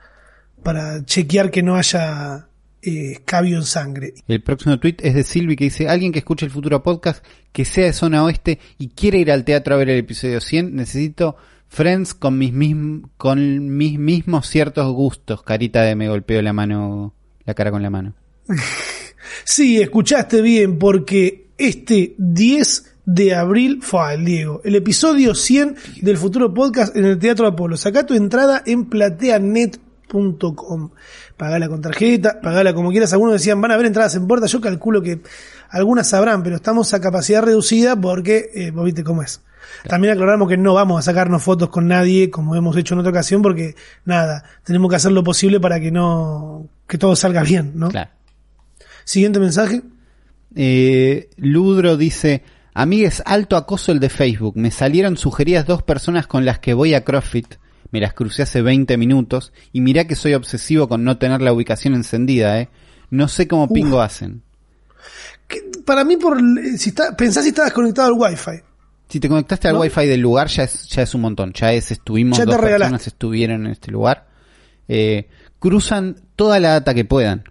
para 0.62 1.04
chequear 1.04 1.50
que 1.50 1.62
no 1.62 1.76
haya 1.76 2.48
escabio 2.82 3.56
en 3.56 3.64
sangre. 3.64 4.14
El 4.28 4.42
próximo 4.42 4.78
tweet 4.78 4.96
es 5.00 5.14
de 5.14 5.22
Silvi 5.24 5.56
que 5.56 5.64
dice, 5.64 5.88
alguien 5.88 6.12
que 6.12 6.20
escuche 6.20 6.46
el 6.46 6.52
futuro 6.52 6.82
podcast, 6.82 7.24
que 7.52 7.64
sea 7.64 7.86
de 7.86 7.92
zona 7.92 8.22
oeste 8.24 8.58
y 8.78 8.88
quiere 8.88 9.18
ir 9.18 9.30
al 9.32 9.44
teatro 9.44 9.74
a 9.74 9.78
ver 9.78 9.90
el 9.90 9.98
episodio 9.98 10.40
100, 10.40 10.74
necesito 10.74 11.36
friends 11.68 12.14
con 12.14 12.38
mis, 12.38 12.52
mism- 12.52 13.08
con 13.16 13.76
mis 13.76 13.98
mismos 13.98 14.46
ciertos 14.48 14.92
gustos. 14.92 15.42
Carita 15.42 15.82
de 15.82 15.96
me 15.96 16.08
golpeo 16.08 16.40
la 16.42 16.52
mano, 16.52 17.14
la 17.44 17.54
cara 17.54 17.70
con 17.70 17.82
la 17.82 17.90
mano. 17.90 18.14
Sí, 19.44 19.80
escuchaste 19.80 20.40
bien, 20.40 20.78
porque 20.78 21.48
este 21.58 22.14
10 22.18 22.94
de 23.06 23.34
abril 23.34 23.80
fue 23.82 24.14
el 24.14 24.24
Diego, 24.24 24.60
el 24.64 24.74
episodio 24.76 25.34
100 25.34 25.76
del 26.00 26.16
futuro 26.16 26.52
podcast 26.54 26.96
en 26.96 27.04
el 27.04 27.18
Teatro 27.18 27.46
Apolo. 27.46 27.76
Saca 27.76 28.06
tu 28.06 28.14
entrada 28.14 28.62
en 28.66 28.86
plateanet.com. 30.06 30.90
Pagala 31.36 31.68
con 31.68 31.80
tarjeta, 31.80 32.40
pagala 32.40 32.74
como 32.74 32.90
quieras. 32.90 33.12
Algunos 33.12 33.34
decían, 33.34 33.60
van 33.60 33.70
a 33.70 33.74
haber 33.74 33.86
entradas 33.86 34.14
en 34.14 34.26
puerta. 34.26 34.46
Yo 34.46 34.60
calculo 34.60 35.02
que 35.02 35.20
algunas 35.70 36.08
sabrán, 36.08 36.42
pero 36.42 36.56
estamos 36.56 36.92
a 36.94 37.00
capacidad 37.00 37.42
reducida 37.42 37.96
porque, 37.96 38.50
eh, 38.54 38.70
vos 38.70 38.84
viste 38.84 39.04
cómo 39.04 39.22
es. 39.22 39.40
También 39.88 40.14
aclaramos 40.14 40.48
que 40.48 40.56
no 40.56 40.74
vamos 40.74 40.98
a 40.98 41.02
sacarnos 41.02 41.42
fotos 41.42 41.68
con 41.68 41.88
nadie 41.88 42.30
como 42.30 42.54
hemos 42.54 42.76
hecho 42.76 42.94
en 42.94 43.00
otra 43.00 43.10
ocasión 43.10 43.42
porque 43.42 43.74
nada, 44.04 44.44
tenemos 44.64 44.88
que 44.88 44.96
hacer 44.96 45.12
lo 45.12 45.24
posible 45.24 45.60
para 45.60 45.80
que 45.80 45.90
no, 45.90 46.68
que 46.86 46.98
todo 46.98 47.16
salga 47.16 47.42
bien, 47.42 47.72
¿no? 47.74 47.88
Claro. 47.88 48.10
Siguiente 49.04 49.38
mensaje. 49.38 49.82
Eh, 50.54 51.28
Ludro 51.36 51.96
dice, 51.96 52.42
amigues, 52.74 53.22
alto 53.26 53.56
acoso 53.56 53.92
el 53.92 54.00
de 54.00 54.08
Facebook. 54.08 54.56
Me 54.56 54.70
salieron 54.70 55.16
sugeridas 55.16 55.66
dos 55.66 55.82
personas 55.82 56.26
con 56.26 56.44
las 56.44 56.58
que 56.58 56.74
voy 56.74 56.94
a 56.94 57.04
CrossFit. 57.04 57.56
Me 57.96 58.00
las 58.02 58.12
crucé 58.12 58.42
hace 58.42 58.60
20 58.60 58.98
minutos 58.98 59.54
y 59.72 59.80
mirá 59.80 60.06
que 60.06 60.16
soy 60.16 60.34
obsesivo 60.34 60.86
con 60.86 61.02
no 61.02 61.16
tener 61.16 61.40
la 61.40 61.54
ubicación 61.54 61.94
encendida, 61.94 62.60
eh. 62.60 62.68
No 63.08 63.26
sé 63.26 63.48
cómo 63.48 63.72
pingo 63.72 64.02
hacen. 64.02 64.42
Que 65.48 65.62
para 65.86 66.04
mí, 66.04 66.18
por 66.18 66.38
si 66.76 66.90
está, 66.90 67.16
pensás 67.16 67.44
si 67.44 67.48
estabas 67.50 67.72
conectado 67.72 68.08
al 68.08 68.20
Wi-Fi. 68.20 68.60
Si 69.08 69.18
te 69.18 69.30
conectaste 69.30 69.68
al 69.68 69.76
¿No? 69.76 69.80
wifi 69.80 70.04
del 70.04 70.20
lugar 70.20 70.48
ya 70.48 70.64
es, 70.64 70.86
ya 70.88 71.00
es 71.00 71.14
un 71.14 71.22
montón. 71.22 71.54
Ya 71.54 71.72
es, 71.72 71.90
estuvimos, 71.90 72.36
Ya 72.36 72.44
dos 72.44 72.56
regalaste. 72.56 72.80
personas 72.80 73.06
estuvieron 73.06 73.64
en 73.64 73.72
este 73.72 73.90
lugar. 73.90 74.26
Eh, 74.88 75.30
cruzan 75.58 76.16
toda 76.36 76.60
la 76.60 76.72
data 76.72 76.92
que 76.92 77.06
puedan. 77.06 77.44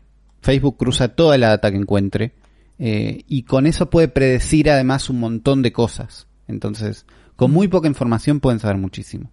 Facebook 0.43 0.77
cruza 0.77 1.07
toda 1.07 1.39
la 1.39 1.47
data 1.47 1.71
que 1.71 1.77
encuentre. 1.77 2.33
eh, 2.77 3.23
y 3.27 3.43
con 3.43 3.65
eso 3.65 3.89
puede 3.89 4.09
predecir 4.09 4.69
además 4.69 5.09
un 5.09 5.19
montón 5.19 5.63
de 5.63 5.71
cosas. 5.71 6.27
Entonces, 6.47 7.07
con 7.35 7.49
muy 7.49 7.67
poca 7.67 7.87
información 7.87 8.39
pueden 8.41 8.59
saber 8.59 8.77
muchísimo. 8.77 9.31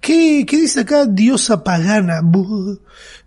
¿Qué, 0.00 0.46
qué 0.48 0.56
dice 0.56 0.80
acá 0.80 1.04
Diosa 1.06 1.62
Pagana? 1.62 2.20
Buh. 2.22 2.78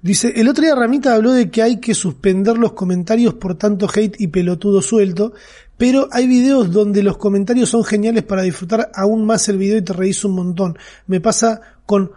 Dice, 0.01 0.33
el 0.36 0.47
otro 0.49 0.63
día 0.63 0.73
Ramita 0.75 1.13
habló 1.13 1.31
de 1.31 1.49
que 1.51 1.62
hay 1.62 1.79
que 1.79 1.93
suspender 1.93 2.57
los 2.57 2.73
comentarios 2.73 3.36
por 3.36 3.55
tanto 3.55 3.88
hate 3.93 4.19
y 4.19 4.27
pelotudo 4.27 4.81
suelto, 4.81 5.33
pero 5.77 6.07
hay 6.12 6.25
videos 6.27 6.71
donde 6.71 7.03
los 7.03 7.17
comentarios 7.17 7.69
son 7.69 7.83
geniales 7.83 8.23
para 8.23 8.41
disfrutar 8.41 8.89
aún 8.95 9.23
más 9.25 9.47
el 9.49 9.57
video 9.59 9.77
y 9.77 9.81
te 9.83 9.93
reís 9.93 10.25
un 10.25 10.33
montón. 10.33 10.77
Me 11.07 11.21
pasa 11.21 11.62
con, 11.86 12.12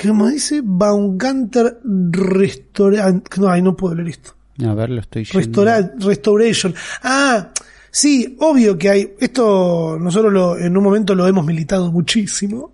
¿cómo 0.00 0.28
dice? 0.28 0.60
Baumganter 0.62 1.80
Restaurant. 1.84 3.28
No, 3.38 3.48
ay, 3.48 3.62
no 3.62 3.76
puedo 3.76 3.94
leer 3.96 4.08
esto. 4.08 4.34
A 4.64 4.72
ver, 4.74 4.90
lo 4.90 5.00
estoy. 5.00 5.24
Restaura- 5.24 5.92
restoration. 5.98 6.74
Ah, 7.02 7.50
sí, 7.94 8.36
obvio 8.40 8.76
que 8.76 8.90
hay. 8.90 9.12
Esto 9.20 9.96
nosotros 10.00 10.32
lo, 10.32 10.58
en 10.58 10.76
un 10.76 10.82
momento 10.82 11.14
lo 11.14 11.28
hemos 11.28 11.46
militado 11.46 11.92
muchísimo. 11.92 12.72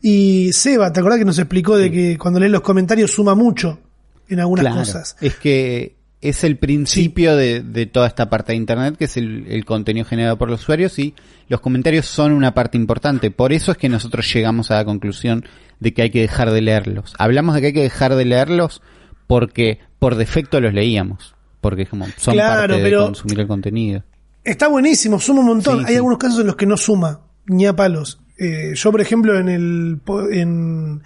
Y 0.00 0.52
Seba, 0.52 0.92
¿te 0.92 1.00
acordás 1.00 1.18
que 1.18 1.24
nos 1.24 1.38
explicó 1.38 1.76
de 1.76 1.90
que 1.90 2.16
cuando 2.16 2.38
lees 2.38 2.52
los 2.52 2.60
comentarios 2.62 3.10
suma 3.10 3.34
mucho 3.34 3.80
en 4.28 4.38
algunas 4.40 4.62
Claro. 4.64 4.78
cosas? 4.78 5.16
Es 5.20 5.34
que 5.34 5.96
es 6.20 6.44
el 6.44 6.56
principio 6.58 7.34
de, 7.34 7.62
de 7.62 7.86
toda 7.86 8.06
esta 8.06 8.30
parte 8.30 8.52
de 8.52 8.56
Internet, 8.56 8.96
que 8.96 9.06
es 9.06 9.16
el, 9.16 9.46
el 9.48 9.64
contenido 9.64 10.06
generado 10.06 10.38
por 10.38 10.48
los 10.50 10.60
usuarios 10.62 10.98
y 10.98 11.14
los 11.48 11.60
comentarios 11.60 12.06
son 12.06 12.32
una 12.32 12.54
parte 12.54 12.76
importante. 12.78 13.30
Por 13.30 13.52
eso 13.52 13.72
es 13.72 13.78
que 13.78 13.88
nosotros 13.88 14.32
llegamos 14.32 14.70
a 14.70 14.76
la 14.76 14.84
conclusión 14.84 15.44
de 15.80 15.92
que 15.94 16.02
hay 16.02 16.10
que 16.10 16.20
dejar 16.20 16.50
de 16.52 16.60
leerlos. 16.60 17.14
Hablamos 17.18 17.54
de 17.56 17.60
que 17.62 17.66
hay 17.68 17.72
que 17.72 17.82
dejar 17.82 18.14
de 18.14 18.24
leerlos 18.24 18.82
porque 19.26 19.80
por 19.98 20.14
defecto 20.14 20.60
los 20.60 20.72
leíamos. 20.74 21.34
Porque 21.60 21.82
es 21.82 21.88
como 21.90 22.06
son 22.16 22.34
Claro, 22.34 22.72
parte 22.74 22.82
pero- 22.82 23.00
de 23.00 23.04
consumir 23.06 23.40
el 23.40 23.46
contenido. 23.46 24.02
Está 24.44 24.68
buenísimo, 24.68 25.20
suma 25.20 25.40
un 25.40 25.46
montón. 25.46 25.78
Sí, 25.78 25.84
Hay 25.86 25.92
sí. 25.92 25.96
algunos 25.96 26.18
casos 26.18 26.40
en 26.40 26.46
los 26.46 26.56
que 26.56 26.66
no 26.66 26.76
suma, 26.76 27.20
ni 27.46 27.66
a 27.66 27.74
palos. 27.76 28.20
Eh, 28.38 28.72
yo, 28.74 28.90
por 28.90 29.00
ejemplo, 29.00 29.38
en 29.38 29.48
el 29.48 30.00
en, 30.32 31.02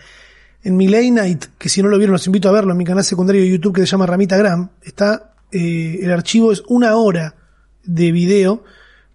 en 0.62 0.76
mi 0.76 0.86
Late 0.88 1.10
Night, 1.10 1.44
que 1.58 1.68
si 1.68 1.82
no 1.82 1.88
lo 1.88 1.98
vieron 1.98 2.12
los 2.12 2.26
invito 2.26 2.48
a 2.48 2.52
verlo, 2.52 2.72
en 2.72 2.78
mi 2.78 2.84
canal 2.84 3.02
secundario 3.04 3.42
de 3.42 3.50
YouTube 3.50 3.74
que 3.74 3.80
se 3.80 3.86
llama 3.86 4.06
Ramita 4.06 4.36
Gram, 4.36 4.70
está, 4.82 5.34
eh, 5.50 5.98
el 6.02 6.12
archivo 6.12 6.52
es 6.52 6.62
una 6.68 6.96
hora 6.96 7.34
de 7.82 8.12
video, 8.12 8.62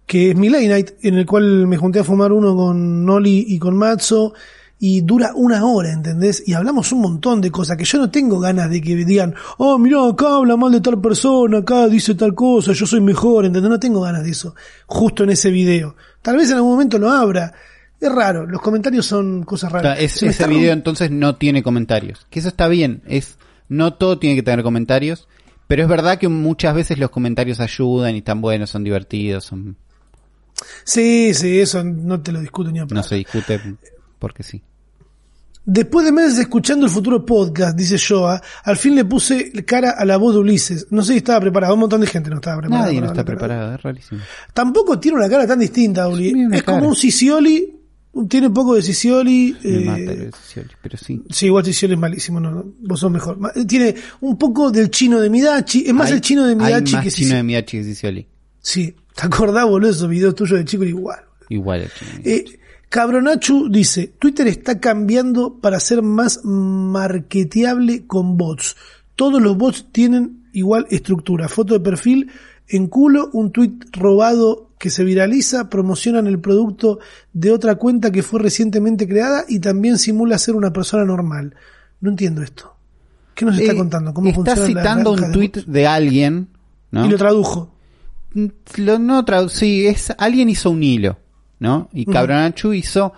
que 0.06 0.30
es 0.30 0.36
mi 0.36 0.50
Late 0.50 0.68
Night, 0.68 0.90
en 1.02 1.14
el 1.14 1.24
cual 1.24 1.66
me 1.66 1.76
junté 1.76 2.00
a 2.00 2.04
fumar 2.04 2.32
uno 2.32 2.54
con 2.54 3.06
Noli 3.06 3.44
y 3.48 3.58
con 3.58 3.76
Matzo, 3.76 4.34
y 4.82 5.02
dura 5.02 5.32
una 5.34 5.64
hora, 5.66 5.92
¿entendés? 5.92 6.42
Y 6.46 6.54
hablamos 6.54 6.90
un 6.90 7.02
montón 7.02 7.40
de 7.42 7.50
cosas 7.50 7.76
que 7.76 7.84
yo 7.84 7.98
no 7.98 8.10
tengo 8.10 8.40
ganas 8.40 8.70
de 8.70 8.80
que 8.80 8.96
digan, 8.96 9.34
oh, 9.58 9.78
mirá, 9.78 10.08
acá 10.08 10.36
habla 10.36 10.56
mal 10.56 10.72
de 10.72 10.80
tal 10.80 10.98
persona, 11.00 11.58
acá 11.58 11.86
dice 11.86 12.14
tal 12.14 12.34
cosa, 12.34 12.72
yo 12.72 12.86
soy 12.86 13.00
mejor, 13.02 13.44
¿entendés? 13.44 13.70
No 13.70 13.78
tengo 13.78 14.00
ganas 14.00 14.24
de 14.24 14.30
eso, 14.30 14.54
justo 14.86 15.24
en 15.24 15.30
ese 15.30 15.50
video. 15.50 15.94
Tal 16.22 16.36
vez 16.38 16.50
en 16.50 16.56
algún 16.56 16.72
momento 16.72 16.98
lo 16.98 17.10
abra. 17.10 17.52
Es 18.00 18.10
raro, 18.10 18.46
los 18.46 18.62
comentarios 18.62 19.04
son 19.04 19.42
cosas 19.44 19.68
O 19.68 19.72
sea, 19.72 19.82
raras. 19.82 19.98
es- 20.00 20.22
ese 20.22 20.46
video 20.46 20.72
entonces 20.72 21.10
no 21.10 21.36
tiene 21.36 21.62
comentarios. 21.62 22.26
Que 22.30 22.38
eso 22.38 22.48
está 22.48 22.66
bien. 22.66 23.02
Es, 23.06 23.36
no 23.68 23.92
todo 23.92 24.18
tiene 24.18 24.34
que 24.36 24.42
tener 24.42 24.62
comentarios. 24.62 25.28
Pero 25.68 25.82
es 25.82 25.88
verdad 25.90 26.18
que 26.18 26.28
muchas 26.28 26.74
veces 26.74 26.98
los 26.98 27.10
comentarios 27.10 27.60
ayudan 27.60 28.14
y 28.14 28.18
están 28.18 28.40
buenos, 28.40 28.70
son 28.70 28.82
divertidos, 28.82 29.44
son, 29.44 29.76
Sí, 30.84 31.32
sí, 31.34 31.60
eso 31.60 31.84
no 31.84 32.20
te 32.22 32.32
lo 32.32 32.40
discuto 32.40 32.70
ni 32.70 32.78
a 32.80 32.86
no 32.86 33.02
se 33.02 33.14
discute 33.16 33.60
porque 34.18 34.42
sí. 34.42 34.62
Después 35.64 36.04
de 36.06 36.12
meses 36.12 36.38
escuchando 36.38 36.86
el 36.86 36.92
futuro 36.92 37.24
podcast, 37.24 37.76
dice 37.76 37.96
Joa, 37.98 38.40
al 38.64 38.76
fin 38.76 38.94
le 38.94 39.04
puse 39.04 39.52
cara 39.64 39.90
a 39.90 40.04
la 40.04 40.16
voz 40.16 40.34
de 40.34 40.40
Ulises. 40.40 40.86
No 40.90 41.02
sé 41.02 41.12
si 41.12 41.18
estaba 41.18 41.40
preparado, 41.40 41.74
un 41.74 41.80
montón 41.80 42.00
de 42.00 42.06
gente 42.06 42.30
no 42.30 42.36
estaba 42.36 42.58
preparada. 42.60 42.86
Nadie 42.86 43.00
no 43.00 43.06
está 43.08 43.24
preparado, 43.24 43.74
es 43.74 43.82
rarísimo. 43.82 44.20
Tampoco 44.54 44.98
tiene 44.98 45.18
una 45.18 45.28
cara 45.28 45.46
tan 45.46 45.58
distinta, 45.60 46.08
Uli. 46.08 46.34
Es 46.52 46.62
como 46.62 46.88
un 46.88 46.96
Sicioli, 46.96 47.76
tiene 48.28 48.50
poco 48.50 48.74
de 48.74 48.82
Sicioli. 48.82 49.56
Me 49.62 49.70
eh, 49.70 49.84
mata 49.84 50.00
el 50.12 50.32
Scioli, 50.34 50.70
pero 50.82 50.96
sí. 50.98 51.22
Sí, 51.30 51.46
igual 51.46 51.64
Sicioli 51.64 51.94
es 51.94 52.00
malísimo, 52.00 52.40
no, 52.40 52.50
no, 52.50 52.64
vos 52.80 52.98
sos 52.98 53.10
mejor. 53.12 53.38
Tiene 53.68 53.94
un 54.22 54.36
poco 54.38 54.70
del 54.72 54.90
chino 54.90 55.20
de 55.20 55.28
Midachi, 55.30 55.84
es 55.86 55.92
más 55.94 56.08
Hay- 56.08 56.14
el 56.14 56.20
chino 56.22 56.44
de 56.44 56.52
hay 56.52 56.56
Midachi 56.56 56.92
más 56.94 57.04
que 57.04 57.10
chino 57.10 57.26
Sicioli. 57.26 57.36
de 57.36 57.42
Midachi 57.44 57.76
que 57.78 57.84
Sicioli. 57.84 58.26
Sí, 58.60 58.96
¿te 59.14 59.26
acordás, 59.26 59.66
boludo, 59.66 59.90
esos 59.90 60.08
videos 60.08 60.34
tuyos 60.34 60.58
de 60.58 60.64
chico 60.64 60.84
igual? 60.84 61.20
Igual 61.50 61.82
el 61.82 61.90
chino. 61.92 62.10
de 62.12 62.18
Midachi. 62.30 62.52
Eh, 62.54 62.59
Cabronachu 62.90 63.68
dice, 63.70 64.12
Twitter 64.18 64.46
está 64.48 64.78
cambiando 64.80 65.54
para 65.60 65.78
ser 65.80 66.02
más 66.02 66.40
marketeable 66.44 68.04
con 68.06 68.36
bots. 68.36 68.76
Todos 69.14 69.40
los 69.40 69.56
bots 69.56 69.86
tienen 69.92 70.44
igual 70.52 70.86
estructura. 70.90 71.48
Foto 71.48 71.74
de 71.74 71.80
perfil, 71.80 72.30
en 72.68 72.88
culo, 72.88 73.30
un 73.32 73.52
tweet 73.52 73.74
robado 73.92 74.70
que 74.76 74.90
se 74.90 75.04
viraliza, 75.04 75.70
promocionan 75.70 76.26
el 76.26 76.40
producto 76.40 76.98
de 77.32 77.52
otra 77.52 77.76
cuenta 77.76 78.10
que 78.10 78.24
fue 78.24 78.40
recientemente 78.40 79.06
creada 79.06 79.44
y 79.48 79.60
también 79.60 79.96
simula 79.96 80.36
ser 80.38 80.56
una 80.56 80.72
persona 80.72 81.04
normal. 81.04 81.54
No 82.00 82.10
entiendo 82.10 82.42
esto. 82.42 82.74
¿Qué 83.36 83.44
nos 83.44 83.56
está 83.58 83.72
Eh, 83.72 83.76
contando? 83.76 84.12
¿Cómo 84.12 84.28
está 84.30 84.56
funciona 84.56 84.66
citando 84.80 85.12
un 85.12 85.30
tweet 85.32 85.52
de 85.66 85.86
alguien, 85.86 86.48
¿no? 86.90 87.06
Y 87.06 87.08
lo 87.08 87.16
tradujo. 87.16 87.72
Lo 88.76 88.98
no 88.98 89.24
tradu- 89.24 89.48
sí, 89.48 89.86
es 89.86 90.12
alguien 90.18 90.48
hizo 90.48 90.70
un 90.70 90.82
hilo, 90.82 91.18
¿no? 91.60 91.88
Y. 91.92 92.06
Cabronachu 92.06 92.72
hizo 92.72 93.12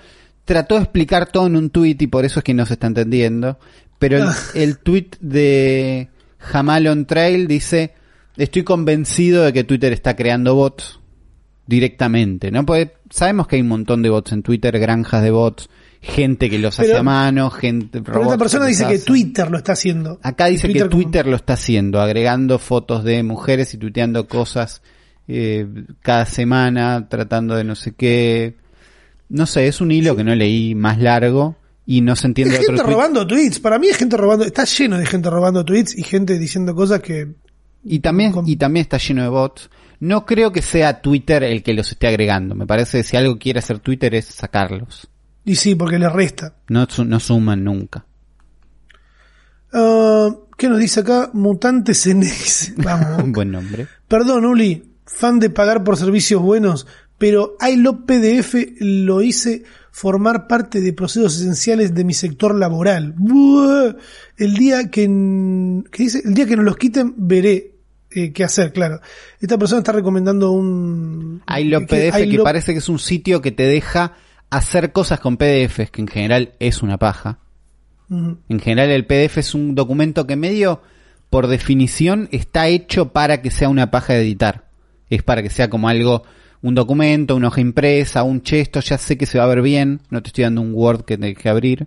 trató 0.44 0.74
de 0.74 0.82
explicar 0.82 1.30
todo 1.30 1.46
en 1.46 1.56
un 1.56 1.70
tweet 1.70 1.96
y 2.00 2.08
por 2.08 2.24
eso 2.24 2.40
es 2.40 2.44
que 2.44 2.52
no 2.52 2.66
se 2.66 2.74
está 2.74 2.88
entendiendo, 2.88 3.58
pero 3.98 4.18
el, 4.18 4.28
el 4.54 4.78
tweet 4.78 5.10
de 5.20 6.08
Jamal 6.38 6.86
on 6.88 7.06
Trail 7.06 7.46
dice, 7.46 7.94
"Estoy 8.36 8.64
convencido 8.64 9.44
de 9.44 9.52
que 9.52 9.64
Twitter 9.64 9.92
está 9.92 10.14
creando 10.14 10.54
bots 10.54 11.00
directamente, 11.66 12.50
¿no? 12.50 12.66
Porque 12.66 12.92
sabemos 13.10 13.46
que 13.46 13.56
hay 13.56 13.62
un 13.62 13.68
montón 13.68 14.02
de 14.02 14.10
bots 14.10 14.32
en 14.32 14.42
Twitter, 14.42 14.78
granjas 14.78 15.22
de 15.22 15.30
bots, 15.30 15.70
gente 16.00 16.50
que 16.50 16.58
los 16.58 16.78
hace 16.78 16.96
a 16.96 17.02
mano, 17.02 17.48
gente 17.50 18.02
Pero 18.02 18.22
esta 18.22 18.38
persona 18.38 18.66
dice 18.66 18.86
que. 18.86 18.98
Twitter 18.98 19.50
lo 19.50 19.58
está 19.58 19.72
haciendo. 19.72 20.18
Acá 20.22 20.46
dice 20.46 20.68
que 20.68 20.80
como- 20.80 20.90
Twitter 20.90 21.26
lo 21.26 21.36
está 21.36 21.54
haciendo, 21.54 22.00
agregando 22.00 22.58
fotos 22.58 23.04
de 23.04 23.22
mujeres 23.22 23.72
y 23.74 23.78
tuiteando 23.78 24.26
cosas 24.26 24.82
eh, 25.34 25.66
cada 26.00 26.26
semana, 26.26 27.08
tratando 27.08 27.54
de 27.56 27.64
no 27.64 27.74
sé 27.74 27.92
qué. 27.92 28.56
No 29.28 29.46
sé, 29.46 29.66
es 29.66 29.80
un 29.80 29.90
hilo 29.90 30.14
que 30.14 30.24
no 30.24 30.34
leí 30.34 30.74
más 30.74 30.98
largo 30.98 31.56
y 31.86 32.02
no 32.02 32.16
se 32.16 32.26
entiende 32.26 32.54
Es 32.54 32.60
otro 32.60 32.72
gente 32.72 32.82
tweet. 32.84 32.94
robando 32.94 33.26
tweets. 33.26 33.58
Para 33.60 33.78
mí 33.78 33.88
es 33.88 33.96
gente 33.96 34.16
robando. 34.16 34.44
Está 34.44 34.64
lleno 34.64 34.98
de 34.98 35.06
gente 35.06 35.30
robando 35.30 35.64
tweets 35.64 35.96
y 35.96 36.02
gente 36.02 36.38
diciendo 36.38 36.74
cosas 36.74 37.00
que. 37.00 37.32
Y 37.84 38.00
también, 38.00 38.32
y 38.46 38.56
también 38.56 38.82
está 38.82 38.98
lleno 38.98 39.22
de 39.22 39.28
bots. 39.28 39.70
No 40.00 40.26
creo 40.26 40.52
que 40.52 40.62
sea 40.62 41.00
Twitter 41.00 41.42
el 41.44 41.62
que 41.62 41.74
los 41.74 41.90
esté 41.90 42.08
agregando. 42.08 42.54
Me 42.54 42.66
parece 42.66 42.98
que 42.98 43.04
si 43.04 43.16
algo 43.16 43.38
quiere 43.38 43.60
hacer 43.60 43.78
Twitter 43.78 44.14
es 44.14 44.26
sacarlos. 44.26 45.08
Y 45.44 45.56
sí, 45.56 45.74
porque 45.74 45.98
le 45.98 46.08
resta. 46.08 46.54
No, 46.68 46.86
no 47.06 47.20
suman 47.20 47.64
nunca. 47.64 48.04
Ah, 49.72 50.28
¿Qué 50.56 50.68
nos 50.68 50.78
dice 50.78 51.00
acá? 51.00 51.30
Mutantes 51.32 52.06
Enex. 52.06 52.74
Vamos. 52.76 53.22
Un 53.22 53.32
buen 53.32 53.50
nombre. 53.50 53.88
Perdón, 54.06 54.44
Uli. 54.44 54.91
Fan 55.14 55.38
de 55.38 55.50
pagar 55.50 55.84
por 55.84 55.96
servicios 55.96 56.40
buenos. 56.42 56.86
Pero 57.18 57.56
iLo 57.70 58.04
PDF 58.04 58.54
lo 58.80 59.22
hice 59.22 59.62
formar 59.92 60.48
parte 60.48 60.80
de 60.80 60.92
procesos 60.92 61.36
esenciales 61.36 61.94
de 61.94 62.04
mi 62.04 62.14
sector 62.14 62.54
laboral. 62.54 63.14
Buah. 63.16 63.94
El 64.36 64.54
día 64.54 64.90
que, 64.90 65.04
¿qué 65.92 66.02
dice? 66.02 66.22
El 66.24 66.34
día 66.34 66.46
que 66.46 66.56
nos 66.56 66.64
los 66.64 66.76
quiten, 66.76 67.14
veré 67.16 67.74
eh, 68.10 68.32
qué 68.32 68.42
hacer, 68.44 68.72
claro. 68.72 69.00
Esta 69.40 69.56
persona 69.58 69.78
está 69.80 69.92
recomendando 69.92 70.50
un... 70.50 71.42
que- 71.80 71.86
PDF, 71.86 72.16
que 72.16 72.28
iLog- 72.38 72.42
parece 72.44 72.72
que 72.72 72.78
es 72.78 72.88
un 72.88 72.98
sitio 72.98 73.40
que 73.40 73.52
te 73.52 73.64
deja 73.64 74.14
hacer 74.50 74.92
cosas 74.92 75.20
con 75.20 75.36
PDFs, 75.36 75.90
que 75.90 76.00
en 76.02 76.08
general 76.08 76.54
es 76.58 76.82
una 76.82 76.98
paja. 76.98 77.38
En 78.10 78.60
general 78.60 78.90
el 78.90 79.06
PDF 79.06 79.38
es 79.38 79.54
un 79.54 79.74
documento 79.74 80.26
que 80.26 80.36
medio, 80.36 80.82
por 81.30 81.46
definición, 81.46 82.28
está 82.32 82.68
hecho 82.68 83.12
para 83.12 83.40
que 83.40 83.50
sea 83.50 83.70
una 83.70 83.90
paja 83.90 84.12
de 84.12 84.20
editar. 84.22 84.68
Es 85.14 85.22
para 85.22 85.42
que 85.42 85.50
sea 85.50 85.68
como 85.68 85.88
algo, 85.88 86.22
un 86.62 86.74
documento, 86.74 87.36
una 87.36 87.48
hoja 87.48 87.60
impresa, 87.60 88.22
un 88.22 88.40
chesto, 88.42 88.80
ya 88.80 88.96
sé 88.96 89.18
que 89.18 89.26
se 89.26 89.38
va 89.38 89.44
a 89.44 89.48
ver 89.48 89.60
bien, 89.60 90.00
no 90.08 90.22
te 90.22 90.28
estoy 90.28 90.44
dando 90.44 90.62
un 90.62 90.72
Word 90.74 91.04
que 91.04 91.18
tenés 91.18 91.36
que 91.36 91.48
abrir. 91.48 91.86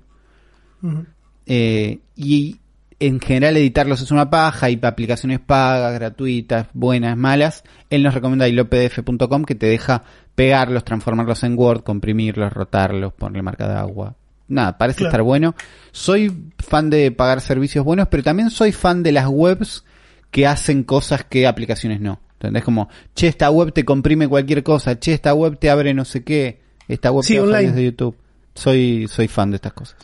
Eh, 1.48 2.00
y 2.16 2.58
en 3.00 3.20
general 3.20 3.58
editarlos 3.58 4.02
es 4.02 4.12
una 4.12 4.30
paja, 4.30 4.68
hay 4.68 4.80
aplicaciones 4.82 5.40
pagas, 5.40 5.94
gratuitas, 5.96 6.68
buenas, 6.74 7.18
malas. 7.18 7.64
Él 7.90 8.04
nos 8.04 8.14
recomienda 8.14 8.48
ilopdf.com 8.48 9.44
que 9.44 9.56
te 9.56 9.66
deja 9.66 10.04
pegarlos, 10.36 10.84
transformarlos 10.84 11.44
en 11.44 11.58
Word, 11.58 11.82
comprimirlos, 11.84 12.54
rotarlos, 12.54 13.14
ponerle 13.14 13.42
marca 13.42 13.68
de 13.68 13.76
agua. 13.76 14.16
Nada, 14.48 14.78
parece 14.78 15.00
Claro. 15.00 15.10
estar 15.10 15.22
bueno. 15.24 15.56
Soy 15.92 16.32
fan 16.60 16.92
de 16.92 17.12
pagar 17.12 17.42
servicios 17.42 17.84
buenos, 17.84 18.08
pero 18.10 18.22
también 18.22 18.52
soy 18.52 18.72
fan 18.72 19.02
de 19.02 19.12
las 19.12 19.28
webs 19.28 19.84
que 20.30 20.46
hacen 20.46 20.84
cosas 20.84 21.24
que 21.24 21.48
aplicaciones 21.48 22.00
no. 22.02 22.20
¿Entendés? 22.36 22.64
Como, 22.64 22.90
che, 23.16 23.28
esta 23.28 23.50
web 23.50 23.74
te 23.74 23.84
comprime 23.86 24.28
cualquier 24.28 24.64
cosa, 24.64 25.00
che, 25.00 25.14
esta 25.14 25.34
web 25.34 25.58
te 25.58 25.70
abre 25.70 25.94
no 25.94 26.06
sé 26.06 26.24
qué, 26.24 26.62
esta 26.88 27.12
web 27.12 27.24
Sí, 27.24 27.34
te 27.34 27.40
baja 27.40 27.50
online. 27.50 27.62
videos 27.62 27.76
de 27.76 27.84
YouTube. 27.86 28.16
Soy, 28.54 29.08
soy 29.10 29.28
fan 29.28 29.52
de 29.52 29.56
estas 29.58 29.74
cosas. 29.74 29.98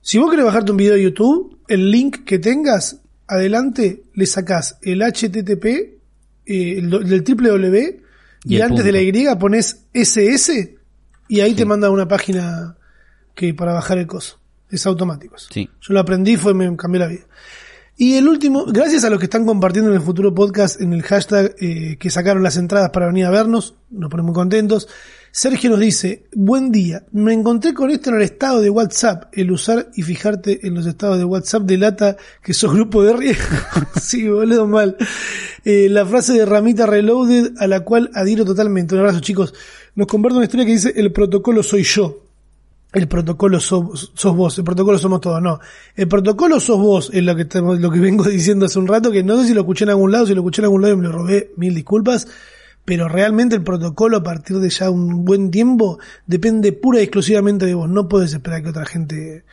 Si 0.00 0.18
vos 0.18 0.30
querés 0.30 0.46
bajarte 0.46 0.70
un 0.70 0.76
video 0.78 0.94
de 0.94 1.02
YouTube, 1.02 1.58
el 1.68 1.90
link 1.90 2.24
que 2.24 2.38
tengas, 2.38 3.02
adelante 3.26 4.02
le 4.14 4.26
sacás 4.26 4.78
el 4.82 5.02
HTTP, 5.02 5.64
eh, 5.64 6.78
el, 6.78 6.90
del 6.90 7.22
www, 7.22 8.00
y, 8.44 8.56
Y 8.56 8.60
antes 8.62 8.84
de 8.84 8.92
la 8.92 9.00
Y 9.00 9.12
pones 9.36 9.86
SS, 9.92 10.78
y 11.28 11.40
ahí 11.40 11.54
te 11.54 11.64
manda 11.64 11.90
una 11.90 12.08
página 12.08 12.76
que 13.34 13.54
para 13.54 13.72
bajar 13.72 13.98
el 13.98 14.06
coso. 14.06 14.40
Es 14.70 14.86
automático. 14.86 15.36
eso. 15.36 15.48
Sí. 15.50 15.68
Yo 15.80 15.94
lo 15.94 16.00
aprendí, 16.00 16.36
fue, 16.36 16.54
me 16.54 16.74
cambió 16.76 17.00
la 17.00 17.08
vida. 17.08 17.26
Y 18.00 18.14
el 18.14 18.28
último, 18.28 18.64
gracias 18.64 19.04
a 19.04 19.10
los 19.10 19.18
que 19.18 19.26
están 19.26 19.44
compartiendo 19.44 19.90
en 19.90 19.96
el 19.96 20.02
futuro 20.02 20.34
podcast 20.34 20.80
en 20.80 20.94
el 20.94 21.02
hashtag 21.02 21.54
eh, 21.60 21.98
que 22.00 22.08
sacaron 22.08 22.42
las 22.42 22.56
entradas 22.56 22.88
para 22.88 23.08
venir 23.08 23.26
a 23.26 23.30
vernos, 23.30 23.74
nos 23.90 24.08
ponemos 24.08 24.28
muy 24.28 24.34
contentos. 24.34 24.88
Sergio 25.30 25.68
nos 25.68 25.80
dice, 25.80 26.24
buen 26.32 26.72
día, 26.72 27.04
me 27.12 27.34
encontré 27.34 27.74
con 27.74 27.90
esto 27.90 28.08
en 28.08 28.16
el 28.16 28.22
estado 28.22 28.62
de 28.62 28.70
WhatsApp. 28.70 29.24
El 29.34 29.50
usar 29.50 29.90
y 29.96 30.02
fijarte 30.02 30.66
en 30.66 30.76
los 30.76 30.86
estados 30.86 31.18
de 31.18 31.26
WhatsApp 31.26 31.64
delata 31.64 32.16
que 32.42 32.54
sos 32.54 32.72
grupo 32.72 33.02
de 33.02 33.12
riesgo. 33.12 33.58
sí, 34.00 34.26
boludo, 34.26 34.66
mal. 34.66 34.96
Eh, 35.66 35.88
la 35.90 36.06
frase 36.06 36.32
de 36.32 36.46
Ramita 36.46 36.86
Reloaded 36.86 37.52
a 37.58 37.66
la 37.66 37.80
cual 37.80 38.10
adhiero 38.14 38.46
totalmente. 38.46 38.94
Un 38.94 39.02
abrazo 39.02 39.20
chicos. 39.20 39.52
Nos 39.94 40.06
convierte 40.06 40.38
una 40.38 40.46
historia 40.46 40.64
que 40.64 40.72
dice, 40.72 40.94
el 40.96 41.12
protocolo 41.12 41.62
soy 41.62 41.82
yo. 41.82 42.29
El 42.92 43.06
protocolo 43.06 43.60
sos, 43.60 44.12
sos 44.14 44.34
vos, 44.36 44.58
el 44.58 44.64
protocolo 44.64 44.98
somos 44.98 45.20
todos, 45.20 45.40
no. 45.40 45.60
El 45.94 46.08
protocolo 46.08 46.58
sos 46.58 46.78
vos, 46.78 47.10
es 47.12 47.22
lo 47.22 47.36
que, 47.36 47.42
estamos- 47.42 47.78
lo 47.80 47.90
que 47.90 48.00
vengo 48.00 48.24
diciendo 48.28 48.66
hace 48.66 48.78
un 48.78 48.88
rato, 48.88 49.12
que 49.12 49.22
no 49.22 49.40
sé 49.40 49.46
si 49.48 49.54
lo 49.54 49.60
escuché 49.60 49.84
en 49.84 49.90
algún 49.90 50.10
lado, 50.12 50.26
si 50.26 50.34
lo 50.34 50.40
escuché 50.40 50.60
en 50.62 50.64
algún 50.64 50.82
lado 50.82 50.94
y 50.94 50.96
me 50.96 51.04
lo 51.04 51.12
robé, 51.12 51.52
mil 51.56 51.74
disculpas, 51.74 52.26
pero 52.84 53.06
realmente 53.08 53.54
el 53.54 53.62
protocolo 53.62 54.16
a 54.16 54.22
partir 54.24 54.58
de 54.58 54.70
ya 54.70 54.90
un 54.90 55.24
buen 55.24 55.50
tiempo 55.52 55.98
depende 56.26 56.72
pura 56.72 56.98
y 56.98 57.04
exclusivamente 57.04 57.64
de 57.66 57.74
vos, 57.74 57.88
no 57.88 58.08
puedes 58.08 58.32
esperar 58.32 58.62
que 58.62 58.70
otra 58.70 58.86
gente 58.86 59.44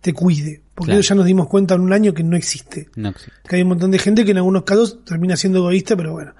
te 0.00 0.14
cuide. 0.14 0.62
Porque 0.74 0.90
Claro. 0.90 1.00
eso 1.00 1.08
ya 1.10 1.14
nos 1.16 1.26
dimos 1.26 1.48
cuenta 1.48 1.74
en 1.74 1.80
un 1.82 1.92
año 1.92 2.14
que 2.14 2.22
no 2.22 2.36
existe. 2.36 2.88
No 2.96 3.08
existe. 3.10 3.32
Que 3.48 3.56
hay 3.56 3.62
un 3.62 3.68
montón 3.68 3.90
de 3.90 3.98
gente 3.98 4.24
que 4.24 4.30
en 4.30 4.36
algunos 4.38 4.62
casos 4.62 5.04
termina 5.04 5.36
siendo 5.36 5.58
egoísta, 5.58 5.96
pero 5.96 6.12
bueno. 6.12 6.32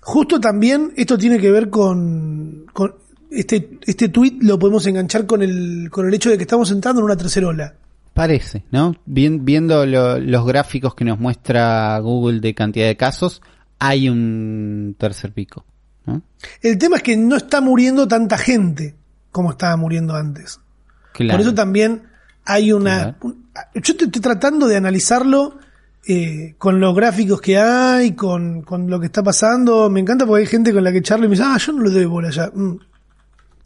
Justo 0.00 0.40
también 0.40 0.92
esto 0.96 1.18
tiene 1.18 1.38
que 1.38 1.50
ver 1.50 1.68
con, 1.68 2.66
con 2.72 2.94
este, 3.30 3.78
este 3.86 4.08
tweet 4.08 4.38
lo 4.40 4.58
podemos 4.58 4.86
enganchar 4.86 5.26
con 5.26 5.42
el, 5.42 5.88
con 5.90 6.06
el 6.06 6.14
hecho 6.14 6.30
de 6.30 6.36
que 6.36 6.42
estamos 6.44 6.70
entrando 6.70 7.00
en 7.00 7.04
una 7.06 7.16
tercera 7.16 7.48
ola. 7.48 7.74
Parece, 8.14 8.64
¿no? 8.70 8.96
Bien- 9.04 9.44
viendo 9.44 9.84
lo- 9.84 10.18
los 10.18 10.46
gráficos 10.46 10.94
que 10.94 11.04
nos 11.04 11.18
muestra 11.20 11.98
Google 11.98 12.40
de 12.40 12.54
cantidad 12.54 12.86
de 12.86 12.96
casos, 12.96 13.42
hay 13.78 14.08
un 14.08 14.94
tercer 14.98 15.32
pico, 15.32 15.64
¿no? 16.06 16.22
El 16.62 16.78
tema 16.78 16.96
es 16.96 17.02
que 17.02 17.16
no 17.16 17.36
está 17.36 17.60
muriendo 17.60 18.08
tanta 18.08 18.38
gente 18.38 18.94
como 19.30 19.50
estaba 19.50 19.76
muriendo 19.76 20.14
antes. 20.14 20.60
Claro. 21.12 21.32
Por 21.38 21.40
eso 21.42 21.54
también 21.54 22.02
hay 22.46 22.72
una... 22.72 23.16
Claro. 23.18 23.36
yo 23.74 23.96
te- 23.96 24.04
estoy 24.06 24.22
tratando 24.22 24.66
de 24.66 24.76
analizarlo 24.76 25.58
eh, 26.08 26.54
con 26.56 26.78
los 26.80 26.94
gráficos 26.94 27.40
que 27.42 27.58
hay, 27.58 28.12
con, 28.12 28.62
con 28.62 28.88
lo 28.88 28.98
que 29.00 29.06
está 29.06 29.22
pasando. 29.22 29.90
Me 29.90 30.00
encanta 30.00 30.24
porque 30.24 30.42
hay 30.42 30.46
gente 30.46 30.72
con 30.72 30.84
la 30.84 30.92
que 30.92 31.02
charlo 31.02 31.26
y 31.26 31.28
me 31.28 31.34
dice, 31.34 31.44
ah, 31.46 31.58
yo 31.58 31.72
no 31.72 31.80
lo 31.82 31.90
doy 31.90 32.04
bola 32.06 32.30
ya. 32.30 32.46
Mm, 32.54 32.78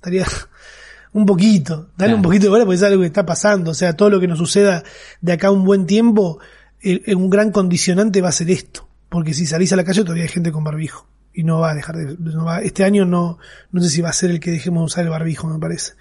estaría 0.00 0.26
un 1.12 1.26
poquito, 1.26 1.90
dale 1.96 2.12
Claro. 2.12 2.16
un 2.16 2.22
poquito 2.22 2.44
de 2.44 2.48
bola 2.50 2.64
porque 2.64 2.76
es 2.76 2.82
algo 2.82 3.00
que 3.00 3.06
está 3.06 3.26
pasando. 3.26 3.70
O 3.72 3.74
sea, 3.74 3.94
todo 3.96 4.08
lo 4.10 4.18
que 4.20 4.26
nos 4.28 4.38
suceda 4.38 4.82
de 5.20 5.32
acá 5.32 5.48
a 5.48 5.50
un 5.50 5.64
buen 5.64 5.86
tiempo, 5.86 6.38
eh, 6.80 7.02
eh, 7.06 7.14
un 7.14 7.28
gran 7.30 7.50
condicionante 7.52 8.20
va 8.22 8.30
a 8.30 8.32
ser 8.32 8.50
esto. 8.50 8.88
Porque 9.08 9.34
si 9.34 9.44
salís 9.44 9.72
a 9.72 9.76
la 9.76 9.84
calle 9.84 10.02
todavía 10.02 10.22
hay 10.24 10.28
gente 10.28 10.52
con 10.52 10.64
barbijo. 10.64 11.06
Y 11.34 11.44
no 11.44 11.60
va 11.60 11.70
a 11.72 11.74
dejar 11.74 11.96
de... 11.96 12.16
no 12.18 12.44
va- 12.44 12.60
este 12.62 12.82
año 12.84 13.04
no, 13.04 13.38
no 13.72 13.80
sé 13.82 13.88
si 13.90 14.00
va 14.00 14.08
a 14.08 14.12
ser 14.12 14.30
el 14.30 14.40
que 14.40 14.50
dejemos 14.50 14.80
de 14.82 14.84
usar 14.86 15.04
el 15.04 15.10
barbijo, 15.10 15.46
me 15.48 15.58
parece. 15.58 15.92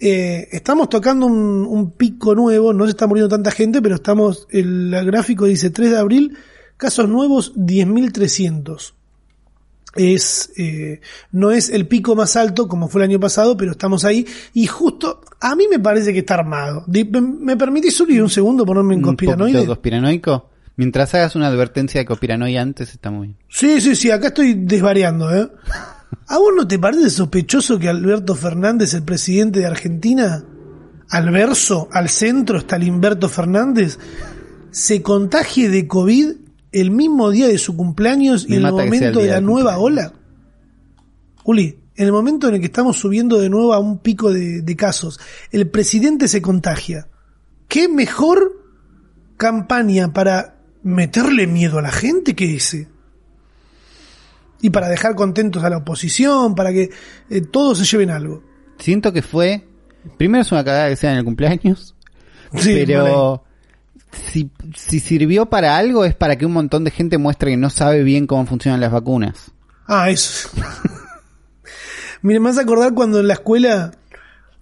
Eh, 0.00 0.48
estamos 0.52 0.88
tocando 0.88 1.26
un, 1.26 1.66
un 1.68 1.90
pico 1.92 2.34
nuevo, 2.34 2.72
no 2.72 2.84
se 2.84 2.90
está 2.90 3.06
muriendo 3.08 3.28
tanta 3.28 3.50
gente, 3.50 3.82
pero 3.82 3.96
estamos, 3.96 4.46
el, 4.50 4.90
gráfico 5.04 5.44
dice 5.46 5.70
3 5.70 5.90
de 5.90 5.98
abril, 5.98 6.38
casos 6.76 7.08
nuevos 7.08 7.54
10.300. 7.56 8.92
Es, 9.96 10.52
eh, 10.56 11.00
no 11.32 11.50
es 11.50 11.70
el 11.70 11.88
pico 11.88 12.14
más 12.14 12.36
alto 12.36 12.68
como 12.68 12.88
fue 12.88 13.02
el 13.02 13.10
año 13.10 13.20
pasado, 13.20 13.56
pero 13.56 13.72
estamos 13.72 14.04
ahí. 14.04 14.26
Y 14.52 14.66
justo, 14.66 15.22
a 15.40 15.56
mí 15.56 15.66
me 15.70 15.78
parece 15.78 16.12
que 16.12 16.20
está 16.20 16.34
armado. 16.34 16.84
¿Me, 16.86 17.04
me 17.20 17.56
permitís 17.56 17.96
subir 17.96 18.22
un 18.22 18.30
segundo 18.30 18.64
ponerme 18.66 18.94
en 18.94 19.00
un 19.00 19.04
conspiranoide? 19.04 19.66
conspiranoico. 19.66 20.50
Mientras 20.76 21.12
hagas 21.14 21.34
una 21.34 21.48
advertencia 21.48 22.00
de 22.00 22.04
conspiranoia 22.04 22.62
antes, 22.62 22.90
está 22.90 23.10
muy 23.10 23.28
bien. 23.28 23.38
Sí, 23.48 23.80
sí, 23.80 23.96
sí, 23.96 24.10
acá 24.12 24.28
estoy 24.28 24.54
desvariando, 24.54 25.34
¿eh? 25.34 25.50
¿A 26.28 26.38
vos 26.38 26.52
no 26.56 26.68
te 26.68 26.78
parece 26.78 27.10
sospechoso 27.10 27.78
que 27.78 27.88
Alberto 27.88 28.34
Fernández, 28.34 28.94
el 28.94 29.02
presidente 29.02 29.60
de 29.60 29.66
Argentina, 29.66 30.44
al 31.10 31.30
verso, 31.30 31.88
al 31.90 32.08
centro 32.08 32.58
está 32.58 32.76
Alberto 32.76 33.28
Fernández, 33.28 33.98
se 34.70 35.02
contagie 35.02 35.68
de 35.68 35.88
COVID 35.88 36.30
el 36.72 36.90
mismo 36.90 37.30
día 37.30 37.48
de 37.48 37.58
su 37.58 37.76
cumpleaños 37.76 38.46
y 38.48 38.56
en 38.56 38.66
el 38.66 38.72
momento 38.72 39.20
de 39.20 39.28
la 39.28 39.40
nueva 39.40 39.76
cumpleaños. 39.76 40.12
ola? 40.12 40.20
Juli, 41.42 41.78
en 41.96 42.06
el 42.06 42.12
momento 42.12 42.48
en 42.48 42.54
el 42.54 42.60
que 42.60 42.66
estamos 42.66 42.98
subiendo 42.98 43.38
de 43.38 43.48
nuevo 43.48 43.74
a 43.74 43.78
un 43.78 43.98
pico 43.98 44.32
de, 44.32 44.62
de 44.62 44.76
casos, 44.76 45.18
el 45.50 45.68
presidente 45.68 46.28
se 46.28 46.42
contagia. 46.42 47.08
¿Qué 47.68 47.88
mejor 47.88 48.52
campaña 49.36 50.12
para 50.12 50.56
meterle 50.82 51.46
miedo 51.46 51.78
a 51.78 51.82
la 51.82 51.90
gente 51.90 52.34
que 52.34 52.56
ese? 52.56 52.88
Y 54.60 54.70
para 54.70 54.88
dejar 54.88 55.14
contentos 55.14 55.62
a 55.64 55.70
la 55.70 55.78
oposición, 55.78 56.54
para 56.54 56.72
que 56.72 56.90
eh, 57.30 57.40
todos 57.42 57.78
se 57.78 57.84
lleven 57.84 58.10
algo. 58.10 58.42
Siento 58.78 59.12
que 59.12 59.22
fue. 59.22 59.66
Primero 60.16 60.42
es 60.42 60.52
una 60.52 60.64
cagada 60.64 60.88
que 60.88 60.96
sea 60.96 61.12
en 61.12 61.18
el 61.18 61.24
cumpleaños. 61.24 61.94
Sí, 62.56 62.84
pero 62.86 63.44
si, 64.12 64.50
si 64.74 65.00
sirvió 65.00 65.46
para 65.46 65.76
algo 65.76 66.04
es 66.04 66.14
para 66.14 66.36
que 66.36 66.46
un 66.46 66.52
montón 66.52 66.84
de 66.84 66.90
gente 66.90 67.18
muestre 67.18 67.50
que 67.52 67.56
no 67.56 67.70
sabe 67.70 68.02
bien 68.02 68.26
cómo 68.26 68.46
funcionan 68.46 68.80
las 68.80 68.92
vacunas. 68.92 69.50
Ah, 69.86 70.10
eso. 70.10 70.48
Mire, 72.22 72.40
me 72.40 72.48
vas 72.48 72.58
a 72.58 72.62
acordar 72.62 72.94
cuando 72.94 73.20
en 73.20 73.28
la 73.28 73.34
escuela 73.34 73.92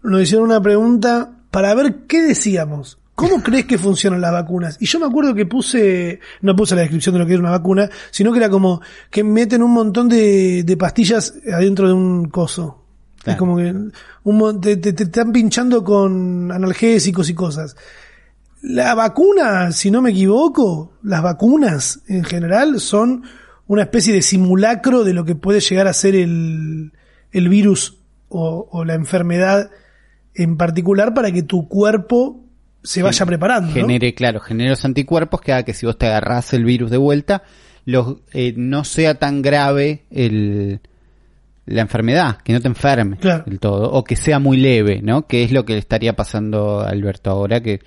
nos 0.02 0.22
hicieron 0.22 0.46
una 0.46 0.60
pregunta 0.60 1.30
para 1.50 1.74
ver 1.74 2.06
qué 2.06 2.22
decíamos. 2.22 2.98
¿Cómo 3.14 3.42
crees 3.42 3.64
que 3.64 3.78
funcionan 3.78 4.20
las 4.20 4.32
vacunas? 4.32 4.76
Y 4.78 4.84
yo 4.84 5.00
me 5.00 5.06
acuerdo 5.06 5.34
que 5.34 5.46
puse, 5.46 6.20
no 6.42 6.54
puse 6.54 6.74
la 6.74 6.82
descripción 6.82 7.14
de 7.14 7.20
lo 7.20 7.26
que 7.26 7.32
era 7.32 7.40
una 7.40 7.50
vacuna, 7.52 7.88
sino 8.10 8.30
que 8.30 8.38
era 8.38 8.50
como 8.50 8.82
que 9.10 9.24
meten 9.24 9.62
un 9.62 9.72
montón 9.72 10.06
de, 10.10 10.64
de 10.64 10.76
pastillas 10.76 11.32
adentro 11.50 11.86
de 11.88 11.94
un 11.94 12.28
coso. 12.28 12.82
Es 13.24 13.34
como 13.36 13.56
que 13.56 13.74
un 14.22 14.60
te- 14.60 14.76
te 14.76 15.02
están 15.02 15.32
pinchando 15.32 15.82
con 15.82 16.52
analgésicos 16.52 17.28
y 17.30 17.34
cosas. 17.34 17.74
La 18.68 18.96
vacuna, 18.96 19.70
si 19.70 19.92
no 19.92 20.02
me 20.02 20.10
equivoco, 20.10 20.92
las 21.04 21.22
vacunas 21.22 22.00
en 22.08 22.24
general 22.24 22.80
son 22.80 23.22
una 23.68 23.82
especie 23.82 24.12
de 24.12 24.22
simulacro 24.22 25.04
de 25.04 25.14
lo 25.14 25.24
que 25.24 25.36
puede 25.36 25.60
llegar 25.60 25.86
a 25.86 25.92
ser 25.92 26.16
el, 26.16 26.92
el 27.30 27.48
virus 27.48 27.98
o, 28.28 28.68
o 28.70 28.84
la 28.84 28.94
enfermedad 28.94 29.70
en 30.34 30.56
particular 30.56 31.14
para 31.14 31.30
que 31.30 31.44
tu 31.44 31.68
cuerpo 31.68 32.44
se 32.82 33.02
vaya 33.02 33.24
preparando. 33.24 33.68
¿no? 33.68 33.74
Genere, 33.74 34.14
claro, 34.14 34.40
genere 34.40 34.70
los 34.70 34.84
anticuerpos 34.84 35.40
que 35.40 35.52
haga 35.52 35.62
que 35.64 35.72
si 35.72 35.86
vos 35.86 35.96
te 35.96 36.06
agarrás 36.06 36.52
el 36.52 36.64
virus 36.64 36.90
de 36.90 36.96
vuelta, 36.96 37.44
los, 37.84 38.16
eh, 38.32 38.52
no 38.56 38.82
sea 38.82 39.14
tan 39.14 39.42
grave 39.42 40.06
el, 40.10 40.80
la 41.66 41.82
enfermedad, 41.82 42.38
que 42.38 42.52
no 42.52 42.60
te 42.60 42.66
enferme 42.66 43.16
Claro. 43.18 43.44
del 43.46 43.60
todo, 43.60 43.92
o 43.92 44.02
que 44.02 44.16
sea 44.16 44.40
muy 44.40 44.56
leve, 44.56 45.02
¿no? 45.02 45.28
Que 45.28 45.44
es 45.44 45.52
lo 45.52 45.64
que 45.64 45.74
le 45.74 45.78
estaría 45.78 46.16
pasando 46.16 46.80
a 46.80 46.88
Alberto 46.88 47.30
ahora, 47.30 47.60
que 47.60 47.80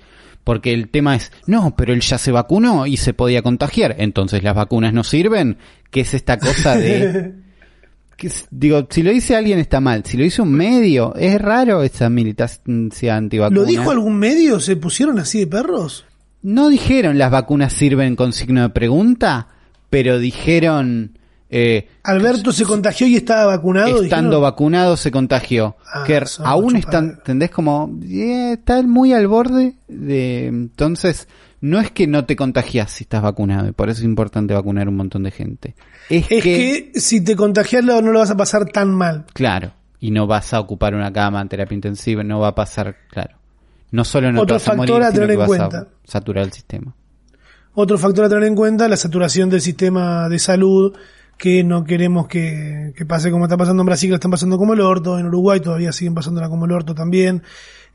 porque 0.50 0.74
el 0.74 0.88
tema 0.88 1.14
es, 1.14 1.30
no, 1.46 1.76
pero 1.76 1.92
él 1.92 2.00
ya 2.00 2.18
se 2.18 2.32
vacunó 2.32 2.84
y 2.84 2.96
se 2.96 3.14
podía 3.14 3.40
contagiar, 3.40 3.94
entonces 4.00 4.42
las 4.42 4.56
vacunas 4.56 4.92
no 4.92 5.04
sirven, 5.04 5.58
que 5.92 6.00
es 6.00 6.12
esta 6.12 6.40
cosa 6.40 6.76
de... 6.76 7.34
que 8.16 8.26
es- 8.26 8.48
digo, 8.50 8.84
si 8.90 9.04
lo 9.04 9.12
dice 9.12 9.36
alguien 9.36 9.60
está 9.60 9.78
mal, 9.78 10.04
si 10.04 10.16
lo 10.16 10.24
dice 10.24 10.42
un 10.42 10.50
medio, 10.50 11.14
es 11.14 11.40
raro 11.40 11.84
esa 11.84 12.10
militancia 12.10 13.14
antivacuna. 13.16 13.60
¿Lo 13.60 13.64
dijo 13.64 13.92
algún 13.92 14.16
medio? 14.16 14.58
¿Se 14.58 14.74
pusieron 14.74 15.20
así 15.20 15.38
de 15.38 15.46
perros? 15.46 16.04
No 16.42 16.68
dijeron 16.68 17.16
las 17.16 17.30
vacunas 17.30 17.72
sirven 17.72 18.16
con 18.16 18.32
signo 18.32 18.62
de 18.62 18.70
pregunta, 18.70 19.46
pero 19.88 20.18
dijeron 20.18 21.16
eh, 21.50 21.88
Alberto 22.04 22.52
se 22.52 22.64
contagió 22.64 23.06
y 23.06 23.16
estaba 23.16 23.46
vacunado. 23.46 24.02
estando 24.02 24.30
dijeron. 24.30 24.42
vacunado 24.42 24.96
se 24.96 25.10
contagió. 25.10 25.76
Ah, 25.92 26.04
que 26.06 26.22
aún 26.44 26.76
están. 26.76 27.16
¿entendés? 27.18 27.50
Como 27.50 27.98
eh, 28.04 28.52
está 28.52 28.82
muy 28.82 29.12
al 29.12 29.26
borde 29.26 29.74
de 29.88 30.46
entonces 30.46 31.28
no 31.60 31.80
es 31.80 31.90
que 31.90 32.06
no 32.06 32.24
te 32.24 32.36
contagias 32.36 32.90
si 32.90 33.04
estás 33.04 33.22
vacunado 33.22 33.68
y 33.68 33.72
por 33.72 33.90
eso 33.90 33.98
es 33.98 34.04
importante 34.04 34.54
vacunar 34.54 34.88
un 34.88 34.96
montón 34.96 35.24
de 35.24 35.30
gente. 35.30 35.74
Es, 36.08 36.30
Es 36.30 36.42
que, 36.42 36.90
que 36.92 37.00
si 37.00 37.22
te 37.22 37.36
contagias 37.36 37.84
no 37.84 38.00
lo 38.00 38.18
vas 38.20 38.30
a 38.30 38.36
pasar 38.36 38.66
tan 38.66 38.94
mal. 38.94 39.26
claro, 39.32 39.72
y 40.00 40.10
no 40.10 40.26
vas 40.26 40.54
a 40.54 40.60
ocupar 40.60 40.94
una 40.94 41.12
cama 41.12 41.42
en 41.42 41.48
terapia 41.48 41.74
intensiva, 41.74 42.22
no 42.22 42.40
va 42.40 42.48
a 42.48 42.54
pasar, 42.54 42.96
claro. 43.10 43.36
No 43.90 44.04
solo 44.04 44.32
no 44.32 44.42
Otro 44.42 44.56
te 44.58 44.62
vas 44.62 44.68
a 44.68 44.76
factor 44.76 44.88
morir, 45.00 45.02
a 45.02 45.10
sino 45.10 45.20
tener 45.26 45.40
en 45.40 45.46
cuenta. 45.46 45.78
a 45.78 45.86
saturar 46.04 46.44
el 46.44 46.52
sistema. 46.52 46.94
Otro 47.74 47.98
factor 47.98 48.24
a 48.24 48.28
tener 48.28 48.44
en 48.44 48.54
cuenta, 48.54 48.88
la 48.88 48.96
saturación 48.96 49.50
del 49.50 49.60
sistema 49.60 50.28
de 50.28 50.38
salud, 50.38 50.96
que 51.40 51.64
no 51.64 51.84
queremos 51.84 52.28
que, 52.28 52.92
que 52.94 53.06
pase 53.06 53.30
como 53.30 53.46
está 53.46 53.56
pasando 53.56 53.80
en 53.80 53.86
Brasil, 53.86 54.08
que 54.08 54.12
la 54.12 54.16
están 54.16 54.30
pasando 54.30 54.58
como 54.58 54.74
el 54.74 54.82
orto, 54.82 55.18
en 55.18 55.24
Uruguay 55.24 55.58
todavía 55.58 55.90
siguen 55.90 56.14
pasándola 56.14 56.50
como 56.50 56.66
el 56.66 56.72
orto 56.72 56.94
también. 56.94 57.42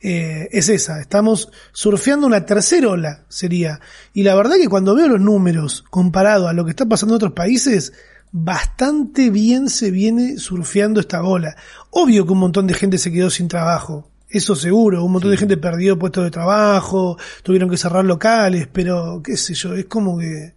Eh, 0.01 0.49
es 0.51 0.67
esa, 0.67 0.99
estamos 0.99 1.51
surfeando 1.71 2.25
una 2.25 2.43
tercera 2.43 2.89
ola, 2.89 3.25
sería. 3.29 3.79
Y 4.13 4.23
la 4.23 4.33
verdad 4.33 4.55
que 4.59 4.67
cuando 4.67 4.95
veo 4.95 5.07
los 5.07 5.21
números 5.21 5.85
comparado 5.91 6.47
a 6.47 6.53
lo 6.53 6.65
que 6.65 6.71
está 6.71 6.87
pasando 6.87 7.13
en 7.13 7.17
otros 7.17 7.33
países, 7.33 7.93
bastante 8.31 9.29
bien 9.29 9.69
se 9.69 9.91
viene 9.91 10.39
surfeando 10.39 10.99
esta 10.99 11.21
ola. 11.21 11.55
Obvio 11.91 12.25
que 12.25 12.31
un 12.31 12.39
montón 12.39 12.65
de 12.65 12.73
gente 12.73 12.97
se 12.97 13.11
quedó 13.11 13.29
sin 13.29 13.47
trabajo, 13.47 14.09
eso 14.27 14.55
seguro, 14.55 15.03
un 15.03 15.11
montón 15.11 15.29
de 15.29 15.37
gente 15.37 15.55
perdió 15.55 15.99
puestos 15.99 16.23
de 16.23 16.31
trabajo, 16.31 17.15
tuvieron 17.43 17.69
que 17.69 17.77
cerrar 17.77 18.05
locales, 18.05 18.67
pero 18.73 19.21
qué 19.23 19.37
sé 19.37 19.53
yo, 19.53 19.75
es 19.75 19.85
como 19.85 20.17
que 20.17 20.55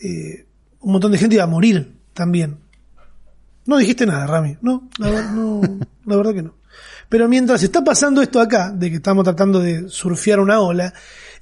eh, 0.00 0.46
un 0.80 0.92
montón 0.92 1.12
de 1.12 1.18
gente 1.18 1.34
iba 1.36 1.44
a 1.44 1.48
morir 1.48 1.96
también. 2.14 2.58
No 3.66 3.76
dijiste 3.76 4.06
nada, 4.06 4.26
Rami, 4.26 4.56
no, 4.62 4.88
la, 4.98 5.10
ver- 5.10 5.30
no, 5.30 5.60
la 6.06 6.16
verdad 6.16 6.34
que 6.34 6.42
no. 6.42 6.54
Pero 7.08 7.28
mientras 7.28 7.62
está 7.62 7.82
pasando 7.84 8.22
esto 8.22 8.40
acá, 8.40 8.70
de 8.72 8.88
que 8.90 8.96
estamos 8.96 9.24
tratando 9.24 9.60
de 9.60 9.88
surfear 9.88 10.40
una 10.40 10.60
ola, 10.60 10.92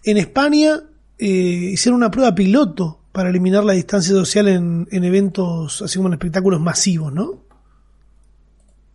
en 0.03 0.17
España 0.17 0.81
eh, 1.19 1.27
hicieron 1.27 1.97
una 1.99 2.11
prueba 2.11 2.35
piloto 2.35 3.01
para 3.13 3.31
eliminar 3.31 3.65
la 3.65 3.73
distancia 3.75 4.13
social 4.15 4.49
en, 4.49 4.89
en 4.91 5.05
eventos, 5.05 5.83
así 5.83 5.97
como 5.99 6.09
en 6.09 6.15
espectáculos 6.15 6.61
masivos, 6.61 7.13
¿no? 7.13 7.45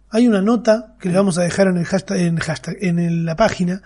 Hay 0.09 0.27
una 0.27 0.41
nota 0.41 0.95
que 0.99 1.09
le 1.09 1.15
vamos 1.15 1.37
a 1.37 1.41
dejar 1.43 1.67
en 1.67 1.77
el 1.77 1.85
hashtag, 1.85 2.17
en, 2.19 2.37
hashtag, 2.37 2.77
en 2.81 2.99
el- 2.99 3.25
la 3.25 3.35
página 3.35 3.81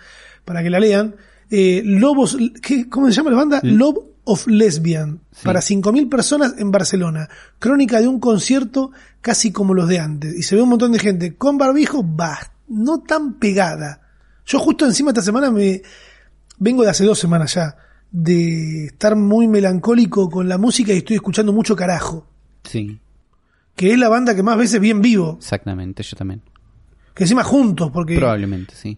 para 0.45 0.62
que 0.62 0.70
la 0.70 0.80
lean. 0.80 1.16
Eh, 1.49 1.82
Lobos, 1.86 2.38
¿qué, 2.62 2.89
¿cómo 2.89 3.08
se 3.08 3.14
llama 3.14 3.32
la 3.32 3.38
banda? 3.38 3.60
Love 3.64 3.97
of 4.28 4.45
Lesbian. 4.47 5.21
Sí. 5.32 5.45
Para 5.45 5.61
5.000 5.61 6.09
personas 6.09 6.55
en 6.57 6.69
Barcelona. 6.71 7.28
Crónica 7.59 7.99
de 8.01 8.07
un 8.07 8.19
concierto 8.19 8.91
casi 9.21 9.51
como 9.51 9.73
los 9.73 9.88
de 9.88 9.99
antes. 9.99 10.36
Y 10.36 10.43
se 10.43 10.55
ve 10.55 10.61
un 10.61 10.69
montón 10.69 10.91
de 10.91 10.99
gente 10.99 11.36
con 11.36 11.57
barbijo, 11.57 12.03
bah, 12.03 12.38
no 12.67 12.99
tan 12.99 13.36
pegada. 13.39 14.01
Yo 14.45 14.59
justo 14.59 14.86
encima 14.86 15.11
esta 15.11 15.21
semana 15.21 15.49
me, 15.51 15.82
vengo 16.59 16.84
de 16.84 16.89
hace 16.89 17.03
dos 17.05 17.19
semanas 17.19 17.53
ya, 17.55 17.75
de 18.11 18.86
estar 18.86 19.15
muy 19.15 19.47
melancólico 19.47 20.30
con 20.30 20.47
la 20.47 20.57
música 20.57 20.93
y 20.93 20.97
estoy 20.97 21.15
escuchando 21.17 21.51
mucho 21.53 21.75
carajo. 21.75 22.28
Sí, 22.63 22.99
Que 23.75 23.91
es 23.93 23.97
la 23.99 24.09
banda 24.09 24.36
que 24.36 24.43
más 24.43 24.57
veces 24.57 24.80
vi 24.80 24.89
en 24.91 25.01
vivo. 25.01 25.36
exactamente, 25.39 26.03
yo 26.03 26.15
también. 26.17 26.41
Que 27.13 27.23
encima 27.23 27.43
juntos, 27.43 27.89
porque 27.91 28.15
Probablemente, 28.17 28.73
sí. 28.75 28.97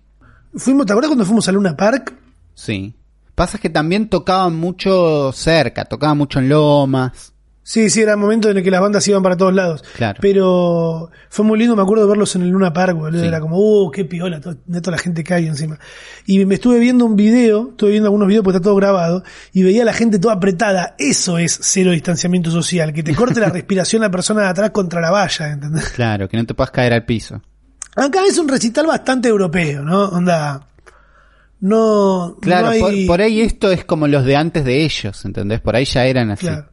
fuimos, 0.56 0.86
¿te 0.86 0.94
acuerdas 0.94 1.10
cuando 1.10 1.26
fuimos 1.26 1.48
a 1.48 1.52
Luna 1.52 1.76
Park? 1.78 2.14
Sí. 2.54 2.94
Pasa 3.40 3.58
que 3.58 3.70
también 3.70 4.10
tocaban 4.10 4.54
mucho 4.58 5.32
cerca, 5.32 5.86
tocaban 5.86 6.18
mucho 6.18 6.40
en 6.40 6.50
Lomas. 6.50 7.32
Sí, 7.64 7.90
sí, 7.90 8.02
era 8.02 8.12
el 8.12 8.18
momento 8.18 8.50
en 8.50 8.58
el 8.58 8.64
que 8.66 8.70
las 8.70 8.82
bandas 8.82 9.08
iban 9.08 9.24
para 9.24 9.38
todos 9.38 9.54
lados. 9.54 9.82
Claro. 9.96 10.20
Pero 10.22 11.10
fue 11.30 11.46
muy 11.46 11.58
lindo, 11.58 11.74
me 11.74 11.82
acuerdo 11.82 12.04
de 12.04 12.10
verlos 12.10 12.36
en 12.36 12.42
el 12.42 12.50
Luna 12.50 12.74
Park, 12.74 12.98
boludo. 12.98 13.22
Sí. 13.22 13.28
Era 13.28 13.40
como, 13.40 13.58
uh, 13.58 13.92
qué 13.92 14.04
piola, 14.04 14.42
to- 14.42 14.58
neto 14.66 14.92
la 14.92 14.98
gente 14.98 15.24
hay 15.34 15.48
encima. 15.48 15.80
Y 16.26 16.44
me 16.46 16.56
estuve 16.56 16.80
viendo 16.80 17.06
un 17.06 17.16
video, 17.16 17.70
estuve 17.70 17.92
viendo 17.92 18.08
algunos 18.08 18.28
videos 18.28 18.44
porque 18.44 18.58
está 18.58 18.66
todo 18.66 18.76
grabado, 18.76 19.24
y 19.54 19.64
veía 19.64 19.84
a 19.84 19.86
la 19.86 19.94
gente 19.94 20.20
toda 20.20 20.34
apretada. 20.34 20.96
Eso 20.98 21.38
es 21.38 21.58
cero 21.62 21.92
distanciamiento 21.92 22.52
social, 22.52 22.92
que 22.92 23.04
te 23.04 23.16
corte 23.16 23.40
la 23.40 23.48
respiración 23.52 24.02
la 24.02 24.12
persona 24.12 24.42
de 24.42 24.48
atrás 24.50 24.72
contra 24.72 25.00
la 25.00 25.12
valla, 25.12 25.50
¿entendés? 25.50 25.88
Claro, 25.92 26.28
que 26.28 26.36
no 26.36 26.46
te 26.46 26.54
puedas 26.54 26.72
caer 26.72 26.92
al 26.92 27.06
piso. 27.06 27.42
Acá 27.96 28.20
es 28.28 28.38
un 28.38 28.50
recital 28.50 28.86
bastante 28.86 29.30
europeo, 29.30 29.82
¿no? 29.84 30.10
Onda. 30.10 30.66
No. 31.62 32.38
Claro, 32.42 32.68
no 32.68 32.72
hay- 32.72 33.06
por, 33.08 33.16
por 33.18 33.22
ahí 33.22 33.42
esto 33.42 33.72
es 33.72 33.84
como 33.86 34.08
los 34.08 34.26
de 34.26 34.36
antes 34.36 34.64
de 34.66 34.84
ellos, 34.84 35.24
¿entendés? 35.26 35.60
Por 35.62 35.76
ahí 35.76 35.86
ya 35.86 36.06
eran 36.06 36.32
así. 36.32 36.46
Claro. 36.48 36.70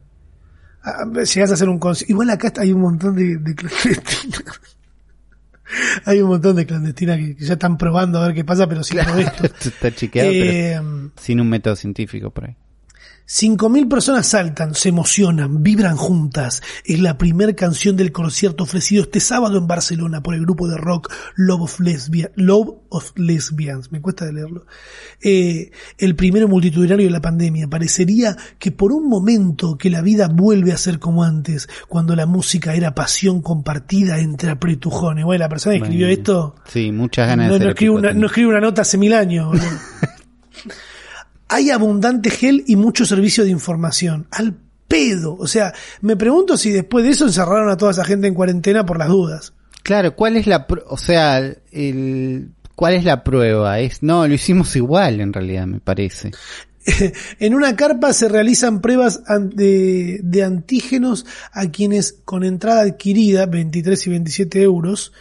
Ah, 0.83 1.03
Llegás 1.13 1.51
a 1.51 1.53
hacer 1.55 1.67
un 1.67 1.79
concierto. 1.79 2.11
Igual 2.11 2.29
acá 2.29 2.53
hay 2.57 2.71
un 2.71 2.81
montón 2.81 3.15
de, 3.15 3.37
de 3.37 3.55
clandestinas. 3.55 4.43
hay 6.05 6.21
un 6.21 6.29
montón 6.29 6.55
de 6.55 6.65
clandestinas 6.65 7.17
que, 7.17 7.35
que 7.35 7.43
ya 7.45 7.53
están 7.53 7.77
probando 7.77 8.19
a 8.21 8.27
ver 8.27 8.35
qué 8.35 8.45
pasa, 8.45 8.67
pero 8.67 8.83
sin 8.83 8.99
todo 9.03 9.17
esto. 9.17 9.45
Esto 9.45 9.69
está 9.69 9.93
chequeado, 9.93 10.29
Eh, 10.31 10.79
pero 10.79 11.11
sin 11.19 11.41
un 11.41 11.49
método 11.49 11.75
científico 11.75 12.29
por 12.31 12.45
ahí. 12.45 12.55
5.000 13.29 13.89
personas 13.89 14.25
saltan, 14.27 14.73
se 14.73 14.87
emocionan, 14.87 15.61
vibran 15.61 15.97
juntas. 15.97 16.63
Es 16.85 16.99
la 17.01 17.17
primera 17.17 17.53
canción 17.53 17.97
del 17.97 18.13
concierto 18.13 18.63
ofrecido 18.63 19.03
este 19.03 19.19
sábado 19.19 19.57
en 19.57 19.67
Barcelona 19.67 20.23
por 20.23 20.33
el 20.33 20.41
grupo 20.43 20.69
de 20.69 20.77
rock 20.77 21.11
Love 21.35 21.61
of, 21.63 21.79
Lesbia- 21.81 22.31
Love 22.35 22.75
of 22.87 23.11
Lesbians. 23.17 23.91
Me 23.91 23.99
cuesta 23.99 24.25
de 24.25 24.31
leerlo. 24.31 24.65
Eh, 25.21 25.71
el 25.97 26.15
primero 26.15 26.47
multitudinario 26.47 27.05
de 27.05 27.11
la 27.11 27.19
pandemia. 27.19 27.67
Parecería 27.67 28.37
que 28.59 28.71
por 28.71 28.93
un 28.93 29.09
momento 29.09 29.77
que 29.77 29.89
la 29.89 30.01
vida 30.01 30.29
vuelve 30.29 30.71
a 30.71 30.77
ser 30.77 30.97
como 30.99 31.25
antes, 31.25 31.67
cuando 31.89 32.15
la 32.15 32.27
música 32.27 32.75
era 32.75 32.95
pasión 32.95 33.41
compartida 33.41 34.19
entre 34.19 34.51
apretujones. 34.51 35.25
Bueno, 35.25 35.39
la 35.43 35.49
persona 35.49 35.73
que 35.75 35.83
escribió 35.83 36.07
Bueno, 36.07 36.17
esto 36.17 36.55
Sí, 36.69 36.93
muchas 36.93 37.27
ganas 37.27 37.49
no, 37.49 37.59
de 37.59 37.65
no 37.65 37.71
escribe 37.71 37.91
una, 37.93 38.13
no 38.13 38.27
escribe 38.27 38.49
una 38.49 38.61
nota 38.61 38.83
hace 38.83 38.97
mil 38.97 39.13
años. 39.13 39.57
Hay 41.49 41.69
abundante 41.69 42.29
gel 42.29 42.63
y 42.67 42.75
mucho 42.75 43.05
servicio 43.05 43.43
de 43.43 43.51
información. 43.51 44.27
Al 44.31 44.55
pedo. 44.87 45.35
O 45.35 45.47
sea, 45.47 45.73
me 46.01 46.15
pregunto 46.15 46.57
si 46.57 46.71
después 46.71 47.05
de 47.05 47.11
eso 47.11 47.25
encerraron 47.25 47.69
a 47.69 47.77
toda 47.77 47.91
esa 47.91 48.05
gente 48.05 48.27
en 48.27 48.33
cuarentena 48.33 48.85
por 48.85 48.97
las 48.97 49.09
dudas. 49.09 49.53
Claro, 49.83 50.15
¿cuál 50.15 50.35
es 50.35 50.47
la, 50.47 50.67
o 50.87 50.97
sea, 50.97 51.39
el, 51.71 52.49
cuál 52.75 52.93
es 52.95 53.05
la 53.05 53.23
prueba? 53.23 53.79
Es, 53.79 54.03
no, 54.03 54.27
lo 54.27 54.33
hicimos 54.33 54.75
igual 54.75 55.21
en 55.21 55.31
realidad, 55.31 55.65
me 55.65 55.79
parece. 55.79 56.31
en 57.39 57.55
una 57.55 57.75
carpa 57.75 58.13
se 58.13 58.27
realizan 58.27 58.81
pruebas 58.81 59.21
de 59.25 60.43
antígenos 60.43 61.25
a 61.51 61.69
quienes 61.69 62.17
con 62.25 62.43
entrada 62.43 62.81
adquirida, 62.81 63.45
23 63.45 64.07
y 64.07 64.09
27 64.09 64.61
euros, 64.61 65.13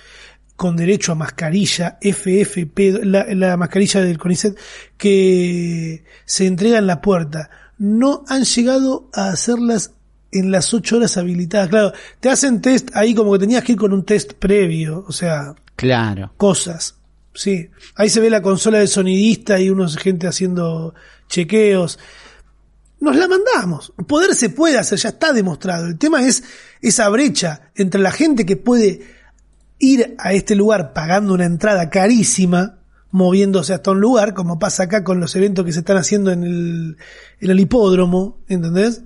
con 0.56 0.74
derecho 0.76 1.12
a 1.12 1.14
mascarilla, 1.14 1.98
FFP, 2.00 3.04
la, 3.04 3.26
la 3.34 3.56
mascarilla 3.56 4.00
del 4.02 4.18
CONICET, 4.18 4.56
que 4.96 6.02
se 6.24 6.46
entrega 6.46 6.78
en 6.78 6.86
la 6.86 7.00
puerta. 7.00 7.50
No 7.78 8.24
han 8.28 8.44
llegado 8.44 9.10
a 9.12 9.28
hacerlas 9.28 9.92
en 10.32 10.50
las 10.50 10.72
8 10.74 10.96
horas 10.96 11.16
habilitadas. 11.16 11.68
Claro, 11.68 11.92
te 12.20 12.30
hacen 12.30 12.60
test 12.60 12.90
ahí 12.94 13.14
como 13.14 13.32
que 13.32 13.38
tenías 13.38 13.62
que 13.62 13.72
ir 13.72 13.78
con 13.78 13.92
un 13.92 14.04
test 14.04 14.32
previo, 14.34 15.04
o 15.06 15.12
sea, 15.12 15.54
Claro. 15.76 16.32
cosas. 16.36 16.94
Sí, 17.34 17.68
ahí 17.96 18.08
se 18.08 18.20
ve 18.20 18.30
la 18.30 18.40
consola 18.40 18.78
del 18.78 18.88
sonidista 18.88 19.60
y 19.60 19.68
unos 19.68 19.96
gente 19.98 20.26
haciendo 20.26 20.94
chequeos. 21.28 21.98
Nos 22.98 23.14
la 23.14 23.28
mandamos. 23.28 23.92
Poder 24.08 24.34
se 24.34 24.48
puede 24.48 24.78
hacer, 24.78 24.98
ya 24.98 25.10
está 25.10 25.34
demostrado. 25.34 25.86
El 25.86 25.98
tema 25.98 26.26
es 26.26 26.42
esa 26.80 27.10
brecha 27.10 27.70
entre 27.74 28.00
la 28.00 28.10
gente 28.10 28.46
que 28.46 28.56
puede 28.56 29.15
ir 29.78 30.14
a 30.18 30.32
este 30.32 30.54
lugar 30.54 30.92
pagando 30.92 31.34
una 31.34 31.44
entrada 31.44 31.90
carísima, 31.90 32.78
moviéndose 33.10 33.72
hasta 33.74 33.90
un 33.92 34.00
lugar, 34.00 34.34
como 34.34 34.58
pasa 34.58 34.84
acá 34.84 35.04
con 35.04 35.20
los 35.20 35.34
eventos 35.36 35.64
que 35.64 35.72
se 35.72 35.80
están 35.80 35.96
haciendo 35.96 36.30
en 36.32 36.44
el, 36.44 36.96
en 37.40 37.50
el 37.50 37.60
hipódromo, 37.60 38.38
¿entendés? 38.48 39.02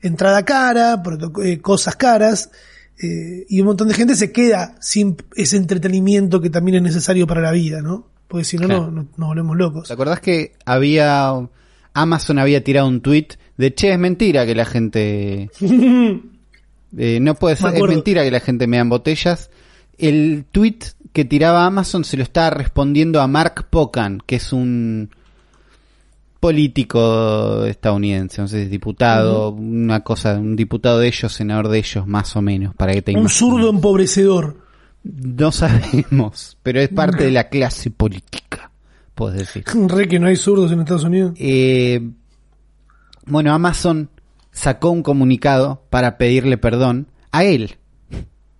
Entrada 0.00 0.44
cara, 0.44 1.02
eh, 1.44 1.60
cosas 1.60 1.96
caras, 1.96 2.50
eh, 3.02 3.46
y 3.48 3.60
un 3.60 3.66
montón 3.66 3.88
de 3.88 3.94
gente 3.94 4.14
se 4.16 4.32
queda 4.32 4.74
sin 4.80 5.16
ese 5.36 5.56
entretenimiento 5.56 6.40
que 6.40 6.50
también 6.50 6.76
es 6.76 6.82
necesario 6.82 7.26
para 7.26 7.40
la 7.40 7.50
vida, 7.52 7.82
¿no? 7.82 8.08
Porque 8.28 8.44
si 8.44 8.56
no, 8.58 8.66
Claro. 8.66 8.90
no, 8.90 9.02
no- 9.02 9.08
nos 9.16 9.28
volvemos 9.28 9.56
locos. 9.56 9.88
¿Te 9.88 9.94
acordás 9.94 10.20
que 10.20 10.52
había, 10.64 11.32
Amazon 11.94 12.38
había 12.38 12.64
tirado 12.64 12.88
un 12.88 13.00
tweet 13.02 13.28
de, 13.58 13.74
che, 13.74 13.92
es 13.92 13.98
mentira 13.98 14.46
que 14.46 14.54
la 14.54 14.64
gente, 14.64 15.50
eh, 16.96 17.18
no 17.20 17.34
puede 17.34 17.54
Me 17.56 17.60
ser, 17.60 17.74
es 17.76 17.82
mentira 17.82 18.24
que 18.24 18.30
la 18.30 18.40
gente 18.40 18.66
me 18.66 18.76
dan 18.78 18.88
botellas? 18.88 19.50
El 19.98 20.44
tweet 20.50 20.78
que 21.12 21.24
tiraba 21.24 21.66
Amazon 21.66 22.04
se 22.04 22.16
lo 22.16 22.22
estaba 22.22 22.50
respondiendo 22.50 23.20
a 23.20 23.26
Mark 23.26 23.66
Pocan, 23.70 24.22
que 24.26 24.36
es 24.36 24.52
un 24.52 25.10
político 26.40 27.64
estadounidense, 27.66 28.40
no 28.42 28.48
sé 28.48 28.56
si 28.56 28.62
es 28.64 28.70
diputado, 28.70 29.50
una 29.50 30.00
cosa, 30.00 30.34
un 30.38 30.56
diputado 30.56 30.98
de 30.98 31.06
ellos, 31.06 31.32
senador 31.32 31.68
de 31.68 31.78
ellos, 31.78 32.04
más 32.06 32.34
o 32.34 32.42
menos, 32.42 32.74
para 32.74 32.92
que 32.94 33.02
te 33.02 33.12
un 33.12 33.20
imagines. 33.20 33.38
zurdo 33.38 33.70
empobrecedor. 33.70 34.56
No 35.04 35.52
sabemos, 35.52 36.58
pero 36.62 36.80
es 36.80 36.88
parte 36.88 37.24
de 37.24 37.30
la 37.30 37.48
clase 37.48 37.90
política, 37.90 38.72
puedes 39.14 39.38
decir. 39.38 39.64
Re 39.88 40.08
que 40.08 40.18
no 40.18 40.26
hay 40.26 40.36
zurdos 40.36 40.72
en 40.72 40.80
Estados 40.80 41.04
Unidos. 41.04 41.34
Eh, 41.36 42.10
bueno, 43.26 43.52
Amazon 43.54 44.10
sacó 44.50 44.90
un 44.90 45.04
comunicado 45.04 45.84
para 45.90 46.18
pedirle 46.18 46.58
perdón 46.58 47.06
a 47.30 47.44
él. 47.44 47.76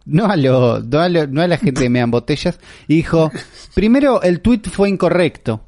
No 0.05 0.27
a, 0.27 0.37
lo, 0.37 0.81
no, 0.81 0.99
a 1.01 1.09
lo- 1.09 1.27
no 1.27 1.43
a 1.43 1.47
la 1.49 1.57
gente 1.59 1.83
que 1.83 1.91
me 1.91 2.01
dan 2.01 2.11
botellas. 2.11 2.59
Y 2.89 2.97
dijo, 2.97 3.31
primero 3.75 4.23
el 4.23 4.41
tweet 4.41 4.63
fue 4.71 4.89
incorrecto. 4.89 5.65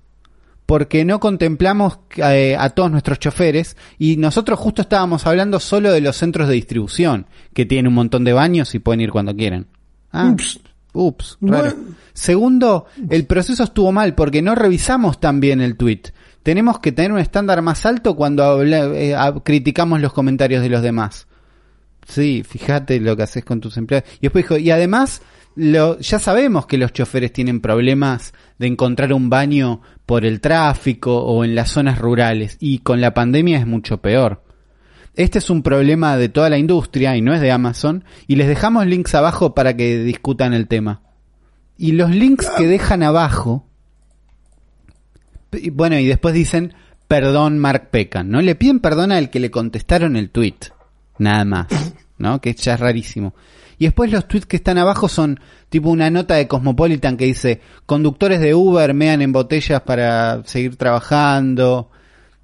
Porque 0.67 1.05
no 1.05 1.21
contemplamos 1.21 1.99
eh, 2.17 2.57
a 2.59 2.71
todos 2.71 2.91
nuestros 2.91 3.19
choferes 3.19 3.77
y 3.99 4.17
nosotros 4.17 4.59
justo 4.59 4.81
estábamos 4.81 5.27
hablando 5.27 5.61
solo 5.61 5.93
de 5.93 6.01
los 6.01 6.17
centros 6.17 6.49
de 6.49 6.55
distribución, 6.55 7.27
que 7.53 7.67
tienen 7.67 7.89
un 7.89 7.95
montón 7.95 8.25
de 8.25 8.33
baños 8.33 8.75
y 8.75 8.79
pueden 8.79 9.03
ir 9.03 9.11
cuando 9.11 9.37
quieran. 9.37 9.67
Ah, 10.11 10.31
Ups. 10.33 10.61
ups, 10.95 11.37
raro. 11.43 11.75
Segundo, 12.15 12.87
el 13.11 13.27
proceso 13.27 13.63
estuvo 13.63 13.93
mal 13.93 14.15
porque 14.15 14.41
no 14.41 14.55
revisamos 14.55 15.21
tan 15.21 15.39
bien 15.39 15.61
el 15.61 15.77
tweet. 15.77 16.01
Tenemos 16.43 16.79
que 16.79 16.93
tener 16.93 17.13
un 17.13 17.19
estándar 17.19 17.61
más 17.61 17.85
alto 17.85 18.17
cuando 18.17 18.45
habla- 18.45 18.87
eh, 18.95 19.15
criticamos 19.45 20.01
los 20.01 20.15
comentarios 20.15 20.63
de 20.63 20.71
los 20.71 20.81
demás. 20.81 21.27
Sí, 22.07 22.43
fíjate 22.47 23.01
lo 23.01 23.17
que 23.17 23.23
haces 23.23 23.45
con 23.45 23.61
tus 23.61 23.77
empleados. 23.77 24.09
Y 24.19 24.23
después 24.23 24.45
dijo, 24.45 24.59
y 24.59 24.71
además, 24.71 25.23
lo, 25.57 25.99
ya 25.99 26.19
sabemos 26.19 26.67
que 26.67 26.79
los 26.79 26.93
choferes 26.93 27.33
tienen 27.33 27.61
problemas 27.61 28.35
de 28.59 28.67
encontrar 28.67 29.13
un 29.13 29.31
baño 29.31 29.81
por 30.07 30.25
el 30.25 30.41
tráfico 30.41 31.23
o 31.23 31.45
en 31.45 31.55
las 31.55 31.71
zonas 31.71 31.99
rurales. 31.99 32.57
Y 32.61 32.79
con 32.81 33.01
la 33.01 33.15
pandemia 33.15 33.59
es 33.59 33.67
mucho 33.67 33.99
peor. 33.99 34.43
Este 35.17 35.39
es 35.39 35.49
un 35.49 35.63
problema 35.63 36.17
de 36.17 36.29
toda 36.29 36.51
la 36.51 36.59
industria 36.59 37.17
y 37.17 37.21
no 37.21 37.33
es 37.35 37.41
de 37.41 37.53
Amazon. 37.53 38.05
Y 38.27 38.37
les 38.37 38.49
dejamos 38.49 38.87
links 38.87 39.15
abajo 39.15 39.55
para 39.55 39.77
que 39.77 39.99
discutan 39.99 40.53
el 40.53 40.67
tema. 40.67 41.03
Y 41.79 41.93
los 41.93 42.11
links 42.11 42.51
que 42.57 42.67
dejan 42.67 43.03
abajo. 43.03 43.67
Bueno, 45.73 45.99
y 45.99 46.07
después 46.07 46.35
dicen, 46.35 46.75
perdón 47.07 47.59
Mark 47.59 47.91
Pecan. 47.91 48.29
¿No? 48.31 48.43
Le 48.43 48.57
piden 48.57 48.81
perdón 48.81 49.13
al 49.13 49.31
que 49.31 49.41
le 49.41 49.51
contestaron 49.51 50.17
el 50.17 50.31
tweet. 50.31 50.57
Nada 51.19 51.45
más. 51.45 51.67
¿No? 52.19 52.41
Que 52.41 52.55
ya 52.55 52.75
es 52.75 52.81
rarísimo. 52.81 53.35
Y 53.79 53.87
después 53.87 54.11
los 54.13 54.29
tweets 54.29 54.47
que 54.47 54.57
están 54.57 54.79
abajo 54.79 55.09
son 55.09 55.41
tipo 55.69 55.91
una 55.91 56.09
nota 56.09 56.35
de 56.37 56.47
Cosmopolitan 56.47 57.17
que 57.17 57.25
dice, 57.27 57.61
conductores 57.87 58.41
de 58.41 58.55
Uber 58.55 58.95
mean 58.95 59.21
en 59.21 59.33
botellas 59.33 59.81
para 59.83 60.43
seguir 60.45 60.77
trabajando. 60.77 61.91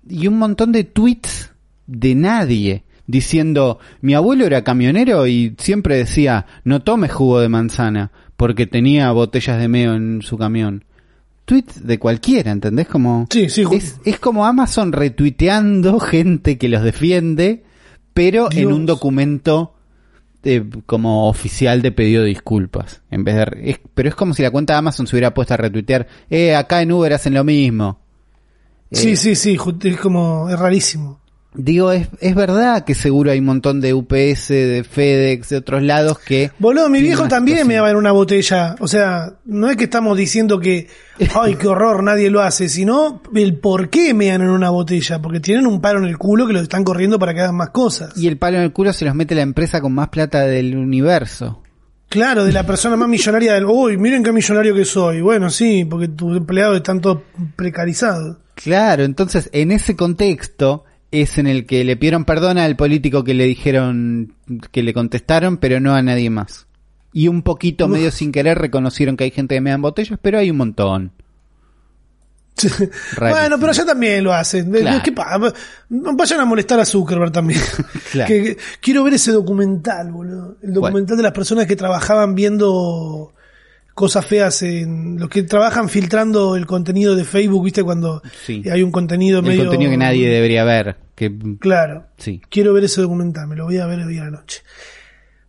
Y 0.09 0.27
un 0.27 0.39
montón 0.39 0.73
de 0.73 0.85
tweets 0.85 1.51
de 1.87 2.15
nadie 2.17 2.85
diciendo, 3.07 3.79
mi 4.01 4.15
abuelo 4.15 4.45
era 4.47 4.63
camionero 4.65 5.27
y 5.27 5.55
siempre 5.59 5.97
decía, 5.97 6.47
no 6.65 6.81
tome 6.83 7.09
jugo 7.09 7.41
de 7.41 7.49
manzana 7.49 8.11
porque 8.37 8.67
tenía 8.67 9.11
botellas 9.13 9.59
de 9.61 9.69
meo 9.69 9.95
en 9.95 10.23
su 10.23 10.37
camión. 10.39 10.85
Tweets 11.45 11.87
de 11.87 11.99
cualquiera, 11.99 12.51
¿entendés? 12.53 12.87
Como, 12.89 13.27
Sí, 13.31 13.49
sí, 13.49 13.65
ju- 13.65 13.77
es, 13.77 14.01
es 14.05 14.19
como 14.19 14.47
Amazon 14.47 14.93
retuiteando 14.93 15.99
gente 16.01 16.59
que 16.59 16.69
los 16.69 16.83
defiende, 16.83 17.65
pero 18.15 18.49
en 18.53 18.73
un 18.73 18.87
documento 18.87 19.75
eh, 20.43 20.65
como 20.87 21.29
oficial 21.29 21.83
de 21.83 21.93
pedido 21.93 22.23
de 22.23 22.29
disculpas. 22.29 23.03
En 23.11 23.25
vez 23.25 23.37
de, 23.37 23.71
es- 23.71 23.81
pero 23.95 24.09
es 24.09 24.15
como 24.15 24.33
si 24.35 24.43
la 24.43 24.51
cuenta 24.51 24.73
de 24.75 24.79
Amazon 24.79 25.07
se 25.07 25.17
hubiera 25.17 25.35
puesto 25.35 25.55
a 25.55 25.59
retuitear, 25.59 26.07
eh, 26.31 26.55
acá 26.55 26.81
en 26.83 26.93
Uber 26.93 27.13
hacen 27.13 27.35
lo 27.35 27.45
mismo. 27.45 28.01
Sí, 28.91 29.11
Eh, 29.11 29.17
sí, 29.17 29.37
sí, 29.37 29.59
es 29.85 29.97
como, 30.01 30.49
es 30.49 30.59
rarísimo. 30.59 31.20
Digo, 31.53 31.91
es, 31.91 32.09
es 32.21 32.35
verdad 32.37 32.85
que 32.85 32.95
seguro 32.95 33.33
hay 33.33 33.41
un 33.41 33.47
montón 33.47 33.81
de 33.81 33.93
UPS, 33.93 34.49
de 34.49 34.85
FedEx, 34.89 35.49
de 35.49 35.57
otros 35.57 35.83
lados 35.83 36.19
que... 36.21 36.53
Boludo, 36.61 36.89
mi 36.89 37.01
viejo 37.01 37.27
también 37.27 37.67
me 37.67 37.75
daba 37.75 37.91
en 37.91 37.97
una 37.97 38.13
botella. 38.13 38.77
O 38.79 38.87
sea, 38.87 39.35
no 39.45 39.69
es 39.69 39.77
que 39.77 39.85
estamos 39.85 40.17
diciendo 40.17 40.61
que, 40.61 40.87
ay, 41.35 41.57
qué 41.57 41.67
horror, 41.67 42.05
nadie 42.05 42.31
lo 42.31 42.41
hace, 42.41 42.69
sino 42.69 43.21
el 43.35 43.59
por 43.59 43.91
qué 43.91 44.15
me 44.15 44.29
dan 44.29 44.43
en 44.43 44.51
una 44.51 44.71
botella. 44.71 45.21
Porque 45.21 45.41
tienen 45.41 45.67
un 45.67 45.81
paro 45.81 45.99
en 45.99 46.05
el 46.05 46.19
culo 46.19 46.47
que 46.47 46.53
los 46.53 46.63
están 46.63 46.85
corriendo 46.85 47.19
para 47.19 47.35
que 47.35 47.41
hagan 47.41 47.57
más 47.57 47.71
cosas. 47.71 48.17
Y 48.17 48.29
el 48.29 48.39
palo 48.39 48.59
en 48.59 48.63
el 48.63 48.73
culo 48.73 48.93
se 48.93 49.05
los 49.05 49.17
mete 49.17 49.35
la 49.35 49.43
empresa 49.43 49.81
con 49.81 49.93
más 49.93 50.09
plata 50.09 50.43
del 50.43 50.77
universo. 50.77 51.63
Claro, 52.09 52.45
de 52.45 52.53
la 52.53 52.65
persona 52.65 52.97
más 52.97 53.09
millonaria 53.09 53.55
del, 53.55 53.67
uy, 53.67 53.97
miren 53.97 54.23
qué 54.23 54.33
millonario 54.33 54.75
que 54.75 54.85
soy. 54.85 55.21
Bueno, 55.21 55.51
sí, 55.51 55.85
porque 55.85 56.09
tus 56.09 56.37
empleados 56.37 56.77
están 56.77 57.01
todos 57.01 57.23
precarizados. 57.57 58.37
Claro, 58.55 59.05
entonces 59.05 59.49
en 59.53 59.73
ese 59.73 59.97
contexto 59.97 60.85
es 61.13 61.39
en 61.39 61.47
el 61.47 61.67
que 61.67 61.85
le 61.85 61.97
pidieron 61.97 62.25
perdón 62.25 62.59
al 62.59 62.77
político 62.77 63.25
que 63.25 63.35
le 63.35 63.45
dijeron 63.45 64.35
que 64.71 64.83
le 64.83 64.95
contestaron, 64.95 65.57
pero 65.59 65.81
no 65.81 65.95
a 65.95 66.03
nadie 66.03 66.31
más. 66.31 66.67
Y 67.13 67.27
un 67.29 67.43
poquito 67.43 67.87
Uf. 67.87 67.91
medio 67.91 68.11
sin 68.13 68.31
querer 68.33 68.59
reconocieron 68.59 69.17
que 69.17 69.25
hay 69.25 69.31
gente 69.33 69.57
que 69.57 69.61
me 69.61 69.71
dan 69.71 69.83
botellas, 69.83 70.19
pero 70.23 70.39
hay 70.39 70.51
un 70.51 70.57
montón. 70.59 71.13
bueno, 73.19 73.59
pero 73.59 73.73
ya 73.73 73.85
también 73.87 74.23
lo 74.23 74.33
hacen. 74.35 74.71
Claro. 74.71 75.01
¿qué 75.03 75.13
pa- 75.13 75.39
Vayan 75.89 76.41
a 76.41 76.45
molestar 76.45 76.79
a 76.81 76.85
Zuckerberg 76.85 77.33
también. 77.33 77.61
Claro. 78.13 78.29
Que- 78.29 78.43
que- 78.43 78.57
quiero 78.81 79.05
ver 79.05 79.15
ese 79.15 79.33
documental, 79.33 80.11
boludo. 80.13 80.57
El 80.63 80.75
documental 80.75 81.17
de 81.17 81.23
las 81.23 81.33
personas 81.33 81.67
que 81.67 81.77
trabajaban 81.77 82.35
viendo 82.35 83.33
cosas 84.01 84.25
feas 84.25 84.63
en 84.63 85.19
los 85.21 85.29
que 85.29 85.43
trabajan 85.43 85.91
filtrando 85.91 86.57
el 86.57 86.65
contenido 86.65 87.15
de 87.15 87.25
Facebook, 87.25 87.65
¿viste? 87.65 87.83
Cuando 87.85 88.23
Sí. 88.47 88.63
hay 88.73 88.83
un 88.83 88.91
contenido 88.91 89.41
El 89.41 89.45
medio 89.45 89.65
contenido 89.65 89.91
que 89.91 89.97
nadie 89.99 90.27
debería 90.31 90.65
ver. 90.65 90.97
Que, 91.15 91.31
Claro. 91.59 92.07
sí. 92.17 92.41
Quiero 92.49 92.73
ver 92.73 92.85
ese 92.85 93.03
documental, 93.03 93.47
me 93.47 93.57
lo 93.57 93.65
voy 93.67 93.77
a 93.77 93.85
ver 93.87 94.01
hoy 94.01 94.17
a 94.17 94.25
la 94.25 94.31
noche. 94.31 94.63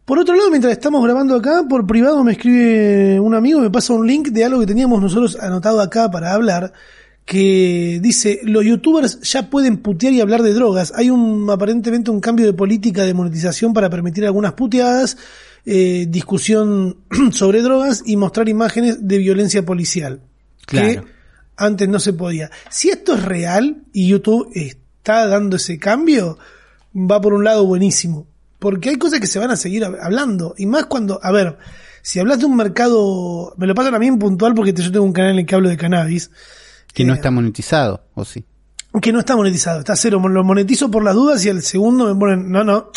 Por 0.04 0.20
otro 0.20 0.36
lado, 0.36 0.50
mientras 0.50 0.74
estamos 0.74 1.02
grabando 1.02 1.34
acá, 1.36 1.64
por 1.70 1.88
privado 1.88 2.22
me 2.26 2.34
escribe 2.34 3.18
un 3.22 3.34
amigo, 3.34 3.62
me 3.62 3.70
pasa 3.70 3.94
un 3.94 4.06
link 4.06 4.28
de 4.28 4.44
algo 4.44 4.60
que 4.60 4.66
teníamos 4.66 5.02
nosotros 5.02 5.38
anotado 5.40 5.80
acá 5.80 6.12
para 6.12 6.34
hablar, 6.34 6.74
que 7.24 8.00
dice, 8.02 8.42
los 8.44 8.66
youtubers 8.66 9.22
ya 9.22 9.50
pueden 9.50 9.78
putear 9.78 10.12
y 10.12 10.20
hablar 10.20 10.42
de 10.44 10.54
drogas. 10.54 10.92
Hay 10.98 11.10
un 11.10 11.48
aparentemente 11.50 12.12
un 12.12 12.20
cambio 12.20 12.46
de 12.46 12.52
política 12.52 13.06
de 13.06 13.14
monetización 13.14 13.74
para 13.74 13.90
permitir 13.90 14.26
algunas 14.26 14.52
puteadas, 14.54 15.16
eh, 15.66 16.06
discusión 16.10 16.98
sobre 17.32 17.62
drogas 17.62 18.04
y 18.06 18.18
mostrar 18.18 18.50
imágenes 18.50 19.08
de 19.08 19.18
violencia 19.18 19.64
policial. 19.66 20.22
Claro. 20.66 21.04
Que 21.04 21.08
antes 21.58 21.88
no 21.90 22.00
se 22.00 22.14
podía. 22.14 22.50
Si 22.70 22.90
esto 22.90 23.14
es 23.16 23.24
real 23.24 23.84
y 23.94 24.08
YouTube 24.08 24.50
está 24.56 25.28
dando 25.28 25.58
ese 25.58 25.78
cambio, 25.80 26.38
va 26.96 27.22
por 27.22 27.34
un 27.34 27.44
lado 27.44 27.66
buenísimo. 27.66 28.28
Porque 28.60 28.90
hay 28.90 28.98
cosas 28.98 29.20
que 29.20 29.28
se 29.28 29.40
van 29.40 29.52
a 29.52 29.56
seguir 29.56 29.84
hab- 29.84 29.98
hablando. 30.02 30.54
Y 30.58 30.66
más 30.68 30.86
cuando, 30.86 31.20
a 31.24 31.32
ver, 31.32 31.58
si 32.04 32.20
hablas 32.20 32.40
de 32.40 32.46
un 32.46 32.56
mercado, 32.56 33.54
me 33.58 33.68
lo 33.68 33.76
pasan 33.76 33.96
a 33.96 34.00
mí 34.00 34.08
en 34.08 34.20
puntual 34.20 34.54
porque 34.56 34.74
yo 34.74 34.92
tengo 34.92 35.06
un 35.06 35.14
canal 35.14 35.32
en 35.34 35.40
el 35.40 35.46
que 35.46 35.56
hablo 35.56 35.70
de 35.70 35.78
cannabis, 35.78 36.30
Que 36.94 37.04
no 37.06 37.14
Eh, 37.14 37.16
está 37.18 37.32
monetizado, 37.32 38.04
¿o 38.16 38.26
sí? 38.26 38.44
que 39.02 39.14
no 39.14 39.20
está 39.20 39.38
monetizado, 39.38 39.80
está 39.80 39.96
cero, 39.96 40.22
lo 40.28 40.44
monetizo 40.44 40.92
por 40.92 41.02
las 41.04 41.16
dudas 41.16 41.46
y 41.46 41.50
al 41.50 41.62
segundo 41.62 42.14
me 42.14 42.20
ponen, 42.20 42.52
no, 42.52 42.64
no, 42.66 42.92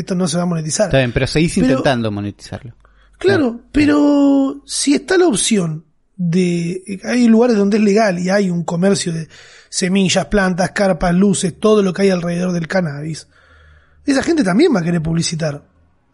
esto 0.00 0.14
no 0.14 0.26
se 0.28 0.36
va 0.36 0.44
a 0.44 0.46
monetizar. 0.46 0.86
Está 0.86 0.98
bien, 0.98 1.12
pero 1.12 1.26
seguís 1.26 1.54
Pero- 1.54 1.66
intentando 1.68 2.10
monetizarlo. 2.10 2.74
Claro, 3.18 3.60
pero 3.72 4.62
si 4.64 4.94
está 4.94 5.18
la 5.18 5.26
opción 5.26 5.84
de, 6.16 7.00
hay 7.04 7.26
lugares 7.26 7.56
donde 7.56 7.78
es 7.78 7.82
legal 7.82 8.18
y 8.18 8.30
hay 8.30 8.48
un 8.50 8.62
comercio 8.64 9.12
de 9.12 9.28
semillas, 9.68 10.26
plantas, 10.26 10.70
carpas, 10.70 11.14
luces, 11.14 11.54
todo 11.58 11.82
lo 11.82 11.92
que 11.92 12.02
hay 12.02 12.10
alrededor 12.10 12.52
del 12.52 12.68
cannabis, 12.68 13.26
esa 14.06 14.22
gente 14.22 14.44
también 14.44 14.74
va 14.74 14.80
a 14.80 14.84
querer 14.84 15.02
publicitar. 15.02 15.64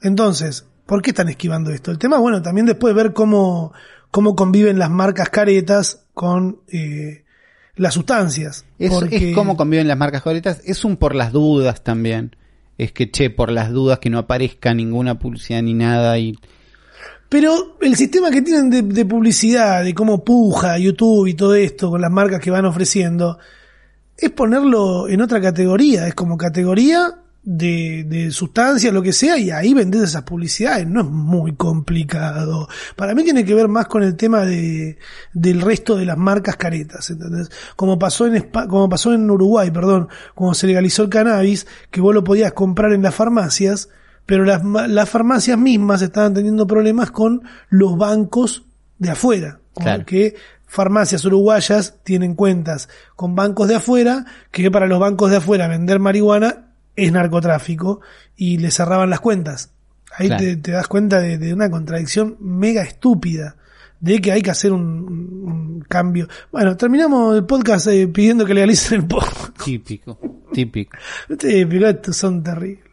Entonces, 0.03 0.67
¿por 0.87 1.03
qué 1.03 1.11
están 1.11 1.29
esquivando 1.29 1.71
esto? 1.71 1.91
El 1.91 1.99
tema, 1.99 2.19
bueno, 2.19 2.41
también 2.43 2.67
después 2.67 2.95
ver 2.95 3.13
cómo, 3.13 3.73
cómo 4.11 4.35
conviven 4.35 4.79
las 4.79 4.91
marcas 4.91 5.29
caretas 5.29 6.05
con 6.15 6.61
eh, 6.69 7.25
las 7.77 7.95
sustancias. 7.95 8.65
Es, 8.79 8.91
Porque- 8.91 9.31
es 9.31 9.35
como 9.35 9.57
conviven 9.57 9.89
las 9.89 9.99
marcas 9.99 10.23
favoritas, 10.23 10.61
es 10.65 10.85
un 10.85 10.97
por 10.97 11.15
las 11.15 11.33
dudas 11.33 11.83
también. 11.85 12.35
Es 12.79 12.93
que, 12.93 13.11
che, 13.11 13.31
por 13.31 13.51
las 13.51 13.71
dudas 13.71 13.99
que 13.99 14.11
no 14.11 14.19
aparezca 14.19 14.75
ninguna 14.75 15.19
publicidad 15.19 15.63
ni 15.63 15.75
nada 15.75 16.19
y... 16.19 16.39
Pero 17.29 17.77
el 17.81 17.97
sistema 17.97 18.31
que 18.31 18.43
tienen 18.43 18.71
de, 18.71 18.83
de 18.83 19.05
publicidad, 19.05 19.83
de 19.83 19.95
cómo 19.95 20.23
puja 20.23 20.79
YouTube 20.79 21.27
y 21.27 21.35
todo 21.35 21.55
esto 21.55 21.91
con 21.91 22.01
las 22.01 22.11
marcas 22.11 22.41
que 22.41 22.51
van 22.51 22.65
ofreciendo, 22.65 23.39
es 24.17 24.31
ponerlo 24.31 25.09
en 25.09 25.21
otra 25.21 25.41
categoría. 25.41 26.07
Es 26.07 26.15
como 26.15 26.37
categoría 26.37 27.24
de, 27.45 28.05
de 28.05 28.31
sustancias, 28.31 28.93
lo 28.93 29.03
que 29.03 29.13
sea, 29.13 29.37
y 29.37 29.51
ahí 29.51 29.75
vendés 29.75 30.03
esas 30.03 30.23
publicidades. 30.23 30.87
No 30.87 31.01
es 31.01 31.07
muy 31.07 31.55
complicado. 31.55 32.69
Para 32.97 33.15
mí 33.15 33.23
tiene 33.23 33.45
que 33.45 33.55
ver 33.55 33.69
más 33.69 33.87
con 33.87 34.03
el 34.03 34.17
tema 34.17 34.41
de, 34.41 34.99
del 35.33 35.61
resto 35.61 35.97
de 35.97 36.07
las 36.07 36.17
marcas 36.17 36.57
caretas, 36.57 37.11
¿entendés? 37.11 37.51
Como 37.77 37.99
pasó 37.99 38.27
en 38.27 38.51
como 38.51 38.89
pasó 38.89 39.13
en 39.13 39.31
Uruguay, 39.31 39.71
perdón, 39.71 40.09
cuando 40.35 40.55
se 40.55 40.67
legalizó 40.67 41.03
el 41.03 41.11
cannabis, 41.11 41.67
que 41.91 42.01
vos 42.01 42.15
lo 42.15 42.25
podías 42.25 42.53
comprar 42.53 42.93
en 42.93 43.03
las 43.03 43.15
farmacias, 43.15 43.91
pero 44.27 44.45
las, 44.45 44.65
las 44.65 45.09
farmacias 45.09 45.59
mismas 45.59 46.01
estaban 46.01 46.33
teniendo 46.33 46.67
problemas 46.67 47.11
con 47.11 47.43
los 47.69 47.99
bancos 47.99 48.65
de 48.99 49.11
afuera. 49.11 49.61
Claro. 49.75 50.07
Que 50.07 50.37
farmacias 50.67 51.25
uruguayas 51.25 51.97
tienen 52.05 52.35
cuentas 52.35 52.89
con 53.17 53.35
bancos 53.35 53.69
de 53.69 53.75
afuera, 53.75 54.25
que 54.51 54.71
para 54.71 54.87
los 54.87 54.99
bancos 54.99 55.31
de 55.31 55.37
afuera 55.37 55.69
vender 55.69 56.01
marihuana 56.01 56.74
es 56.97 57.13
narcotráfico 57.13 58.01
y 58.37 58.59
le 58.59 58.71
cerraban 58.71 59.11
las 59.11 59.21
cuentas. 59.21 59.71
Ahí 60.17 60.29
Claro. 60.29 60.45
te, 60.45 60.57
te 60.57 60.71
das 60.73 60.87
cuenta 60.89 61.21
de, 61.21 61.39
de 61.39 61.53
una 61.53 61.71
contradicción 61.71 62.37
mega 62.41 62.83
estúpida, 62.83 63.57
de 64.01 64.21
que 64.21 64.33
hay 64.33 64.43
que 64.43 64.51
hacer 64.51 64.73
un, 64.73 65.85
cambio. 65.89 66.29
Bueno, 66.53 66.77
terminamos 66.77 67.37
el 67.37 67.45
podcast 67.45 67.87
eh, 67.89 68.07
pidiendo 68.09 68.45
que 68.47 68.55
legalicen 68.55 69.01
el 69.01 69.07
porno. 69.07 69.53
Típico, 69.65 70.19
típico. 70.53 70.97
Típico, 71.39 71.87
estos 71.87 72.17
son 72.17 72.43
terribles. 72.43 72.85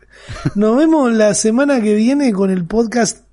Nos 0.56 0.78
vemos 0.78 1.12
la 1.14 1.34
semana 1.34 1.82
que 1.82 1.96
viene 1.96 2.32
con 2.32 2.50
el 2.52 2.66
podcast 2.66 3.26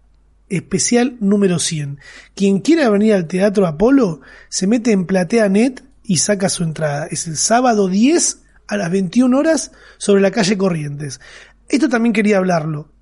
especial 0.49 1.17
número 1.21 1.59
100. 1.59 1.99
Quien 2.35 2.61
quiera 2.61 2.89
venir 2.91 3.15
al 3.15 3.27
Teatro 3.27 3.67
Apolo 3.67 4.21
se 4.49 4.67
mete 4.67 4.93
en 4.93 5.05
PlateaNet 5.07 5.83
y 6.05 6.19
saca 6.19 6.49
su 6.49 6.63
entrada. 6.63 7.07
Es 7.11 7.27
el 7.27 7.37
sábado 7.37 7.89
10 7.89 8.39
a 8.69 8.77
las 8.77 8.91
21 8.91 9.37
horas 9.37 9.73
sobre 9.97 10.21
la 10.23 10.31
calle 10.31 10.57
Corrientes. 10.57 11.21
Esto 11.69 11.89
también 11.89 12.13
quería 12.13 12.39
hablarlo. 12.39 12.93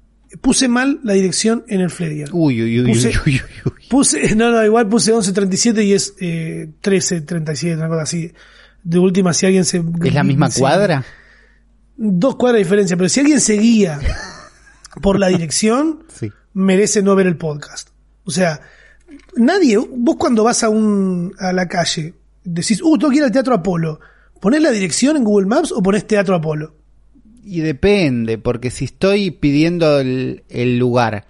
Puse 0.40 0.68
mal 0.68 1.00
la 1.04 1.12
dirección 1.12 1.64
en 1.68 1.80
el 1.80 1.90
flyer. 1.90 2.28
Uy, 2.32 2.62
uy, 2.62 2.80
uy, 2.80 2.86
Puse- 2.92 3.08
uy, 3.26 3.34
uy, 3.34 3.40
uy, 3.64 3.72
uy. 3.76 3.86
Puse, 3.88 4.34
no, 4.36 4.50
no, 4.50 4.64
igual 4.64 4.88
puse 4.88 5.10
1137 5.12 5.84
y 5.84 5.92
es 5.92 6.14
eh, 6.20 6.66
1337, 6.84 7.76
una 7.76 7.88
cosa 7.88 8.02
así. 8.02 8.32
De 8.82 8.98
última, 8.98 9.32
si 9.34 9.46
alguien 9.46 9.64
se... 9.64 9.82
¿Es 10.04 10.14
la 10.14 10.22
misma 10.24 10.50
se- 10.50 10.60
cuadra? 10.60 11.04
dos 11.98 12.36
cuadras 12.36 12.58
de 12.58 12.64
diferencia, 12.64 12.96
pero 12.96 13.08
si 13.08 13.20
alguien 13.20 13.40
se 13.40 13.54
guía 13.54 13.98
por 15.02 15.18
la 15.18 15.28
dirección, 15.28 16.04
Sí. 16.12 16.30
merece 16.52 17.02
no 17.02 17.14
ver 17.14 17.26
el 17.26 17.36
podcast. 17.36 17.88
O 18.24 18.30
sea, 18.30 18.60
nadie, 19.36 19.78
vos 19.78 20.16
cuando 20.16 20.44
vas 20.44 20.62
a 20.62 20.68
un, 20.68 21.32
a 21.38 21.52
la 21.52 21.66
calle, 21.68 22.14
decís, 22.44 22.82
uh, 22.82 22.98
tengo 22.98 23.10
que 23.10 23.18
ir 23.18 23.24
al 23.24 23.32
Teatro 23.32 23.54
Apolo, 23.54 24.00
¿ponés 24.40 24.62
la 24.62 24.70
dirección 24.70 25.16
en 25.16 25.24
Google 25.24 25.46
Maps 25.46 25.72
o 25.72 25.82
ponés 25.82 26.06
Teatro 26.06 26.34
Apolo? 26.36 26.74
Y 27.44 27.60
depende, 27.60 28.38
porque 28.38 28.70
si 28.70 28.86
estoy 28.86 29.30
pidiendo 29.30 30.00
el, 30.00 30.42
el 30.48 30.78
lugar, 30.78 31.26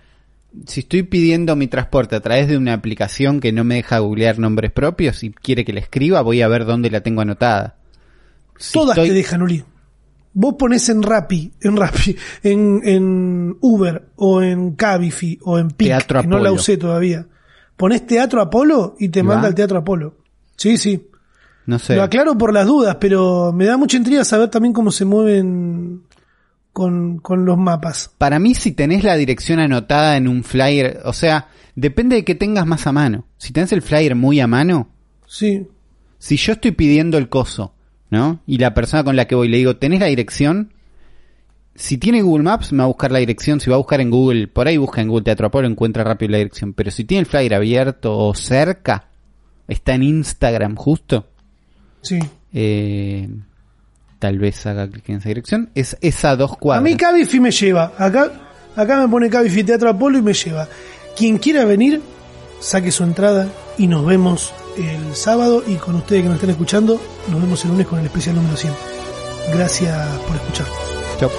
si 0.67 0.81
estoy 0.81 1.03
pidiendo 1.03 1.57
mi 1.57 1.67
transporte 1.67 2.17
a 2.17 2.21
través 2.21 2.49
de 2.49 2.57
una 2.57 2.73
aplicación 2.73 3.41
que 3.41 3.53
no 3.53 3.65
me 3.65 3.75
deja 3.77 3.99
googlear 3.99 4.39
nombres 4.39 4.73
propios 4.73 5.23
y 5.23 5.31
quiere 5.31 5.65
que 5.65 5.73
la 5.75 5.81
escriba, 5.81 6.23
voy 6.23 6.41
a 6.43 6.49
ver 6.49 6.65
dónde 6.65 6.91
la 6.91 7.03
tengo 7.03 7.21
anotada. 7.21 7.77
Si 8.57 8.73
Todas 8.73 8.97
estoy- 8.97 9.09
te 9.11 9.15
dejan, 9.15 9.43
Uli. 9.43 9.63
Vos 10.39 10.55
ponés 10.59 10.87
en 10.91 11.03
Rappi, 11.03 11.51
en 11.63 11.77
Rappi, 11.77 12.15
en, 12.43 12.81
en 12.85 13.57
Uber 13.61 14.09
o 14.17 14.43
en 14.43 14.73
Cabify 14.73 15.39
o 15.43 15.59
en 15.59 15.69
Pic, 15.71 15.89
Teatro 15.89 16.21
que 16.21 16.27
no 16.27 16.39
la 16.39 16.53
usé 16.53 16.77
todavía. 16.77 17.27
Ponés 17.77 18.07
Teatro 18.07 18.41
Apolo 18.43 18.97
y 18.99 19.09
te 19.09 19.21
¿Y 19.21 19.23
manda 19.23 19.49
al 19.49 19.55
Teatro 19.55 19.79
Apolo. 19.79 20.15
Sí, 20.57 20.77
sí. 20.79 21.09
No 21.67 21.79
sé. 21.79 21.97
Lo 21.97 22.03
aclaro 22.05 22.39
por 22.39 22.53
las 22.53 22.67
dudas, 22.67 22.97
pero 23.01 23.53
me 23.53 23.65
da 23.67 23.77
mucha 23.77 23.97
intriga 23.97 24.25
saber 24.25 24.49
también 24.49 24.73
cómo 24.73 24.91
se 24.93 25.05
mueven 25.05 26.03
con, 26.73 27.19
con 27.19 27.45
los 27.45 27.59
mapas. 27.59 28.11
Para 28.19 28.39
mí, 28.39 28.55
si 28.55 28.73
tenés 28.73 29.03
la 29.05 29.17
dirección 29.17 29.59
anotada 29.59 30.17
en 30.17 30.29
un 30.29 30.45
flyer, 30.45 31.01
o 31.05 31.13
sea, 31.13 31.49
depende 31.75 32.17
de 32.17 32.25
que 32.25 32.35
tengas 32.35 32.67
más 32.67 32.87
a 32.87 32.93
mano. 32.93 33.25
Si 33.39 33.53
tenés 33.53 33.73
el 33.73 33.83
flyer 33.83 34.15
muy 34.15 34.41
a 34.41 34.47
mano, 34.47 34.89
Sí. 35.27 35.67
si 36.19 36.37
yo 36.37 36.53
estoy 36.53 36.71
pidiendo 36.71 37.19
el 37.19 37.29
coso, 37.29 37.75
¿no? 38.11 38.41
Y 38.47 38.59
la 38.59 38.73
persona 38.75 39.03
con 39.03 39.17
la 39.17 39.27
que 39.27 39.35
voy 39.35 39.49
le 39.49 39.57
digo, 39.57 39.77
¿tenés 39.77 40.01
la 40.01 40.07
dirección? 40.07 40.73
Si 41.75 41.99
tiene 41.99 42.23
Google 42.23 42.45
Maps, 42.45 42.73
me 42.73 42.79
va 42.79 42.85
a 42.85 42.89
buscar 42.89 43.11
la 43.13 43.19
dirección. 43.19 43.61
Si 43.61 43.69
va 43.69 43.75
a 43.77 43.79
buscar 43.79 44.01
en 44.01 44.11
Google, 44.11 44.47
por 44.49 44.67
ahí 44.69 44.77
busca 44.79 45.01
en 45.03 45.09
Google 45.09 45.25
Teatro 45.25 45.49
Apolo, 45.49 45.67
encuentra 45.67 46.05
rápido 46.05 46.31
la 46.33 46.39
dirección. 46.39 46.73
Pero 46.73 46.91
si 46.91 47.05
tiene 47.05 47.21
el 47.21 47.27
flyer 47.27 47.55
abierto 47.55 48.17
o 48.17 48.35
cerca, 48.35 49.09
está 49.69 49.95
en 49.95 50.05
Instagram 50.05 50.75
justo, 50.77 51.27
Sí. 52.07 52.19
eh, 52.53 53.29
tal 54.19 54.39
vez 54.39 54.65
haga 54.67 54.89
clic 54.89 55.09
en 55.11 55.17
esa 55.17 55.29
dirección. 55.29 55.71
Es 55.75 55.97
esa 56.01 56.37
dos 56.37 56.53
A 56.53 56.57
cuadras. 56.57 56.85
mí 56.85 56.97
Cabify 56.97 57.41
me 57.41 57.51
lleva. 57.51 57.93
Acá, 57.99 58.31
acá 58.75 59.01
me 59.01 59.09
pone 59.09 59.29
Cabify 59.29 59.63
Teatro 59.65 59.91
Apolo 59.91 60.19
y 60.19 60.23
me 60.23 60.33
lleva. 60.33 60.69
Quien 61.17 61.39
quiera 61.39 61.65
venir, 61.65 62.01
saque 62.61 62.91
su 62.91 63.03
entrada 63.05 63.49
y 63.79 63.87
nos 63.87 64.05
vemos 64.07 64.53
el 64.79 65.15
sábado. 65.15 65.63
Y 65.67 65.75
con 65.77 65.97
ustedes 65.97 66.23
que 66.23 66.29
nos 66.29 66.37
estén 66.37 66.51
escuchando, 66.51 67.01
nos 67.31 67.41
vemos 67.41 67.65
el 67.65 67.71
lunes 67.73 67.87
con 67.87 67.99
el 68.01 68.07
especial 68.07 68.37
número 68.37 68.57
100. 68.57 68.73
Gracias 69.53 70.09
por 70.27 70.37
escuchar. 70.37 70.67
Chau. 71.21 71.31